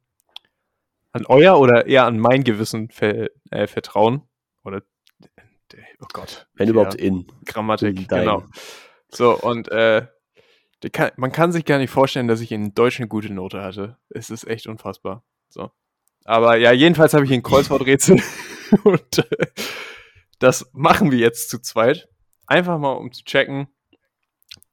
an 1.14 1.26
euer 1.28 1.60
oder 1.60 1.88
eher 1.88 2.06
an 2.06 2.20
mein 2.20 2.44
Gewissen 2.44 2.90
ver, 2.90 3.30
äh, 3.52 3.68
vertrauen. 3.68 4.24
Oh 6.02 6.08
Gott. 6.14 6.48
Wenn 6.54 6.70
überhaupt 6.70 6.96
in. 6.96 7.28
Grammatik, 7.46 8.08
Dein. 8.08 8.22
genau. 8.22 8.44
So, 9.10 9.38
und 9.38 9.70
äh, 9.70 10.08
kann, 10.92 11.12
man 11.18 11.32
kann 11.32 11.52
sich 11.52 11.66
gar 11.66 11.78
nicht 11.78 11.90
vorstellen, 11.90 12.28
dass 12.28 12.42
ich 12.42 12.52
in 12.52 12.74
Deutsch 12.74 13.00
eine 13.00 13.08
gute 13.08 13.34
Note 13.34 13.62
hatte. 13.62 13.98
Es 14.10 14.30
ist 14.30 14.46
echt 14.48 14.68
unfassbar. 14.68 15.24
So. 15.50 15.72
Aber 16.26 16.58
ja, 16.58 16.72
jedenfalls 16.72 17.14
habe 17.14 17.26
ich 17.26 17.32
ein 17.32 17.44
Kreuzworträtsel 17.44 18.22
und 18.84 19.20
äh, 19.20 19.46
das 20.40 20.70
machen 20.74 21.12
wir 21.12 21.20
jetzt 21.20 21.50
zu 21.50 21.60
zweit. 21.60 22.10
Einfach 22.48 22.78
mal, 22.78 22.94
um 22.94 23.12
zu 23.12 23.24
checken, 23.24 23.68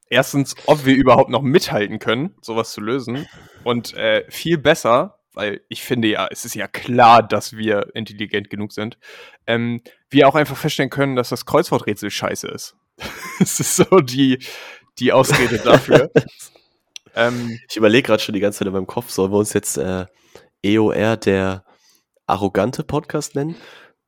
erstens, 0.08 0.54
ob 0.66 0.84
wir 0.84 0.94
überhaupt 0.94 1.30
noch 1.30 1.42
mithalten 1.42 1.98
können, 1.98 2.34
sowas 2.42 2.72
zu 2.72 2.80
lösen. 2.80 3.26
Und 3.64 3.94
äh, 3.94 4.24
viel 4.30 4.58
besser, 4.58 5.20
weil 5.34 5.62
ich 5.68 5.82
finde 5.82 6.08
ja, 6.08 6.28
es 6.30 6.44
ist 6.44 6.54
ja 6.54 6.66
klar, 6.66 7.22
dass 7.22 7.56
wir 7.56 7.94
intelligent 7.94 8.50
genug 8.50 8.72
sind, 8.72 8.98
ähm, 9.46 9.82
wir 10.10 10.28
auch 10.28 10.34
einfach 10.34 10.56
feststellen 10.56 10.90
können, 10.90 11.16
dass 11.16 11.30
das 11.30 11.46
Kreuzworträtsel 11.46 12.10
scheiße 12.10 12.48
ist. 12.48 12.76
Es 13.40 13.58
ist 13.58 13.76
so 13.76 14.00
die, 14.00 14.38
die 14.98 15.12
Ausrede 15.12 15.58
dafür. 15.58 16.10
ähm, 17.16 17.58
Ich 17.68 17.76
überlege 17.76 18.06
gerade 18.06 18.22
schon 18.22 18.34
die 18.34 18.40
ganze 18.40 18.60
Zeit 18.60 18.68
in 18.68 18.74
meinem 18.74 18.86
Kopf, 18.86 19.10
sollen 19.10 19.32
wir 19.32 19.38
uns 19.38 19.52
jetzt 19.52 19.78
äh, 19.78 20.06
EOR 20.62 21.16
der 21.16 21.64
arrogante 22.26 22.84
Podcast 22.84 23.34
nennen? 23.34 23.56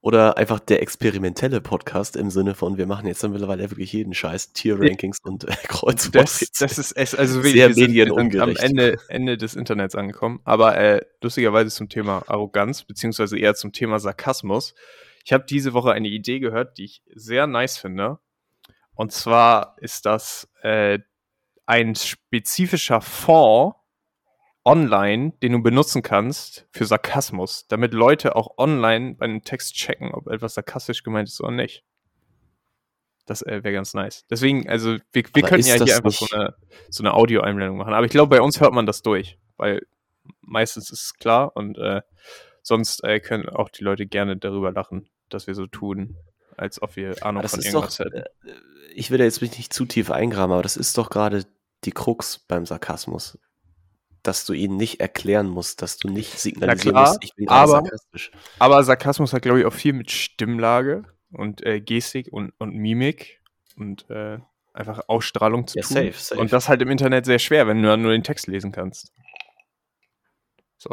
Oder 0.05 0.37
einfach 0.37 0.61
der 0.61 0.83
experimentelle 0.83 1.63
Podcast 1.63 2.15
im 2.15 2.29
Sinne 2.29 2.55
von, 2.55 2.77
wir 2.77 2.87
machen 2.87 3.07
jetzt 3.07 3.25
dann 3.25 3.31
mittlerweile 3.31 3.71
wirklich 3.71 3.91
jeden 3.95 4.13
Scheiß, 4.13 4.53
Tier-Rankings 4.53 5.17
und 5.23 5.45
äh, 5.45 5.47
das, 5.47 5.63
Kreuzworträtsel. 5.63 6.49
das 6.61 6.79
ist 6.79 6.93
es, 6.93 7.15
also 7.15 7.41
Sehr 7.41 7.55
wir 7.55 7.75
sind 7.75 7.87
medienungerecht. 7.87 8.61
am 8.61 8.67
Ende, 8.69 8.99
Ende 9.09 9.39
des 9.39 9.55
Internets 9.55 9.95
angekommen. 9.95 10.41
Aber 10.45 10.77
äh, 10.77 11.01
lustigerweise 11.23 11.71
zum 11.71 11.89
Thema 11.89 12.23
Arroganz, 12.27 12.85
beziehungsweise 12.85 13.39
eher 13.39 13.55
zum 13.55 13.73
Thema 13.73 13.99
Sarkasmus. 13.99 14.75
Ich 15.25 15.33
habe 15.33 15.47
diese 15.49 15.73
Woche 15.73 15.93
eine 15.93 16.09
Idee 16.09 16.39
gehört, 16.39 16.77
die 16.77 16.85
ich 16.85 17.03
sehr 17.15 17.47
nice 17.47 17.79
finde. 17.79 18.19
Und 18.95 19.11
zwar 19.11 19.75
ist 19.79 20.05
das 20.05 20.51
äh, 20.61 20.99
ein 21.65 21.95
spezifischer 21.95 23.01
Fond 23.01 23.75
online, 24.65 25.33
den 25.43 25.53
du 25.53 25.63
benutzen 25.63 26.03
kannst 26.03 26.67
für 26.71 26.87
Sarkasmus, 26.87 27.67
damit 27.69 27.93
Leute 27.93 28.35
auch 28.37 28.57
online 28.59 29.15
bei 29.15 29.27
einem 29.27 29.43
Text 29.43 29.75
checken, 29.75 30.13
ob 30.13 30.29
etwas 30.29 30.55
sarkastisch 30.55 31.03
gemeint 31.03 31.29
ist 31.29 31.41
oder 31.41 31.53
nicht. 31.53 31.85
Das 33.27 33.43
äh, 33.43 33.63
wäre 33.63 33.73
ganz 33.73 33.95
nice. 33.95 34.27
Deswegen, 34.29 34.69
also 34.69 34.97
wir, 35.13 35.25
wir 35.33 35.43
könnten 35.43 35.67
ja 35.67 35.83
hier 35.83 35.97
einfach 35.97 36.11
so 36.11 36.27
eine, 36.31 36.55
so 36.91 37.03
eine 37.03 37.15
Audioeinblendung 37.15 37.79
machen. 37.79 37.95
Aber 37.95 38.05
ich 38.05 38.13
glaube, 38.13 38.37
bei 38.37 38.43
uns 38.43 38.61
hört 38.61 38.75
man 38.75 38.87
das 38.87 39.03
durch, 39.03 39.39
weil 39.57 39.87
meistens 40.41 40.91
ist 40.91 41.05
es 41.05 41.15
klar 41.15 41.57
und 41.57 41.79
äh, 41.79 42.03
sonst 42.63 43.05
äh, 43.05 43.21
können 43.21 43.49
auch 43.49 43.69
die 43.69 43.85
Leute 43.85 44.07
gerne 44.07 44.37
darüber 44.37 44.73
lachen, 44.73 45.09
dass 45.29 45.47
wir 45.47 45.55
so 45.55 45.67
tun, 45.67 46.17
als 46.57 46.81
ob 46.83 46.97
wir 46.97 47.25
Ahnung 47.25 47.47
von 47.49 47.61
irgendwas 47.61 47.97
doch, 47.97 48.05
hätten. 48.05 48.17
äh, 48.17 48.25
ich 48.95 49.11
will 49.11 49.19
da 49.19 49.25
jetzt 49.25 49.43
mich 49.43 49.57
nicht 49.57 49.73
zu 49.73 49.87
tief 49.87 50.11
eingraben, 50.11 50.53
aber 50.53 50.63
das 50.63 50.77
ist 50.77 50.97
doch 50.99 51.11
gerade 51.11 51.45
die 51.85 51.93
Krux 51.93 52.39
beim 52.39 52.67
Sarkasmus. 52.67 53.39
Dass 54.25 54.45
du 54.45 54.53
ihn 54.55 54.77
nicht 54.77 54.99
erklären 55.01 55.47
musst, 55.47 55.83
dass 55.83 55.97
du 55.99 56.09
nicht 56.09 56.39
signalisieren 56.41 56.95
klar, 56.97 57.09
musst, 57.11 57.23
ich 57.23 57.35
bin 57.37 57.49
aber- 57.49 57.69
sarkastisch. 57.71 58.33
Aber 58.59 58.83
Sarkasmus 58.83 59.33
hat, 59.33 59.43
glaube 59.43 59.61
ich, 59.61 59.67
auch 59.67 59.73
viel 59.73 59.93
mit 59.93 60.11
Stimmlage 60.11 61.05
und 61.31 61.65
äh, 61.65 61.81
Gestik 61.81 62.33
und, 62.33 62.53
und 62.59 62.75
Mimik 62.75 63.41
und 63.77 64.09
äh, 64.11 64.39
einfach 64.73 65.03
Ausstrahlung 65.09 65.67
zu 65.69 65.79
Ja, 65.79 65.83
tun. 65.85 65.95
safe, 65.95 66.13
safe. 66.15 66.41
Und 66.41 66.53
das 66.53 66.69
halt 66.69 66.83
im 66.83 66.91
Internet 66.91 67.27
sehr 67.27 67.39
schwer, 67.39 67.69
wenn 67.69 67.81
du 67.83 67.89
dann 67.89 68.03
nur 68.03 68.11
den 68.11 68.25
Text 68.25 68.49
lesen 68.49 68.73
kannst. 68.73 69.13
So. 70.79 70.91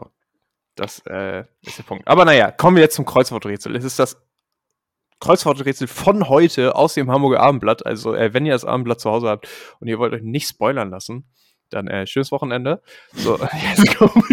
Das 0.75 0.99
äh, 1.05 1.45
ist 1.61 1.77
der 1.77 1.83
Punkt. 1.83 2.07
Aber 2.07 2.25
naja, 2.25 2.51
kommen 2.51 2.75
wir 2.77 2.83
jetzt 2.83 2.95
zum 2.95 3.05
Kreuzworträtsel. 3.05 3.75
Es 3.75 3.83
ist 3.83 3.99
das 3.99 4.17
Kreuzworträtsel 5.19 5.87
von 5.87 6.27
heute 6.29 6.75
aus 6.75 6.93
dem 6.95 7.11
Hamburger 7.11 7.41
Abendblatt. 7.41 7.85
Also, 7.85 8.13
äh, 8.15 8.33
wenn 8.33 8.45
ihr 8.45 8.53
das 8.53 8.65
Abendblatt 8.65 8.99
zu 8.99 9.09
Hause 9.11 9.27
habt 9.29 9.47
und 9.79 9.87
ihr 9.87 9.99
wollt 9.99 10.13
euch 10.13 10.23
nicht 10.23 10.47
spoilern 10.47 10.89
lassen, 10.89 11.25
dann 11.73 11.87
äh, 11.87 12.05
schönes 12.07 12.31
Wochenende. 12.31 12.81
So, 13.13 13.37
jetzt 13.77 13.95
kommen 13.97 14.23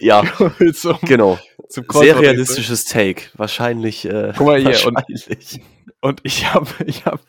Ja, 0.00 0.22
zum, 0.74 0.98
genau. 1.02 1.38
zum 1.68 1.84
Sehr 1.90 2.18
realistisches 2.18 2.84
Take. 2.84 3.24
Wahrscheinlich. 3.34 4.04
Äh, 4.04 4.32
Guck 4.36 4.46
mal 4.46 4.58
hier, 4.58 4.86
und- 4.86 4.94
wahrscheinlich. 4.96 5.60
Und 6.00 6.20
ich 6.22 6.52
habe, 6.52 6.66
ich 6.86 7.04
habe, 7.04 7.20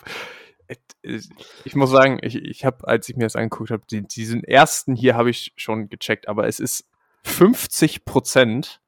ich 1.01 1.75
muss 1.75 1.89
sagen, 1.89 2.19
ich, 2.21 2.35
ich 2.35 2.63
habe, 2.63 2.87
als 2.87 3.09
ich 3.09 3.17
mir 3.17 3.25
das 3.25 3.35
angeguckt 3.35 3.71
habe, 3.71 3.83
die, 3.91 4.01
diesen 4.03 4.43
ersten 4.45 4.95
hier 4.95 5.15
habe 5.15 5.29
ich 5.29 5.51
schon 5.57 5.89
gecheckt, 5.89 6.27
aber 6.29 6.47
es 6.47 6.59
ist 6.61 6.85
50 7.23 8.05
Prozent 8.05 8.79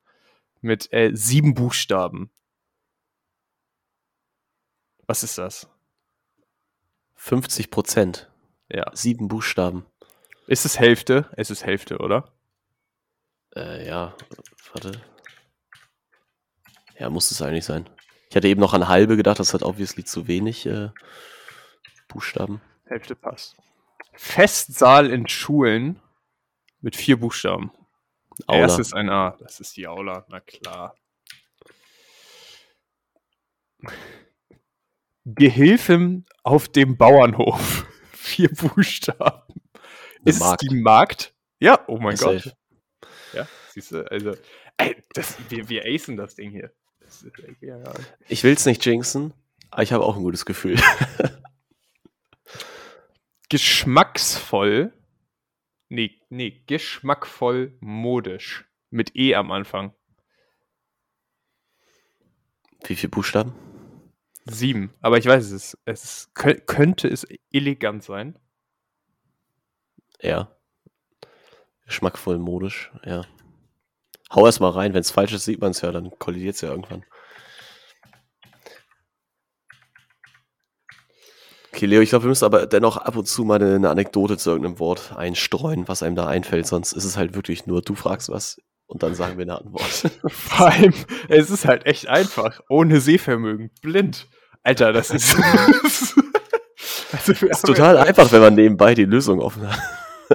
mit 0.61 0.91
äh, 0.93 1.11
sieben 1.13 1.53
Buchstaben. 1.53 2.31
Was 5.05 5.23
ist 5.23 5.37
das? 5.37 5.67
50 7.15 7.69
Prozent. 7.69 8.29
Ja. 8.73 8.85
Sieben 8.93 9.27
Buchstaben. 9.27 9.85
Ist 10.47 10.65
es 10.65 10.79
Hälfte? 10.79 11.29
Es 11.37 11.51
ist 11.51 11.63
Hälfte, 11.63 11.99
oder? 11.99 12.33
Äh, 13.55 13.87
ja, 13.87 14.15
warte. 14.73 14.99
Ja, 16.97 17.09
muss 17.09 17.29
es 17.29 17.41
eigentlich 17.41 17.65
sein. 17.65 17.87
Ich 18.29 18.35
hatte 18.35 18.47
eben 18.47 18.59
noch 18.59 18.73
an 18.73 18.87
halbe 18.87 19.15
gedacht, 19.15 19.39
das 19.39 19.53
hat 19.53 19.61
obviously 19.61 20.03
zu 20.03 20.27
wenig 20.27 20.65
äh, 20.65 20.89
Buchstaben. 22.07 22.61
Hälfte 22.85 23.15
passt. 23.15 23.55
Festsaal 24.13 25.11
in 25.11 25.27
Schulen 25.27 25.99
mit 26.81 26.95
vier 26.95 27.19
Buchstaben. 27.19 27.71
Aula. 28.47 28.61
Erstes 28.61 28.93
ein 28.93 29.09
A. 29.09 29.37
Das 29.39 29.59
ist 29.59 29.77
die 29.77 29.87
Aula, 29.87 30.25
na 30.29 30.39
klar. 30.39 30.95
Gehilfen 35.25 36.25
auf 36.43 36.67
dem 36.67 36.97
Bauernhof. 36.97 37.85
Vier 38.23 38.49
Buchstaben. 38.49 39.61
The 40.23 40.29
ist 40.29 40.39
Markt. 40.39 40.63
es 40.63 40.69
die 40.69 40.75
Markt? 40.75 41.35
Ja, 41.59 41.83
oh 41.87 41.97
mein 41.97 42.15
Gott. 42.15 42.41
safe. 42.41 42.55
Ja, 43.33 43.47
siehst 43.69 43.91
du, 43.91 44.09
also, 44.09 44.37
ey, 44.77 44.95
das, 45.13 45.35
wir, 45.49 45.67
wir 45.67 45.83
acen 45.85 46.15
das 46.15 46.35
Ding 46.35 46.51
hier. 46.51 46.73
Das 47.01 47.25
ja, 47.59 47.77
ja. 47.77 47.93
Ich 48.29 48.45
will 48.45 48.53
es 48.53 48.65
nicht 48.65 48.85
jinxen, 48.85 49.33
aber 49.71 49.83
ich 49.83 49.91
habe 49.91 50.05
auch 50.05 50.15
ein 50.15 50.23
gutes 50.23 50.45
Gefühl. 50.45 50.79
Geschmacksvoll. 53.49 54.93
Nee, 55.89 56.17
nee, 56.29 56.63
geschmackvoll 56.65 57.75
modisch. 57.81 58.63
Mit 58.89 59.17
E 59.17 59.35
am 59.35 59.51
Anfang. 59.51 59.93
Wie 62.85 62.95
viele 62.95 63.11
Buchstaben? 63.11 63.53
Sieben. 64.45 64.93
Aber 65.01 65.17
ich 65.17 65.25
weiß 65.25 65.51
es. 65.51 65.77
Es 65.85 66.31
könnte 66.33 67.07
es 67.07 67.25
elegant 67.51 68.03
sein. 68.03 68.37
Ja. 70.21 70.55
Geschmackvoll, 71.85 72.39
modisch, 72.39 72.91
ja. 73.03 73.25
Hau 74.33 74.45
erst 74.45 74.61
mal 74.61 74.69
rein, 74.69 74.93
wenn 74.93 75.01
es 75.01 75.11
falsch 75.11 75.33
ist, 75.33 75.45
sieht 75.45 75.61
man 75.61 75.71
es 75.71 75.81
ja, 75.81 75.91
dann 75.91 76.11
kollidiert 76.17 76.55
es 76.55 76.61
ja 76.61 76.69
irgendwann. 76.69 77.03
Okay, 81.73 81.87
Leo, 81.87 82.01
ich 82.01 82.09
glaube, 82.09 82.25
wir 82.25 82.29
müssen 82.29 82.45
aber 82.45 82.65
dennoch 82.67 82.97
ab 82.97 83.15
und 83.15 83.27
zu 83.27 83.43
mal 83.43 83.61
eine 83.61 83.89
Anekdote 83.89 84.37
zu 84.37 84.51
irgendeinem 84.51 84.79
Wort 84.79 85.13
einstreuen, 85.15 85.87
was 85.87 86.03
einem 86.03 86.15
da 86.15 86.27
einfällt, 86.27 86.67
sonst 86.67 86.93
ist 86.93 87.03
es 87.03 87.17
halt 87.17 87.35
wirklich 87.35 87.65
nur, 87.65 87.81
du 87.81 87.95
fragst 87.95 88.29
was 88.29 88.61
und 88.87 89.03
dann 89.03 89.15
sagen 89.15 89.37
wir 89.37 89.43
eine 89.43 89.57
Antwort. 89.57 89.83
Vor 90.27 90.67
allem, 90.67 90.93
es 91.29 91.49
ist 91.49 91.65
halt 91.65 91.85
echt 91.85 92.07
einfach. 92.07 92.61
Ohne 92.69 92.99
Sehvermögen. 92.99 93.71
Blind. 93.81 94.27
Alter, 94.63 94.93
das 94.93 95.09
ist. 95.09 95.35
also, 97.11 97.33
Das 97.33 97.41
ist 97.41 97.65
total 97.65 97.97
einfach, 97.97 98.31
wenn 98.31 98.41
man 98.41 98.55
nebenbei 98.55 98.93
die 98.93 99.05
Lösung 99.05 99.39
offen 99.39 99.69
hat. 99.69 99.79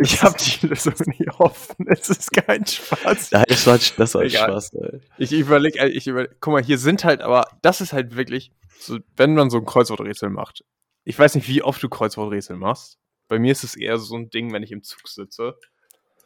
Ich 0.01 0.23
habe 0.23 0.37
die 0.39 0.67
Lösung 0.67 0.95
nie 1.07 1.29
offen. 1.39 1.87
Es 1.89 2.09
ist 2.11 2.33
kein 2.33 2.65
Spaß. 2.65 3.31
Nein, 3.33 3.45
das 3.49 3.67
war, 3.67 3.79
das 3.97 4.15
war 4.15 4.23
Egal. 4.23 4.51
Spaß. 4.51 4.75
Ey. 4.75 5.01
Ich 5.19 5.33
überlege, 5.33 5.87
ich 5.89 6.07
überleg, 6.07 6.37
guck 6.41 6.53
mal, 6.53 6.63
hier 6.63 6.79
sind 6.79 7.05
halt, 7.05 7.21
aber 7.23 7.49
das 7.63 7.81
ist 7.81 7.93
halt 7.93 8.17
wirklich, 8.17 8.53
so, 8.79 8.99
wenn 9.17 9.35
man 9.35 9.51
so 9.51 9.59
ein 9.59 9.65
Kreuzworträtsel 9.65 10.31
macht. 10.31 10.65
Ich 11.05 11.19
weiß 11.19 11.35
nicht, 11.35 11.49
wie 11.49 11.63
oft 11.63 11.83
du 11.83 11.89
Kreuzworträtsel 11.89 12.57
machst. 12.57 12.99
Bei 13.29 13.39
mir 13.39 13.53
ist 13.53 13.65
es 13.65 13.77
eher 13.77 13.99
so 13.99 14.17
ein 14.17 14.31
Ding, 14.31 14.53
wenn 14.53 14.63
ich 14.63 14.73
im 14.73 14.83
Zug 14.83 15.09
sitze. 15.09 15.55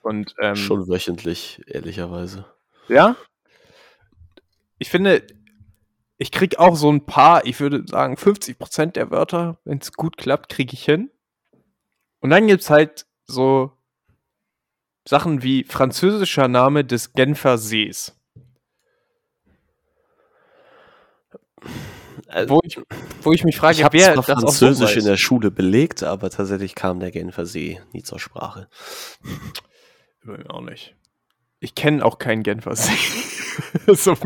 Und 0.03 0.35
ähm, 0.41 0.57
Schon 0.57 0.89
wöchentlich, 0.89 1.63
ehrlicherweise. 1.67 2.45
Ja. 2.89 3.17
Ich 4.79 4.91
finde, 4.91 5.25
ich 6.19 6.31
krieg 6.31 6.59
auch 6.59 6.77
so 6.77 6.91
ein 6.91 7.07
paar, 7.07 7.47
ich 7.47 7.61
würde 7.61 7.85
sagen 7.87 8.15
50% 8.15 8.93
der 8.93 9.11
Wörter, 9.11 9.59
wenn 9.65 9.79
es 9.79 9.93
gut 9.93 10.17
klappt, 10.17 10.49
kriege 10.49 10.75
ich 10.75 10.85
hin. 10.85 11.11
Und 12.21 12.31
dann 12.31 12.47
gibt's 12.47 12.71
halt 12.71 13.07
so 13.27 13.73
Sachen 15.09 15.43
wie 15.43 15.65
französischer 15.65 16.49
Name 16.49 16.85
des 16.85 17.13
Genfer 17.13 17.59
Sees. 17.59 18.17
Äh, 22.29 22.49
Wo 22.49 22.61
ich, 22.65 22.81
wo 23.23 23.33
ich 23.33 23.45
mich 23.45 23.57
frage, 23.57 23.79
ich 23.79 23.85
habe 23.85 23.99
zwar 23.99 24.23
Französisch 24.23 24.97
in 24.97 25.05
der 25.05 25.17
Schule 25.17 25.51
belegt, 25.51 26.03
aber 26.03 26.31
tatsächlich 26.31 26.75
kam 26.75 27.01
der 27.01 27.11
Genfer 27.11 27.47
See 27.47 27.81
nie 27.93 28.03
zur 28.03 28.19
Sprache. 28.19 28.69
Mir 30.25 30.51
auch 30.51 30.61
nicht. 30.61 30.95
Ich 31.61 31.75
kenne 31.75 32.05
auch 32.05 32.19
keinen 32.19 32.43
Genfer 32.43 32.75
See. 32.75 32.93
so, 33.95 34.17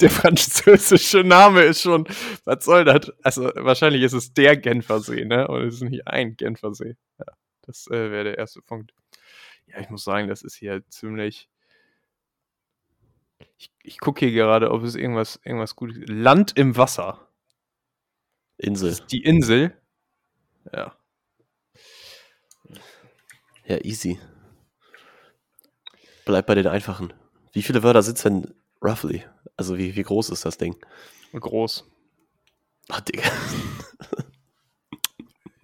der 0.00 0.10
französische 0.10 1.24
Name 1.24 1.62
ist 1.62 1.82
schon, 1.82 2.06
was 2.44 2.64
soll 2.64 2.84
das? 2.84 3.10
Also 3.22 3.50
wahrscheinlich 3.54 4.02
ist 4.02 4.12
es 4.12 4.34
der 4.34 4.56
Genfer 4.56 5.00
See, 5.00 5.24
ne? 5.24 5.48
Und 5.48 5.62
es 5.62 5.76
ist 5.76 5.82
nicht 5.82 6.06
ein 6.06 6.36
Genfer 6.36 6.74
See. 6.74 6.96
Ja, 7.18 7.26
das 7.62 7.86
äh, 7.86 8.10
wäre 8.10 8.24
der 8.24 8.38
erste 8.38 8.60
Punkt. 8.62 8.92
Ja, 9.66 9.80
ich 9.80 9.88
muss 9.88 10.04
sagen, 10.04 10.28
das 10.28 10.42
ist 10.42 10.54
hier 10.54 10.86
ziemlich. 10.88 11.48
Ich, 13.56 13.70
ich 13.82 13.98
gucke 13.98 14.26
hier 14.26 14.34
gerade, 14.34 14.70
ob 14.70 14.82
es 14.82 14.94
irgendwas, 14.94 15.40
irgendwas 15.44 15.76
Gutes 15.76 15.96
gibt. 15.98 16.10
Land 16.10 16.58
im 16.58 16.76
Wasser. 16.76 17.28
Insel. 18.58 18.98
Die 19.10 19.22
Insel. 19.22 19.76
Ja. 20.72 20.96
Ja, 23.64 23.78
easy. 23.84 24.18
Bleib 26.24 26.46
bei 26.46 26.54
den 26.54 26.66
einfachen. 26.66 27.12
Wie 27.52 27.62
viele 27.62 27.82
Wörter 27.82 28.02
sind 28.02 28.22
denn 28.24 28.54
roughly? 28.80 29.24
Also 29.56 29.76
wie, 29.78 29.94
wie 29.96 30.02
groß 30.02 30.30
ist 30.30 30.44
das 30.44 30.58
Ding? 30.58 30.76
Groß. 31.32 31.84
Ach, 32.88 33.00
Digga. 33.00 33.22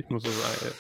Ich 0.01 0.11
muss 0.11 0.23
so 0.23 0.31
sagen. 0.31 0.57
äh, 0.65 0.73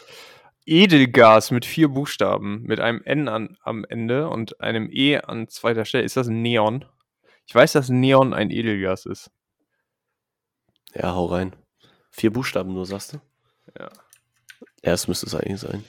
Edelgas 0.64 1.50
mit 1.50 1.66
vier 1.66 1.88
Buchstaben, 1.88 2.62
mit 2.62 2.80
einem 2.80 3.02
N 3.04 3.28
an, 3.28 3.58
am 3.62 3.84
Ende 3.84 4.28
und 4.30 4.60
einem 4.62 4.88
E 4.90 5.18
an 5.18 5.48
zweiter 5.48 5.84
Stelle. 5.84 6.04
Ist 6.04 6.16
das 6.16 6.28
Neon? 6.28 6.86
Ich 7.46 7.54
weiß, 7.54 7.72
dass 7.72 7.90
Neon 7.90 8.32
ein 8.32 8.50
Edelgas 8.50 9.04
ist. 9.04 9.30
Ja, 10.94 11.14
hau 11.14 11.26
rein. 11.26 11.54
Vier 12.10 12.32
Buchstaben 12.32 12.72
nur, 12.72 12.86
sagst 12.86 13.14
du? 13.14 13.20
Ja. 13.78 13.90
Ja, 14.82 14.92
es 14.92 15.08
müsste 15.08 15.26
es 15.26 15.34
eigentlich 15.34 15.60
sein. 15.60 15.84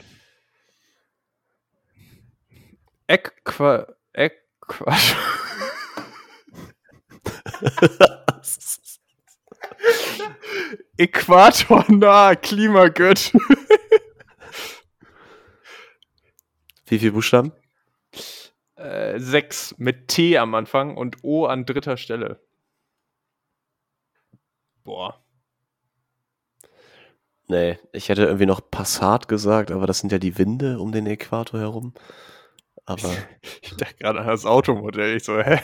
Äqua. 3.09 3.87
Äqua. 4.13 4.95
äquatornah 10.97 12.35
Klimagürtel. 12.35 13.41
Wie 16.85 16.99
viele 16.99 17.13
Buchstaben? 17.13 17.51
Äh, 18.75 19.19
sechs 19.19 19.73
mit 19.79 20.07
T 20.09 20.37
am 20.37 20.53
Anfang 20.53 20.95
und 20.95 21.23
O 21.23 21.45
an 21.45 21.65
dritter 21.65 21.97
Stelle. 21.97 22.39
Boah. 24.83 25.19
Nee, 27.47 27.79
ich 27.91 28.09
hätte 28.09 28.25
irgendwie 28.25 28.45
noch 28.45 28.61
Passat 28.69 29.27
gesagt, 29.27 29.71
aber 29.71 29.87
das 29.87 29.97
sind 29.97 30.11
ja 30.11 30.19
die 30.19 30.37
Winde 30.37 30.77
um 30.79 30.91
den 30.91 31.07
Äquator 31.07 31.59
herum. 31.59 31.95
Aber 32.89 33.15
Ich 33.61 33.75
dachte 33.77 33.95
gerade 33.99 34.19
an 34.21 34.27
das 34.27 34.45
Automodell. 34.45 35.17
Ich 35.17 35.23
so, 35.23 35.39
hä? 35.39 35.59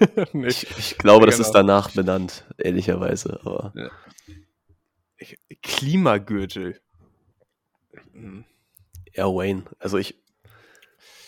Ich, 0.32 0.66
ich 0.78 0.96
glaube, 0.96 1.26
das 1.26 1.36
genau. 1.36 1.46
ist 1.46 1.52
danach 1.52 1.90
benannt, 1.90 2.46
ehrlicherweise. 2.56 3.38
Aber 3.44 3.72
Ich- 5.18 5.36
Klimagürtel. 5.62 6.80
Hm. 8.12 8.44
ja, 9.14 9.26
Wayne. 9.26 9.64
Also 9.78 9.98
ich. 9.98 10.14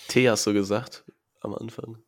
T 0.09 0.29
hast 0.31 0.47
du 0.47 0.55
gesagt 0.55 1.05
am 1.41 1.55
Anfang. 1.55 1.99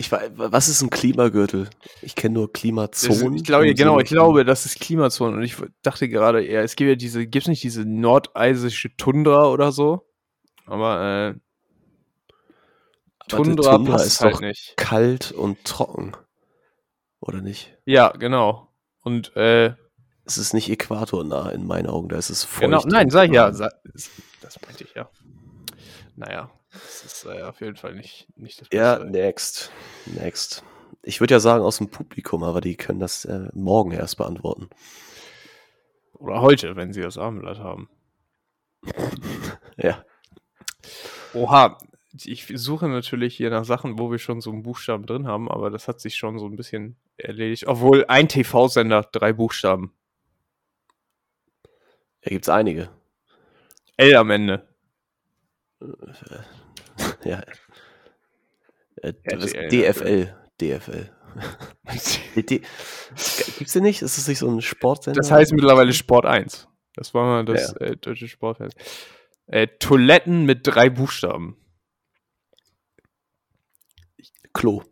Ich 0.00 0.12
weiß, 0.12 0.30
was 0.36 0.68
ist 0.68 0.80
ein 0.80 0.90
Klimagürtel? 0.90 1.68
Ich 2.02 2.14
kenne 2.14 2.34
nur 2.34 2.52
Klimazonen. 2.52 3.34
ich 3.34 3.42
glaube, 3.42 3.74
genau, 3.74 3.94
Sinne 3.94 4.02
ich 4.02 4.08
glaube, 4.08 4.44
das 4.44 4.64
ist 4.64 4.78
Klimazonen. 4.78 5.34
Und 5.34 5.42
ich 5.42 5.56
dachte 5.82 6.08
gerade, 6.08 6.48
ja, 6.48 6.62
es 6.62 6.76
gibt 6.76 6.88
ja 6.88 6.94
diese, 6.94 7.26
gibt 7.26 7.44
es 7.44 7.48
nicht 7.48 7.64
diese 7.64 7.84
nordeisische 7.84 8.96
Tundra 8.96 9.48
oder 9.48 9.72
so? 9.72 10.06
Aber 10.66 11.34
äh, 11.34 11.34
Tundra, 13.26 13.76
Tundra 13.76 13.96
ist 13.96 14.20
halt 14.20 14.34
doch 14.34 14.40
nicht. 14.40 14.76
kalt 14.76 15.32
und 15.32 15.64
trocken. 15.64 16.12
Oder 17.20 17.42
nicht? 17.42 17.76
Ja, 17.84 18.10
genau. 18.10 18.68
Und 19.02 19.34
äh, 19.36 19.74
Es 20.24 20.38
ist 20.38 20.54
nicht 20.54 20.70
äquatornah 20.70 21.50
in 21.50 21.66
meinen 21.66 21.88
Augen, 21.88 22.08
da 22.08 22.18
ist 22.18 22.30
es 22.30 22.44
feucht. 22.44 22.60
genau, 22.60 22.84
nein, 22.86 23.10
sag 23.10 23.30
ich 23.30 23.34
ja. 23.34 23.50
das 23.50 23.72
meinte 24.64 24.84
ich 24.84 24.94
ja. 24.94 25.10
Naja, 26.14 26.52
das 26.72 27.04
ist 27.04 27.24
äh, 27.24 27.42
auf 27.42 27.60
jeden 27.60 27.76
Fall 27.76 27.94
nicht, 27.94 28.28
nicht 28.36 28.60
das 28.60 28.68
Ja, 28.72 28.96
Beste. 28.96 29.10
next. 29.10 29.72
Next. 30.06 30.64
Ich 31.02 31.20
würde 31.20 31.34
ja 31.34 31.40
sagen 31.40 31.62
aus 31.64 31.78
dem 31.78 31.88
Publikum, 31.90 32.42
aber 32.42 32.60
die 32.60 32.76
können 32.76 33.00
das 33.00 33.24
äh, 33.24 33.48
morgen 33.54 33.92
erst 33.92 34.16
beantworten. 34.16 34.68
Oder 36.14 36.40
heute, 36.40 36.76
wenn 36.76 36.92
sie 36.92 37.00
das 37.02 37.18
Armblatt 37.18 37.58
haben. 37.58 37.88
Ja. 39.80 40.04
Oha, 41.34 41.78
ich 42.24 42.46
suche 42.52 42.88
natürlich 42.88 43.36
hier 43.36 43.50
nach 43.50 43.64
Sachen, 43.64 43.96
wo 43.98 44.10
wir 44.10 44.18
schon 44.18 44.40
so 44.40 44.50
einen 44.50 44.64
Buchstaben 44.64 45.06
drin 45.06 45.28
haben, 45.28 45.48
aber 45.48 45.70
das 45.70 45.86
hat 45.86 46.00
sich 46.00 46.16
schon 46.16 46.38
so 46.40 46.46
ein 46.46 46.56
bisschen 46.56 46.96
erledigt. 47.16 47.68
Obwohl 47.68 48.04
ein 48.08 48.28
TV-Sender, 48.28 49.08
drei 49.12 49.32
Buchstaben. 49.32 49.92
Da 52.22 52.30
gibt 52.30 52.44
es 52.44 52.48
einige. 52.48 52.90
L 53.96 54.16
am 54.16 54.30
Ende. 54.30 54.67
Ja. 57.24 57.42
Äh, 59.02 59.12
was, 59.36 59.52
RTL, 59.52 59.68
DFL. 59.68 60.36
DFL. 60.60 61.10
Gibt's 63.58 63.72
den 63.72 63.82
nicht? 63.84 64.02
Ist 64.02 64.18
das 64.18 64.26
nicht 64.28 64.38
so 64.38 64.48
ein 64.48 64.60
Sportsender? 64.60 65.20
Das 65.20 65.30
heißt 65.30 65.52
mittlerweile 65.52 65.92
Sport 65.92 66.26
1. 66.26 66.68
Das 66.94 67.14
war 67.14 67.24
mal 67.24 67.44
das 67.44 67.72
äh, 67.74 67.96
deutsche 67.96 68.26
Sportfest. 68.26 68.76
Äh, 69.46 69.68
Toiletten 69.78 70.44
mit 70.44 70.66
drei 70.66 70.90
Buchstaben. 70.90 71.56
Klo. 74.52 74.82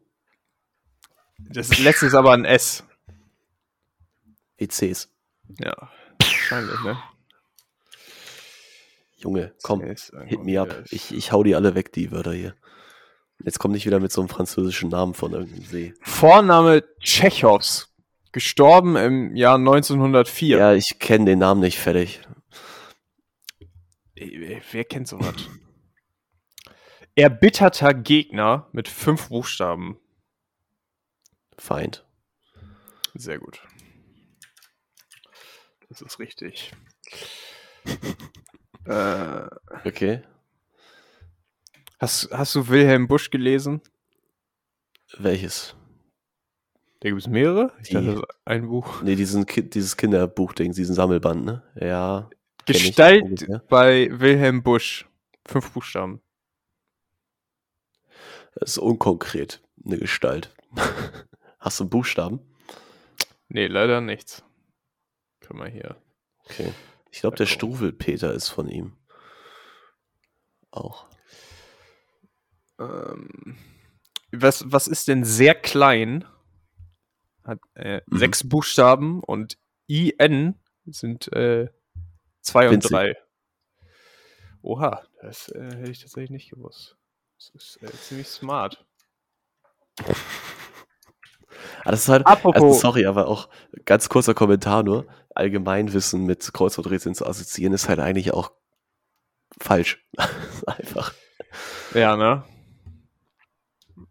Das 1.39 1.76
letzte 1.78 2.07
ist 2.07 2.14
aber 2.14 2.32
ein 2.32 2.45
S. 2.45 2.84
WCs. 4.59 5.12
Ja, 5.61 5.91
wahrscheinlich, 6.20 6.80
ne? 6.82 6.99
Junge, 9.27 9.53
komm, 9.64 9.83
hit 9.83 10.45
me 10.45 10.61
up. 10.61 10.85
Ich, 10.91 11.12
ich 11.12 11.33
hau 11.33 11.43
die 11.43 11.57
alle 11.57 11.74
weg, 11.74 11.93
die 11.93 12.12
Wörter 12.12 12.33
hier. 12.33 12.55
Jetzt 13.43 13.59
komm 13.59 13.72
nicht 13.72 13.85
wieder 13.85 13.99
mit 13.99 14.12
so 14.12 14.20
einem 14.20 14.29
französischen 14.29 14.89
Namen 14.89 15.14
von 15.14 15.33
irgendeinem 15.33 15.64
See. 15.64 15.95
Vorname 16.01 16.85
Tschechows. 17.01 17.93
Gestorben 18.31 18.95
im 18.95 19.35
Jahr 19.35 19.57
1904. 19.57 20.59
Ja, 20.59 20.74
ich 20.74 21.01
kenne 21.01 21.24
den 21.24 21.41
Namen 21.41 21.61
nicht 21.61 21.81
fertig. 21.81 22.20
Wer 24.14 24.85
kennt 24.85 25.09
sowas? 25.09 25.35
Erbitterter 27.16 27.95
Gegner 27.95 28.68
mit 28.70 28.87
fünf 28.87 29.31
Buchstaben. 29.31 29.99
Feind. 31.59 32.07
Sehr 33.14 33.41
gut. 33.41 33.61
Das 35.89 36.01
ist 36.01 36.20
richtig. 36.20 36.70
äh, 38.87 39.47
Okay. 39.84 40.22
hast, 41.99 42.30
hast 42.32 42.55
du 42.55 42.68
Wilhelm 42.68 43.09
Busch 43.09 43.30
gelesen? 43.30 43.80
Welches? 45.18 45.74
Da 47.01 47.11
gibt 47.11 47.20
es 47.20 47.28
mehrere. 47.28 47.72
Ich 47.82 47.89
Die- 47.89 47.95
dachte, 47.95 48.07
das 48.07 48.16
ist 48.20 48.26
ein 48.47 48.68
Buch. 48.68 49.03
Nee, 49.03 49.14
diesen, 49.16 49.45
dieses 49.47 49.97
Kinderbuchding, 49.97 50.72
diesen 50.72 50.95
Sammelband, 50.95 51.45
ne? 51.45 51.62
Ja. 51.80 52.30
ich 52.66 52.84
Gestalt 52.84 53.22
ungefähr. 53.22 53.62
bei 53.68 54.09
Wilhelm 54.12 54.62
Busch. 54.62 55.07
Fünf 55.47 55.70
Buchstaben. 55.72 56.20
Das 58.55 58.70
ist 58.70 58.78
unkonkret, 58.78 59.62
eine 59.84 59.99
Gestalt. 59.99 60.55
Hast 61.61 61.78
du 61.78 61.84
einen 61.84 61.91
Buchstaben? 61.91 62.41
Nee, 63.49 63.66
leider 63.66 64.01
nichts. 64.01 64.43
Können 65.41 65.61
wir 65.61 65.68
hier. 65.68 65.97
Okay. 66.47 66.72
Ich 67.17 67.23
glaube, 67.23 67.39
der 67.39 67.47
Struwelpeter 67.47 68.35
ist 68.35 68.51
von 68.51 68.69
ihm. 68.69 68.95
Auch. 70.71 71.07
Ähm, 72.79 73.57
was, 74.33 74.71
was 74.71 74.87
ist 74.87 75.09
denn 75.09 75.25
sehr 75.25 75.55
klein? 75.55 76.27
Hat 77.43 77.59
äh, 77.73 78.03
Mhm. 78.05 78.19
sechs 78.19 78.47
Buchstaben 78.47 79.23
und 79.25 79.57
IN 79.87 80.61
sind 80.85 81.33
äh, 81.33 81.69
zwei 82.43 82.67
und 82.67 82.75
Winzig. 82.75 82.91
drei. 82.91 83.17
Oha, 84.61 85.03
das 85.23 85.49
äh, 85.49 85.75
hätte 85.75 85.91
ich 85.93 86.01
tatsächlich 86.01 86.29
nicht 86.29 86.51
gewusst. 86.51 86.99
Das 87.39 87.49
ist 87.55 87.83
äh, 87.83 87.91
ziemlich 87.93 88.29
smart. 88.29 88.85
Ah, 91.85 91.91
das 91.91 92.03
ist 92.03 92.09
halt, 92.09 92.27
Apropos- 92.27 92.55
also 92.63 92.73
sorry, 92.79 93.07
aber 93.07 93.29
auch 93.29 93.49
ganz 93.85 94.09
kurzer 94.09 94.35
Kommentar 94.35 94.83
nur. 94.83 95.07
Allgemeinwissen 95.35 96.25
mit 96.25 96.53
Kreuzworträtseln 96.53 97.15
zu 97.15 97.27
assoziieren 97.27 97.75
ist 97.75 97.89
halt 97.89 98.01
eigentlich 98.01 98.33
auch 98.33 98.53
falsch. 99.61 100.05
Einfach. 100.67 101.13
Ja, 101.95 102.17
ne? 102.17 102.45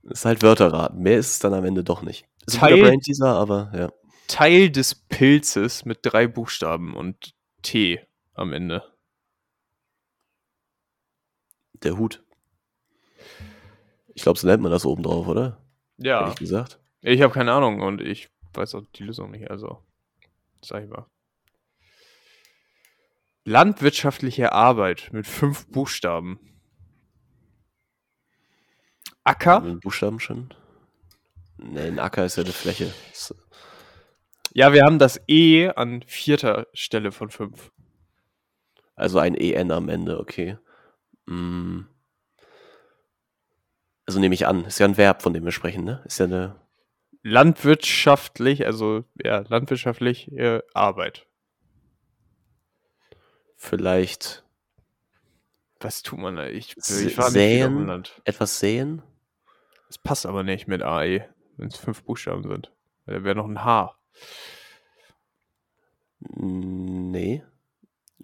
Ist 0.04 0.26
halt 0.26 0.44
Wörterraten. 0.44 1.00
Mehr 1.02 1.18
ist 1.18 1.32
es 1.32 1.40
dann 1.40 1.54
am 1.54 1.66
Ende 1.66 1.84
doch 1.84 2.02
nicht. 2.04 2.28
Ist 2.46 2.56
ein 2.56 2.60
Teil- 2.60 2.82
Brain 2.82 3.00
Teaser, 3.02 3.36
aber 3.36 3.72
ja. 3.76 3.90
Teil 4.28 4.70
des 4.70 4.96
Pilzes 4.96 5.86
mit 5.86 6.00
drei 6.04 6.28
Buchstaben 6.28 6.96
und 6.96 7.34
T 7.64 8.00
am 8.34 8.54
Ende. 8.54 8.84
Der 11.84 11.98
Hut. 11.98 12.24
Ich 14.14 14.24
glaube, 14.24 14.40
so 14.40 14.48
nennt 14.48 14.64
man 14.64 14.72
das 14.72 14.86
oben 14.86 15.04
drauf, 15.04 15.28
oder? 15.28 15.62
Ja. 15.98 16.22
Ehrlich 16.22 16.36
gesagt. 16.38 16.80
Ich 17.08 17.22
habe 17.22 17.32
keine 17.32 17.54
Ahnung 17.54 17.82
und 17.82 18.02
ich 18.02 18.30
weiß 18.56 18.74
auch 18.74 18.82
die 18.96 19.04
Lösung 19.04 19.30
nicht, 19.30 19.52
also 19.52 19.86
sag 20.64 20.84
ich 20.84 20.90
mal. 20.90 21.06
Landwirtschaftliche 23.44 24.54
Arbeit 24.54 25.10
mit 25.12 25.28
fünf 25.28 25.68
Buchstaben. 25.68 26.40
Acker? 29.24 29.60
Mit 29.60 29.82
Buchstaben 29.82 30.20
schon? 30.20 30.52
Nee, 31.58 31.90
ein 31.90 32.00
Acker 32.00 32.26
ist 32.26 32.38
ja 32.38 32.44
eine 32.44 32.52
Fläche. 32.52 32.92
Ja, 34.54 34.74
wir 34.74 34.84
haben 34.84 34.98
das 34.98 35.22
E 35.28 35.70
an 35.70 36.02
vierter 36.08 36.66
Stelle 36.74 37.12
von 37.12 37.30
fünf. 37.30 37.72
Also 38.96 39.20
ein 39.20 39.36
EN 39.36 39.70
am 39.70 39.90
Ende, 39.90 40.20
okay. 40.20 40.58
Mm. 41.28 41.82
Also 44.08 44.20
nehme 44.20 44.34
ich 44.34 44.48
an, 44.48 44.66
ist 44.66 44.80
ja 44.80 44.88
ein 44.88 44.98
Verb, 44.98 45.22
von 45.22 45.34
dem 45.34 45.46
wir 45.46 45.52
sprechen, 45.52 45.84
ne? 45.84 46.02
Ist 46.06 46.18
ja 46.18 46.26
eine. 46.26 46.65
Landwirtschaftlich, 47.28 48.68
also 48.68 49.04
ja, 49.16 49.40
landwirtschaftlich 49.48 50.32
äh, 50.34 50.62
Arbeit. 50.76 51.26
Vielleicht 53.56 54.44
Was 55.80 56.04
tut 56.04 56.20
man 56.20 56.36
da? 56.36 56.46
Ich, 56.46 56.78
ich 56.78 57.18
war 57.18 57.26
nicht 57.26 57.34
säen? 57.34 57.88
Land. 57.88 58.22
etwas 58.26 58.60
säen? 58.60 59.02
Es 59.90 59.98
passt 59.98 60.28
aber 60.28 60.44
nicht 60.44 60.68
mit 60.68 60.84
AE, 60.84 61.28
wenn 61.58 61.68
es 61.68 61.78
fünf 61.78 62.04
Buchstaben 62.04 62.44
sind. 62.44 62.72
Da 63.08 63.24
wäre 63.24 63.36
noch 63.36 63.48
ein 63.48 63.64
H. 63.64 63.98
Nee. 66.20 67.44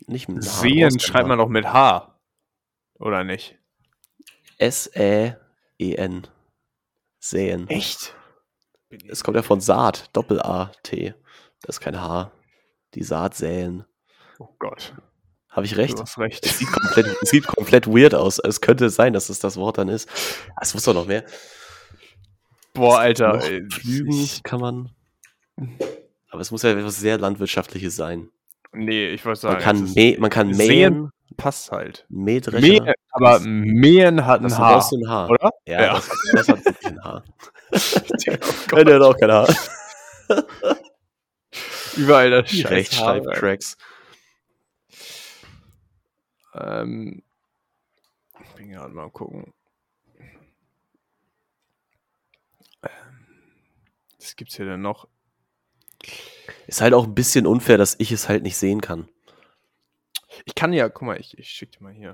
Nicht 0.06 0.30
mit 0.30 0.46
H, 0.46 0.62
Sehen 0.62 1.00
schreibt 1.00 1.28
man 1.28 1.40
doch 1.40 1.50
mit 1.50 1.66
H. 1.66 2.20
Oder 3.00 3.24
nicht? 3.24 3.58
S-Ä-E-N. 4.60 6.28
Säen. 7.18 7.68
Echt? 7.68 8.16
Es 9.10 9.24
kommt 9.24 9.36
ja 9.38 9.44
von 9.44 9.62
Saat, 9.62 10.10
Doppel-A-T. 10.14 11.14
Das 11.62 11.78
ist 11.78 11.80
kein 11.82 12.00
H. 12.00 12.32
Die 12.96 13.04
Saat 13.04 13.36
säen. 13.36 13.86
Oh 14.40 14.50
Gott. 14.60 14.94
Habe 15.50 15.66
ich 15.66 15.78
recht? 15.78 15.98
Du 15.98 16.02
hast 16.04 16.18
recht. 16.18 16.46
Es 16.46 16.58
sieht, 16.60 16.72
komplett, 16.72 17.08
es 17.22 17.30
sieht 17.30 17.46
komplett 17.48 17.88
weird 17.88 18.16
aus. 18.16 18.40
Es 18.40 18.62
könnte 18.62 18.90
sein, 18.90 19.14
dass 19.14 19.30
es 19.30 19.40
das 19.40 19.58
Wort 19.58 19.78
dann 19.78 19.90
ist. 19.90 20.10
Ah, 20.56 20.60
Es 20.62 20.74
muss 20.74 20.84
doch 20.84 20.94
noch 20.94 21.06
mehr. 21.08 21.26
Boah, 22.74 23.00
Alter. 23.00 23.42
Ich- 23.86 24.44
kann 24.44 24.62
man. 24.62 24.90
Aber 26.30 26.42
es 26.42 26.52
muss 26.52 26.64
ja 26.64 26.72
etwas 26.72 26.98
sehr 26.98 27.18
Landwirtschaftliches 27.18 27.96
sein. 27.96 28.30
Nee, 28.74 29.10
ich 29.10 29.26
wollte 29.26 29.42
sagen. 29.42 29.56
Man 29.56 29.64
kann, 29.64 29.94
mä 29.94 30.16
man 30.20 30.30
kann 30.30 30.54
Sehen 30.54 30.94
mähen, 30.94 31.10
passt 31.36 31.72
halt. 31.72 32.06
Mähdrescher. 32.08 32.66
Mähen, 32.66 32.94
aber 33.12 33.40
Mähen 33.42 34.26
hat 34.26 34.42
ein 34.42 34.58
Haar, 34.58 34.90
ein 34.92 35.08
Haar. 35.10 35.30
oder? 35.30 35.52
Ja, 35.68 35.82
Ja. 35.82 35.94
Das, 35.94 36.10
hat, 36.10 36.18
das 36.34 36.48
hat 36.48 36.66
wirklich 36.66 36.88
ein 36.88 37.04
Haar. 37.04 37.24
Oh 38.74 38.84
der 38.84 38.96
hat 38.96 39.02
auch 39.02 39.18
kein 39.18 39.32
Haar. 39.32 39.48
Überall 41.98 42.30
das 42.32 42.50
scheiß 42.50 42.70
Rechtschreibcracks. 42.72 43.78
Ähm, 46.54 47.22
ich 48.44 48.50
bin 48.52 48.70
gerade 48.72 48.94
mal 48.94 49.10
gucken. 49.10 49.54
Ähm, 52.84 52.90
Was 54.20 54.36
gibt's 54.36 54.56
hier 54.56 54.66
denn 54.66 54.82
noch? 54.82 55.08
Ist 56.68 56.82
halt 56.82 56.94
auch 56.94 57.06
ein 57.06 57.16
bisschen 57.16 57.46
unfair, 57.46 57.78
dass 57.78 57.96
ich 58.00 58.12
es 58.12 58.28
halt 58.30 58.44
nicht 58.44 58.58
sehen 58.58 58.82
kann. 58.82 59.08
Ich 60.46 60.56
kann 60.56 60.74
ja, 60.74 60.90
guck 60.90 61.04
mal, 61.04 61.20
ich, 61.20 61.38
ich 61.38 61.50
schick 61.50 61.72
dir 61.72 61.84
mal 61.84 61.94
hier. 61.94 62.14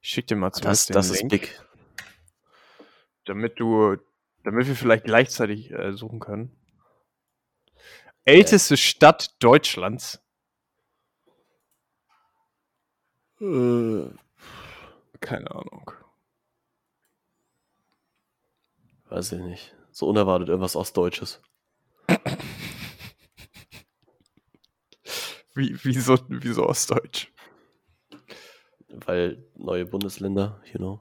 Ich 0.00 0.10
schick 0.10 0.26
dir 0.26 0.36
mal 0.36 0.50
Das, 0.50 0.86
zumindest 0.86 0.94
das 0.94 1.06
den 1.12 1.14
ist 1.14 1.28
big. 1.28 1.60
damit 3.24 3.58
du, 3.60 3.96
damit 4.44 4.66
wir 4.66 4.74
vielleicht 4.76 5.04
gleichzeitig 5.04 5.70
äh, 5.70 5.92
suchen 5.92 6.20
können. 6.20 6.54
Älteste 8.24 8.76
Stadt 8.76 9.34
Deutschlands. 9.42 10.20
Äh, 13.40 14.08
Keine 15.20 15.50
Ahnung. 15.50 15.92
weiß 19.10 19.32
ich 19.32 19.40
nicht. 19.40 19.74
So 19.90 20.06
unerwartet 20.08 20.48
irgendwas 20.48 20.76
Ostdeutsches. 20.76 21.40
Wie, 25.54 25.76
wieso, 25.82 26.18
wieso 26.28 26.66
Ostdeutsch? 26.68 27.32
Weil 28.88 29.44
neue 29.54 29.86
Bundesländer, 29.86 30.62
you 30.72 30.78
know. 30.78 31.00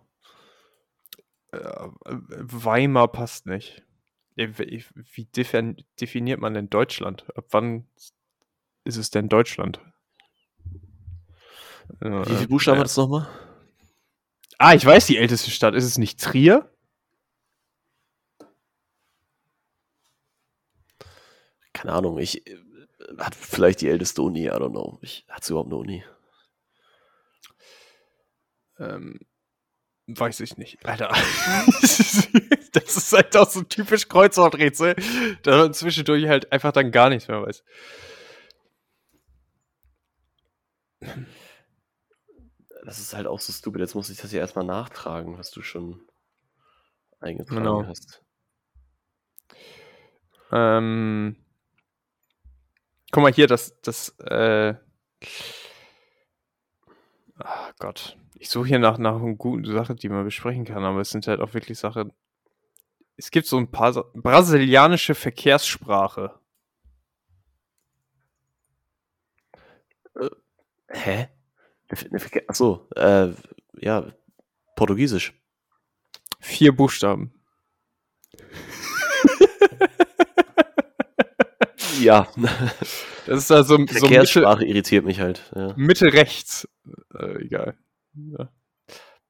Äh, 1.52 1.90
Weimar 2.06 3.08
passt 3.10 3.46
nicht. 3.46 3.84
Äh, 4.36 4.50
Wie 4.58 4.84
wie 4.94 5.26
defin 5.26 5.78
definiert 6.00 6.40
man 6.40 6.54
denn 6.54 6.70
Deutschland? 6.70 7.26
Ab 7.36 7.46
wann 7.52 7.88
ist 8.84 8.98
es 8.98 9.10
denn 9.10 9.30
Deutschland? 9.30 9.80
Äh, 12.02 12.10
Wie 12.10 12.36
viele 12.36 12.48
Buchstaben 12.48 12.78
äh, 12.78 12.82
hat 12.82 12.88
es 12.88 12.98
nochmal? 12.98 13.28
Ah, 14.58 14.74
ich 14.74 14.86
weiß 14.86 15.06
die 15.08 15.18
älteste 15.18 15.52
Stadt. 15.52 15.76
Ist 15.76 15.86
es 15.86 15.98
nicht 15.98 16.20
Trier? 16.20 16.70
Keine 21.74 21.94
Ahnung. 21.94 22.18
Ich 22.18 22.46
äh, 22.48 22.58
hat 23.18 23.36
vielleicht 23.36 23.82
die 23.82 23.88
älteste 23.90 24.22
Uni, 24.22 24.48
I 24.48 24.52
don't 24.52 24.72
know. 24.72 24.98
Ich, 25.02 25.26
hat 25.30 25.44
sie 25.44 25.54
überhaupt 25.54 25.70
eine 25.70 25.78
Uni? 25.78 26.04
Ähm, 28.80 29.20
weiß 30.08 30.40
ich 30.42 30.58
nicht. 30.58 30.86
Alter. 30.86 31.10
das 32.74 32.98
ist 32.98 33.14
halt 33.14 33.36
auch 33.36 33.50
so 33.50 33.64
typisch 33.64 34.08
Kreuzworträtsel, 34.08 34.96
da 35.44 35.58
man 35.58 35.74
zwischendurch 35.74 36.28
halt 36.28 36.52
einfach 36.52 36.72
dann 36.72 36.92
gar 36.92 37.10
nichts 37.10 37.28
mehr 37.28 37.42
weiß. 37.42 37.64
Das 42.86 43.00
ist 43.00 43.14
halt 43.14 43.28
auch 43.28 43.40
so 43.40 43.52
stupid. 43.52 43.82
Jetzt 43.82 43.96
muss 43.96 44.10
ich 44.10 44.18
das 44.18 44.32
hier 44.32 44.40
erstmal 44.40 44.66
nachtragen, 44.66 45.38
was 45.38 45.52
du 45.52 45.62
schon 45.62 46.02
eingetragen 47.20 47.64
Genau. 47.64 47.86
hast. 47.86 48.24
Ähm, 50.52 51.36
guck 53.12 53.24
mal 53.24 53.34
hier, 53.34 53.48
das, 53.48 53.80
das, 53.82 54.10
äh, 54.20 54.76
ah 57.40 57.72
Gott. 57.80 58.18
Ich 58.40 58.50
suche 58.50 58.68
hier 58.68 58.80
nach, 58.80 58.98
nach 58.98 59.16
einer 59.16 59.34
guten 59.34 59.66
Sache, 59.66 59.96
die 59.96 60.10
man 60.10 60.24
besprechen 60.24 60.66
kann, 60.66 60.84
aber 60.84 61.02
es 61.02 61.10
sind 61.10 61.28
halt 61.28 61.40
auch 61.40 61.54
wirklich 61.54 61.80
Sachen. 61.80 62.14
Es 63.16 63.32
gibt 63.32 63.48
so 63.48 63.58
ein 63.58 63.72
paar 63.72 63.94
Sa 63.94 64.06
brasilianische 64.14 65.16
Verkehrssprache. 65.16 66.40
Hä? 70.90 71.30
Achso, 72.48 72.88
äh, 72.96 73.30
ja, 73.80 74.12
Portugiesisch. 74.76 75.34
Vier 76.40 76.76
Buchstaben. 76.76 77.34
Ja, 82.00 82.28
Das 83.26 83.40
ist 83.40 83.52
also 83.52 83.76
so 83.76 83.78
Mitte, 83.80 83.96
Verkehrssprache 83.96 84.64
irritiert 84.66 85.04
mich 85.04 85.20
halt. 85.20 85.52
Ja. 85.56 85.74
Mitte 85.76 86.14
rechts. 86.14 86.68
Äh, 87.14 87.44
egal. 87.44 87.76
Ja. 88.18 88.52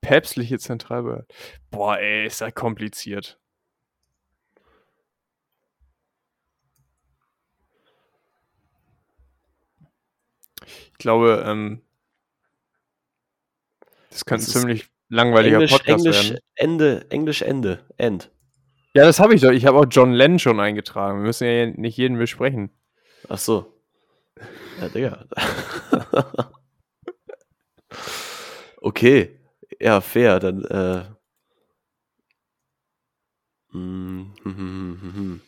Päpstliche 0.02 0.60
Zentralbehörde. 0.60 1.28
Boah, 1.70 1.98
ey, 1.98 2.28
ist 2.28 2.42
das 2.42 2.54
kompliziert. 2.54 3.40
Ich 10.66 10.98
glaube, 10.98 11.44
ähm, 11.46 11.82
das 14.10 14.22
Das 14.22 14.34
ein 14.34 14.40
ziemlich 14.42 14.90
langweiliger 15.10 15.58
Englisch, 15.58 15.72
Podcast 15.72 16.06
Englisch, 16.06 16.30
werden. 16.30 16.40
Ende, 16.56 17.06
Englisch, 17.12 17.42
Ende, 17.42 17.86
End. 17.98 18.32
Ja, 18.94 19.04
das 19.06 19.20
habe 19.20 19.36
ich 19.36 19.42
doch. 19.42 19.52
Ich 19.52 19.66
habe 19.66 19.78
auch 19.78 19.86
John 19.90 20.12
Lennon 20.12 20.40
schon 20.40 20.60
eingetragen. 20.60 21.20
Wir 21.20 21.28
müssen 21.28 21.48
ja 21.48 21.68
nicht 21.68 21.98
jeden 21.98 22.18
besprechen. 22.18 22.72
Ach 23.30 23.38
so. 23.38 23.74
Ja, 24.82 24.90
Digga. 24.90 25.26
okay. 28.88 29.40
Ja, 29.80 30.02
fair. 30.02 30.40
Dann, 30.40 30.64
äh. 30.66 31.06
hm. 33.72 35.42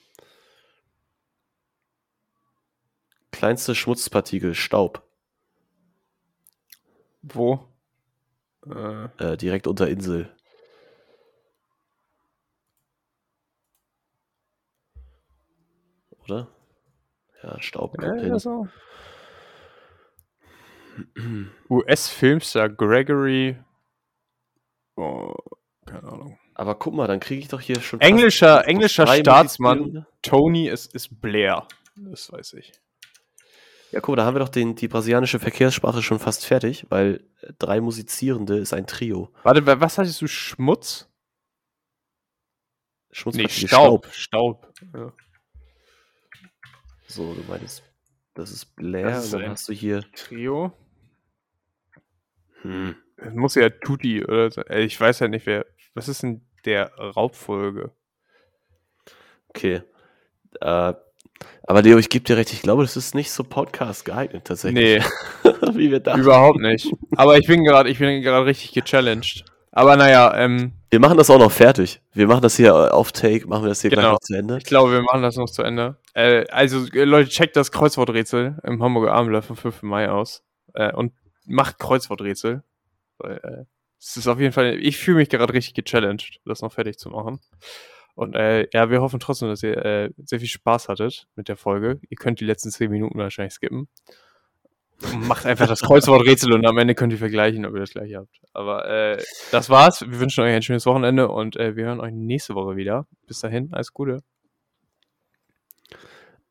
Kleinste 3.32 3.74
Schmutzpartikel, 3.74 4.54
Staub. 4.54 5.04
Wo? 7.22 7.68
Äh, 8.66 9.38
direkt 9.38 9.68
unter 9.68 9.88
Insel. 9.88 10.30
Oder? 16.24 16.48
Ja, 17.42 17.62
Staub 17.62 17.96
ja. 18.02 18.38
US-Filmstar 21.70 22.70
Gregory. 22.70 23.58
Oh, 24.96 25.34
keine 25.86 26.04
Ahnung. 26.04 26.40
Aber 26.56 26.76
guck 26.76 26.94
mal, 26.94 27.08
dann 27.08 27.20
kriege 27.22 27.42
ich 27.42 27.48
doch 27.48 27.62
hier 27.62 27.80
schon. 27.80 28.02
Englischer, 28.02 28.68
englischer 28.68 29.08
Staatsmann. 29.08 30.06
Tony 30.22 30.68
ist, 30.68 30.94
ist 30.94 31.22
Blair. 31.22 31.68
Das 31.96 32.32
weiß 32.32 32.54
ich. 32.54 32.74
Ja, 33.92 34.02
guck 34.02 34.10
mal, 34.10 34.18
da 34.18 34.26
haben 34.26 34.36
wir 34.36 34.40
doch 34.40 34.50
den, 34.50 34.76
die 34.76 34.88
brasilianische 34.88 35.40
Verkehrssprache 35.40 36.04
schon 36.04 36.20
fast 36.20 36.46
fertig, 36.46 36.86
weil 36.90 37.24
äh, 37.42 37.54
drei 37.58 37.82
Musizierende 37.82 38.58
ist 38.58 38.74
ein 38.74 38.86
Trio. 38.86 39.34
Warte, 39.44 39.66
wa- 39.66 39.80
was 39.80 39.98
hattest 39.98 40.22
du? 40.22 40.28
Schmutz? 40.28 41.10
Nee, 43.10 43.16
Schmutzpartikel, 43.16 43.68
Staub. 43.68 44.08
Staub. 44.12 44.74
Ja. 44.94 45.12
So, 47.08 47.34
du 47.34 47.42
meinst, 47.48 47.82
das 48.40 48.52
ist 48.52 48.76
Blair 48.76 49.06
Das 49.06 49.26
ist 49.26 49.34
dann 49.34 49.44
ein- 49.44 49.52
hast 49.52 49.68
du 49.70 49.74
hier. 49.74 50.04
Trio? 50.16 50.74
Hm, 52.62 52.96
Es 53.18 53.34
muss 53.34 53.56
ja 53.56 53.70
Tutti 53.70 54.24
oder 54.24 54.50
so. 54.52 54.62
Äh, 54.62 54.84
Ich 54.84 55.00
weiß 55.00 55.20
ja 55.20 55.28
nicht, 55.28 55.46
wer. 55.46 55.66
Was 55.94 56.08
ist 56.08 56.24
denn 56.24 56.42
der 56.66 56.94
Raubfolge? 56.96 57.92
okay. 59.50 59.82
Äh, 60.62 60.94
aber 61.64 61.82
Leo, 61.82 61.98
ich 61.98 62.10
gebe 62.10 62.26
dir 62.26 62.38
recht, 62.38 62.52
ich 62.54 62.62
glaube, 62.62 62.82
das 62.84 62.98
ist 62.98 63.16
nicht 63.16 63.32
so 63.32 63.44
Podcast 63.44 64.04
geeignet 64.06 64.46
tatsächlich. 64.46 65.04
Nee, 65.44 65.44
Wie 65.74 65.92
wir 65.92 66.00
dachten. 66.00 66.22
überhaupt 66.22 66.60
nicht. 66.60 66.92
Aber 67.16 67.38
ich 67.38 67.48
bin 67.48 67.64
gerade, 67.64 67.90
ich 67.90 68.00
bin 68.00 68.22
gerade 68.22 68.46
richtig 68.46 68.74
gechallenged. 68.74 69.46
Aber 69.72 69.96
naja, 69.96 70.36
ähm, 70.36 70.74
Wir 70.90 71.00
machen 71.00 71.18
das 71.18 71.30
auch 71.30 71.38
noch 71.40 71.52
fertig. 71.52 72.02
Wir 72.14 72.28
machen 72.28 72.42
das 72.42 72.56
hier 72.56 72.70
äh, 72.70 72.90
auf 72.90 73.12
Take, 73.12 73.48
machen 73.48 73.64
wir 73.64 73.70
das 73.70 73.82
hier 73.82 73.92
gleich 73.92 74.04
Genau. 74.04 74.14
noch 74.14 74.20
zu 74.22 74.34
Ende. 74.34 74.58
ich 74.58 74.64
glaube, 74.66 74.92
wir 74.92 75.02
machen 75.02 75.22
das 75.22 75.36
noch 75.36 75.50
zu 75.50 75.62
Ende. 75.64 75.98
Äh, 76.14 76.46
also, 76.50 76.86
äh, 76.94 77.04
Leute, 77.04 77.30
checkt 77.30 77.56
das 77.56 77.72
Kreuzworträtsel 77.72 78.58
im 78.64 78.82
Hamburger 78.82 79.14
Abendblatt 79.14 79.46
vom 79.46 79.56
5. 79.56 79.84
Mai 79.84 80.10
aus. 80.10 80.44
Äh, 80.74 80.92
und 80.94 81.14
macht 81.46 81.78
Kreuzworträtsel. 81.80 82.64
Weil, 83.20 83.38
äh, 83.44 83.66
es 84.00 84.18
ist 84.18 84.28
auf 84.28 84.40
jeden 84.40 84.54
Fall, 84.54 84.76
ich 84.80 84.98
fühle 84.98 85.18
mich 85.18 85.30
gerade 85.30 85.54
richtig 85.54 85.74
gechallenged, 85.74 86.40
das 86.46 86.62
noch 86.62 86.72
fertig 86.72 86.98
zu 86.98 87.10
machen. 87.10 87.40
Und 88.16 88.36
äh, 88.36 88.68
ja, 88.74 88.90
wir 88.90 89.02
hoffen 89.02 89.20
trotzdem, 89.20 89.50
dass 89.50 89.62
ihr 89.64 89.78
äh, 89.86 90.10
sehr 90.26 90.40
viel 90.40 90.48
Spaß 90.50 90.90
hattet 90.90 91.28
mit 91.36 91.48
der 91.48 91.58
Folge. 91.58 92.00
Ihr 92.10 92.18
könnt 92.18 92.40
die 92.40 92.46
letzten 92.46 92.72
zehn 92.72 92.90
Minuten 92.92 93.18
wahrscheinlich 93.20 93.54
skippen. 93.54 93.88
Macht 95.28 95.46
einfach 95.46 95.68
das 95.68 95.82
Kreuzworträtsel 95.82 96.54
und 96.54 96.66
am 96.66 96.78
Ende 96.78 96.94
könnt 96.94 97.14
ihr 97.14 97.20
vergleichen, 97.20 97.66
ob 97.66 97.74
ihr 97.74 97.80
das 97.80 97.92
gleiche 97.92 98.18
habt. 98.18 98.42
Aber 98.54 98.86
äh, 98.90 99.24
das 99.52 99.70
war's. 99.70 100.02
Wir 100.02 100.20
wünschen 100.20 100.44
euch 100.44 100.54
ein 100.54 100.62
schönes 100.62 100.86
Wochenende 100.86 101.30
und 101.30 101.56
äh, 101.56 101.76
wir 101.76 101.86
hören 101.86 102.02
euch 102.02 102.14
nächste 102.14 102.54
Woche 102.56 102.76
wieder. 102.76 103.08
Bis 103.26 103.40
dahin, 103.40 103.70
alles 103.72 103.94
Gute. 103.94 104.22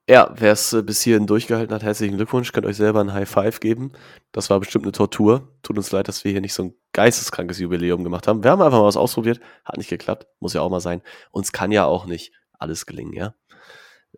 Ja, 0.08 0.32
wer 0.34 0.52
es 0.52 0.72
äh, 0.72 0.82
bis 0.82 1.02
hierhin 1.02 1.26
durchgehalten 1.26 1.74
hat, 1.74 1.82
herzlichen 1.82 2.16
Glückwunsch. 2.16 2.52
Könnt 2.52 2.64
euch 2.64 2.78
selber 2.78 3.00
ein 3.00 3.12
High 3.12 3.28
Five 3.28 3.60
geben. 3.60 3.92
Das 4.32 4.48
war 4.48 4.58
bestimmt 4.58 4.86
eine 4.86 4.92
Tortur. 4.92 5.52
Tut 5.62 5.76
uns 5.76 5.92
leid, 5.92 6.08
dass 6.08 6.24
wir 6.24 6.32
hier 6.32 6.40
nicht 6.40 6.54
so 6.54 6.62
ein 6.62 6.74
geisteskrankes 6.94 7.58
Jubiläum 7.58 8.02
gemacht 8.02 8.26
haben. 8.26 8.42
Wir 8.42 8.50
haben 8.50 8.62
einfach 8.62 8.78
mal 8.78 8.86
was 8.86 8.96
ausprobiert. 8.96 9.40
Hat 9.66 9.76
nicht 9.76 9.90
geklappt. 9.90 10.26
Muss 10.40 10.54
ja 10.54 10.62
auch 10.62 10.70
mal 10.70 10.80
sein. 10.80 11.02
Uns 11.30 11.52
kann 11.52 11.70
ja 11.70 11.84
auch 11.84 12.06
nicht 12.06 12.32
alles 12.58 12.86
gelingen, 12.86 13.12
ja. 13.12 13.34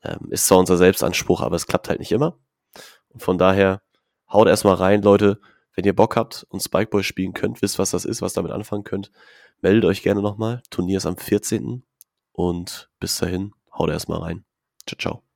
Ähm, 0.05 0.28
ist 0.31 0.47
zwar 0.47 0.59
unser 0.59 0.76
Selbstanspruch, 0.76 1.41
aber 1.41 1.57
es 1.57 1.66
klappt 1.66 1.89
halt 1.89 1.99
nicht 1.99 2.12
immer. 2.12 2.39
Und 3.09 3.24
von 3.24 3.37
daher 3.37 3.83
haut 4.33 4.49
erstmal 4.49 4.74
rein, 4.74 5.03
Leute. 5.03 5.41
Wenn 5.74 5.85
ihr 5.85 5.95
Bock 5.95 6.16
habt 6.16 6.47
und 6.51 6.61
Spikeball 6.61 7.03
spielen 7.03 7.33
könnt, 7.33 7.62
wisst, 7.62 7.78
was 7.78 7.91
das 7.91 8.05
ist, 8.05 8.22
was 8.22 8.33
damit 8.33 8.53
anfangen 8.53 8.85
könnt, 8.85 9.12
meldet 9.61 9.85
euch 9.85 10.03
gerne 10.03 10.20
nochmal. 10.20 10.62
Turnier 10.70 10.99
ist 10.99 11.07
am 11.07 11.16
14. 11.16 11.85
Und 12.33 12.91
bis 12.99 13.16
dahin, 13.18 13.55
haut 13.72 13.91
erstmal 13.91 14.20
rein. 14.20 14.45
Ciao, 14.87 14.99
ciao. 14.99 15.30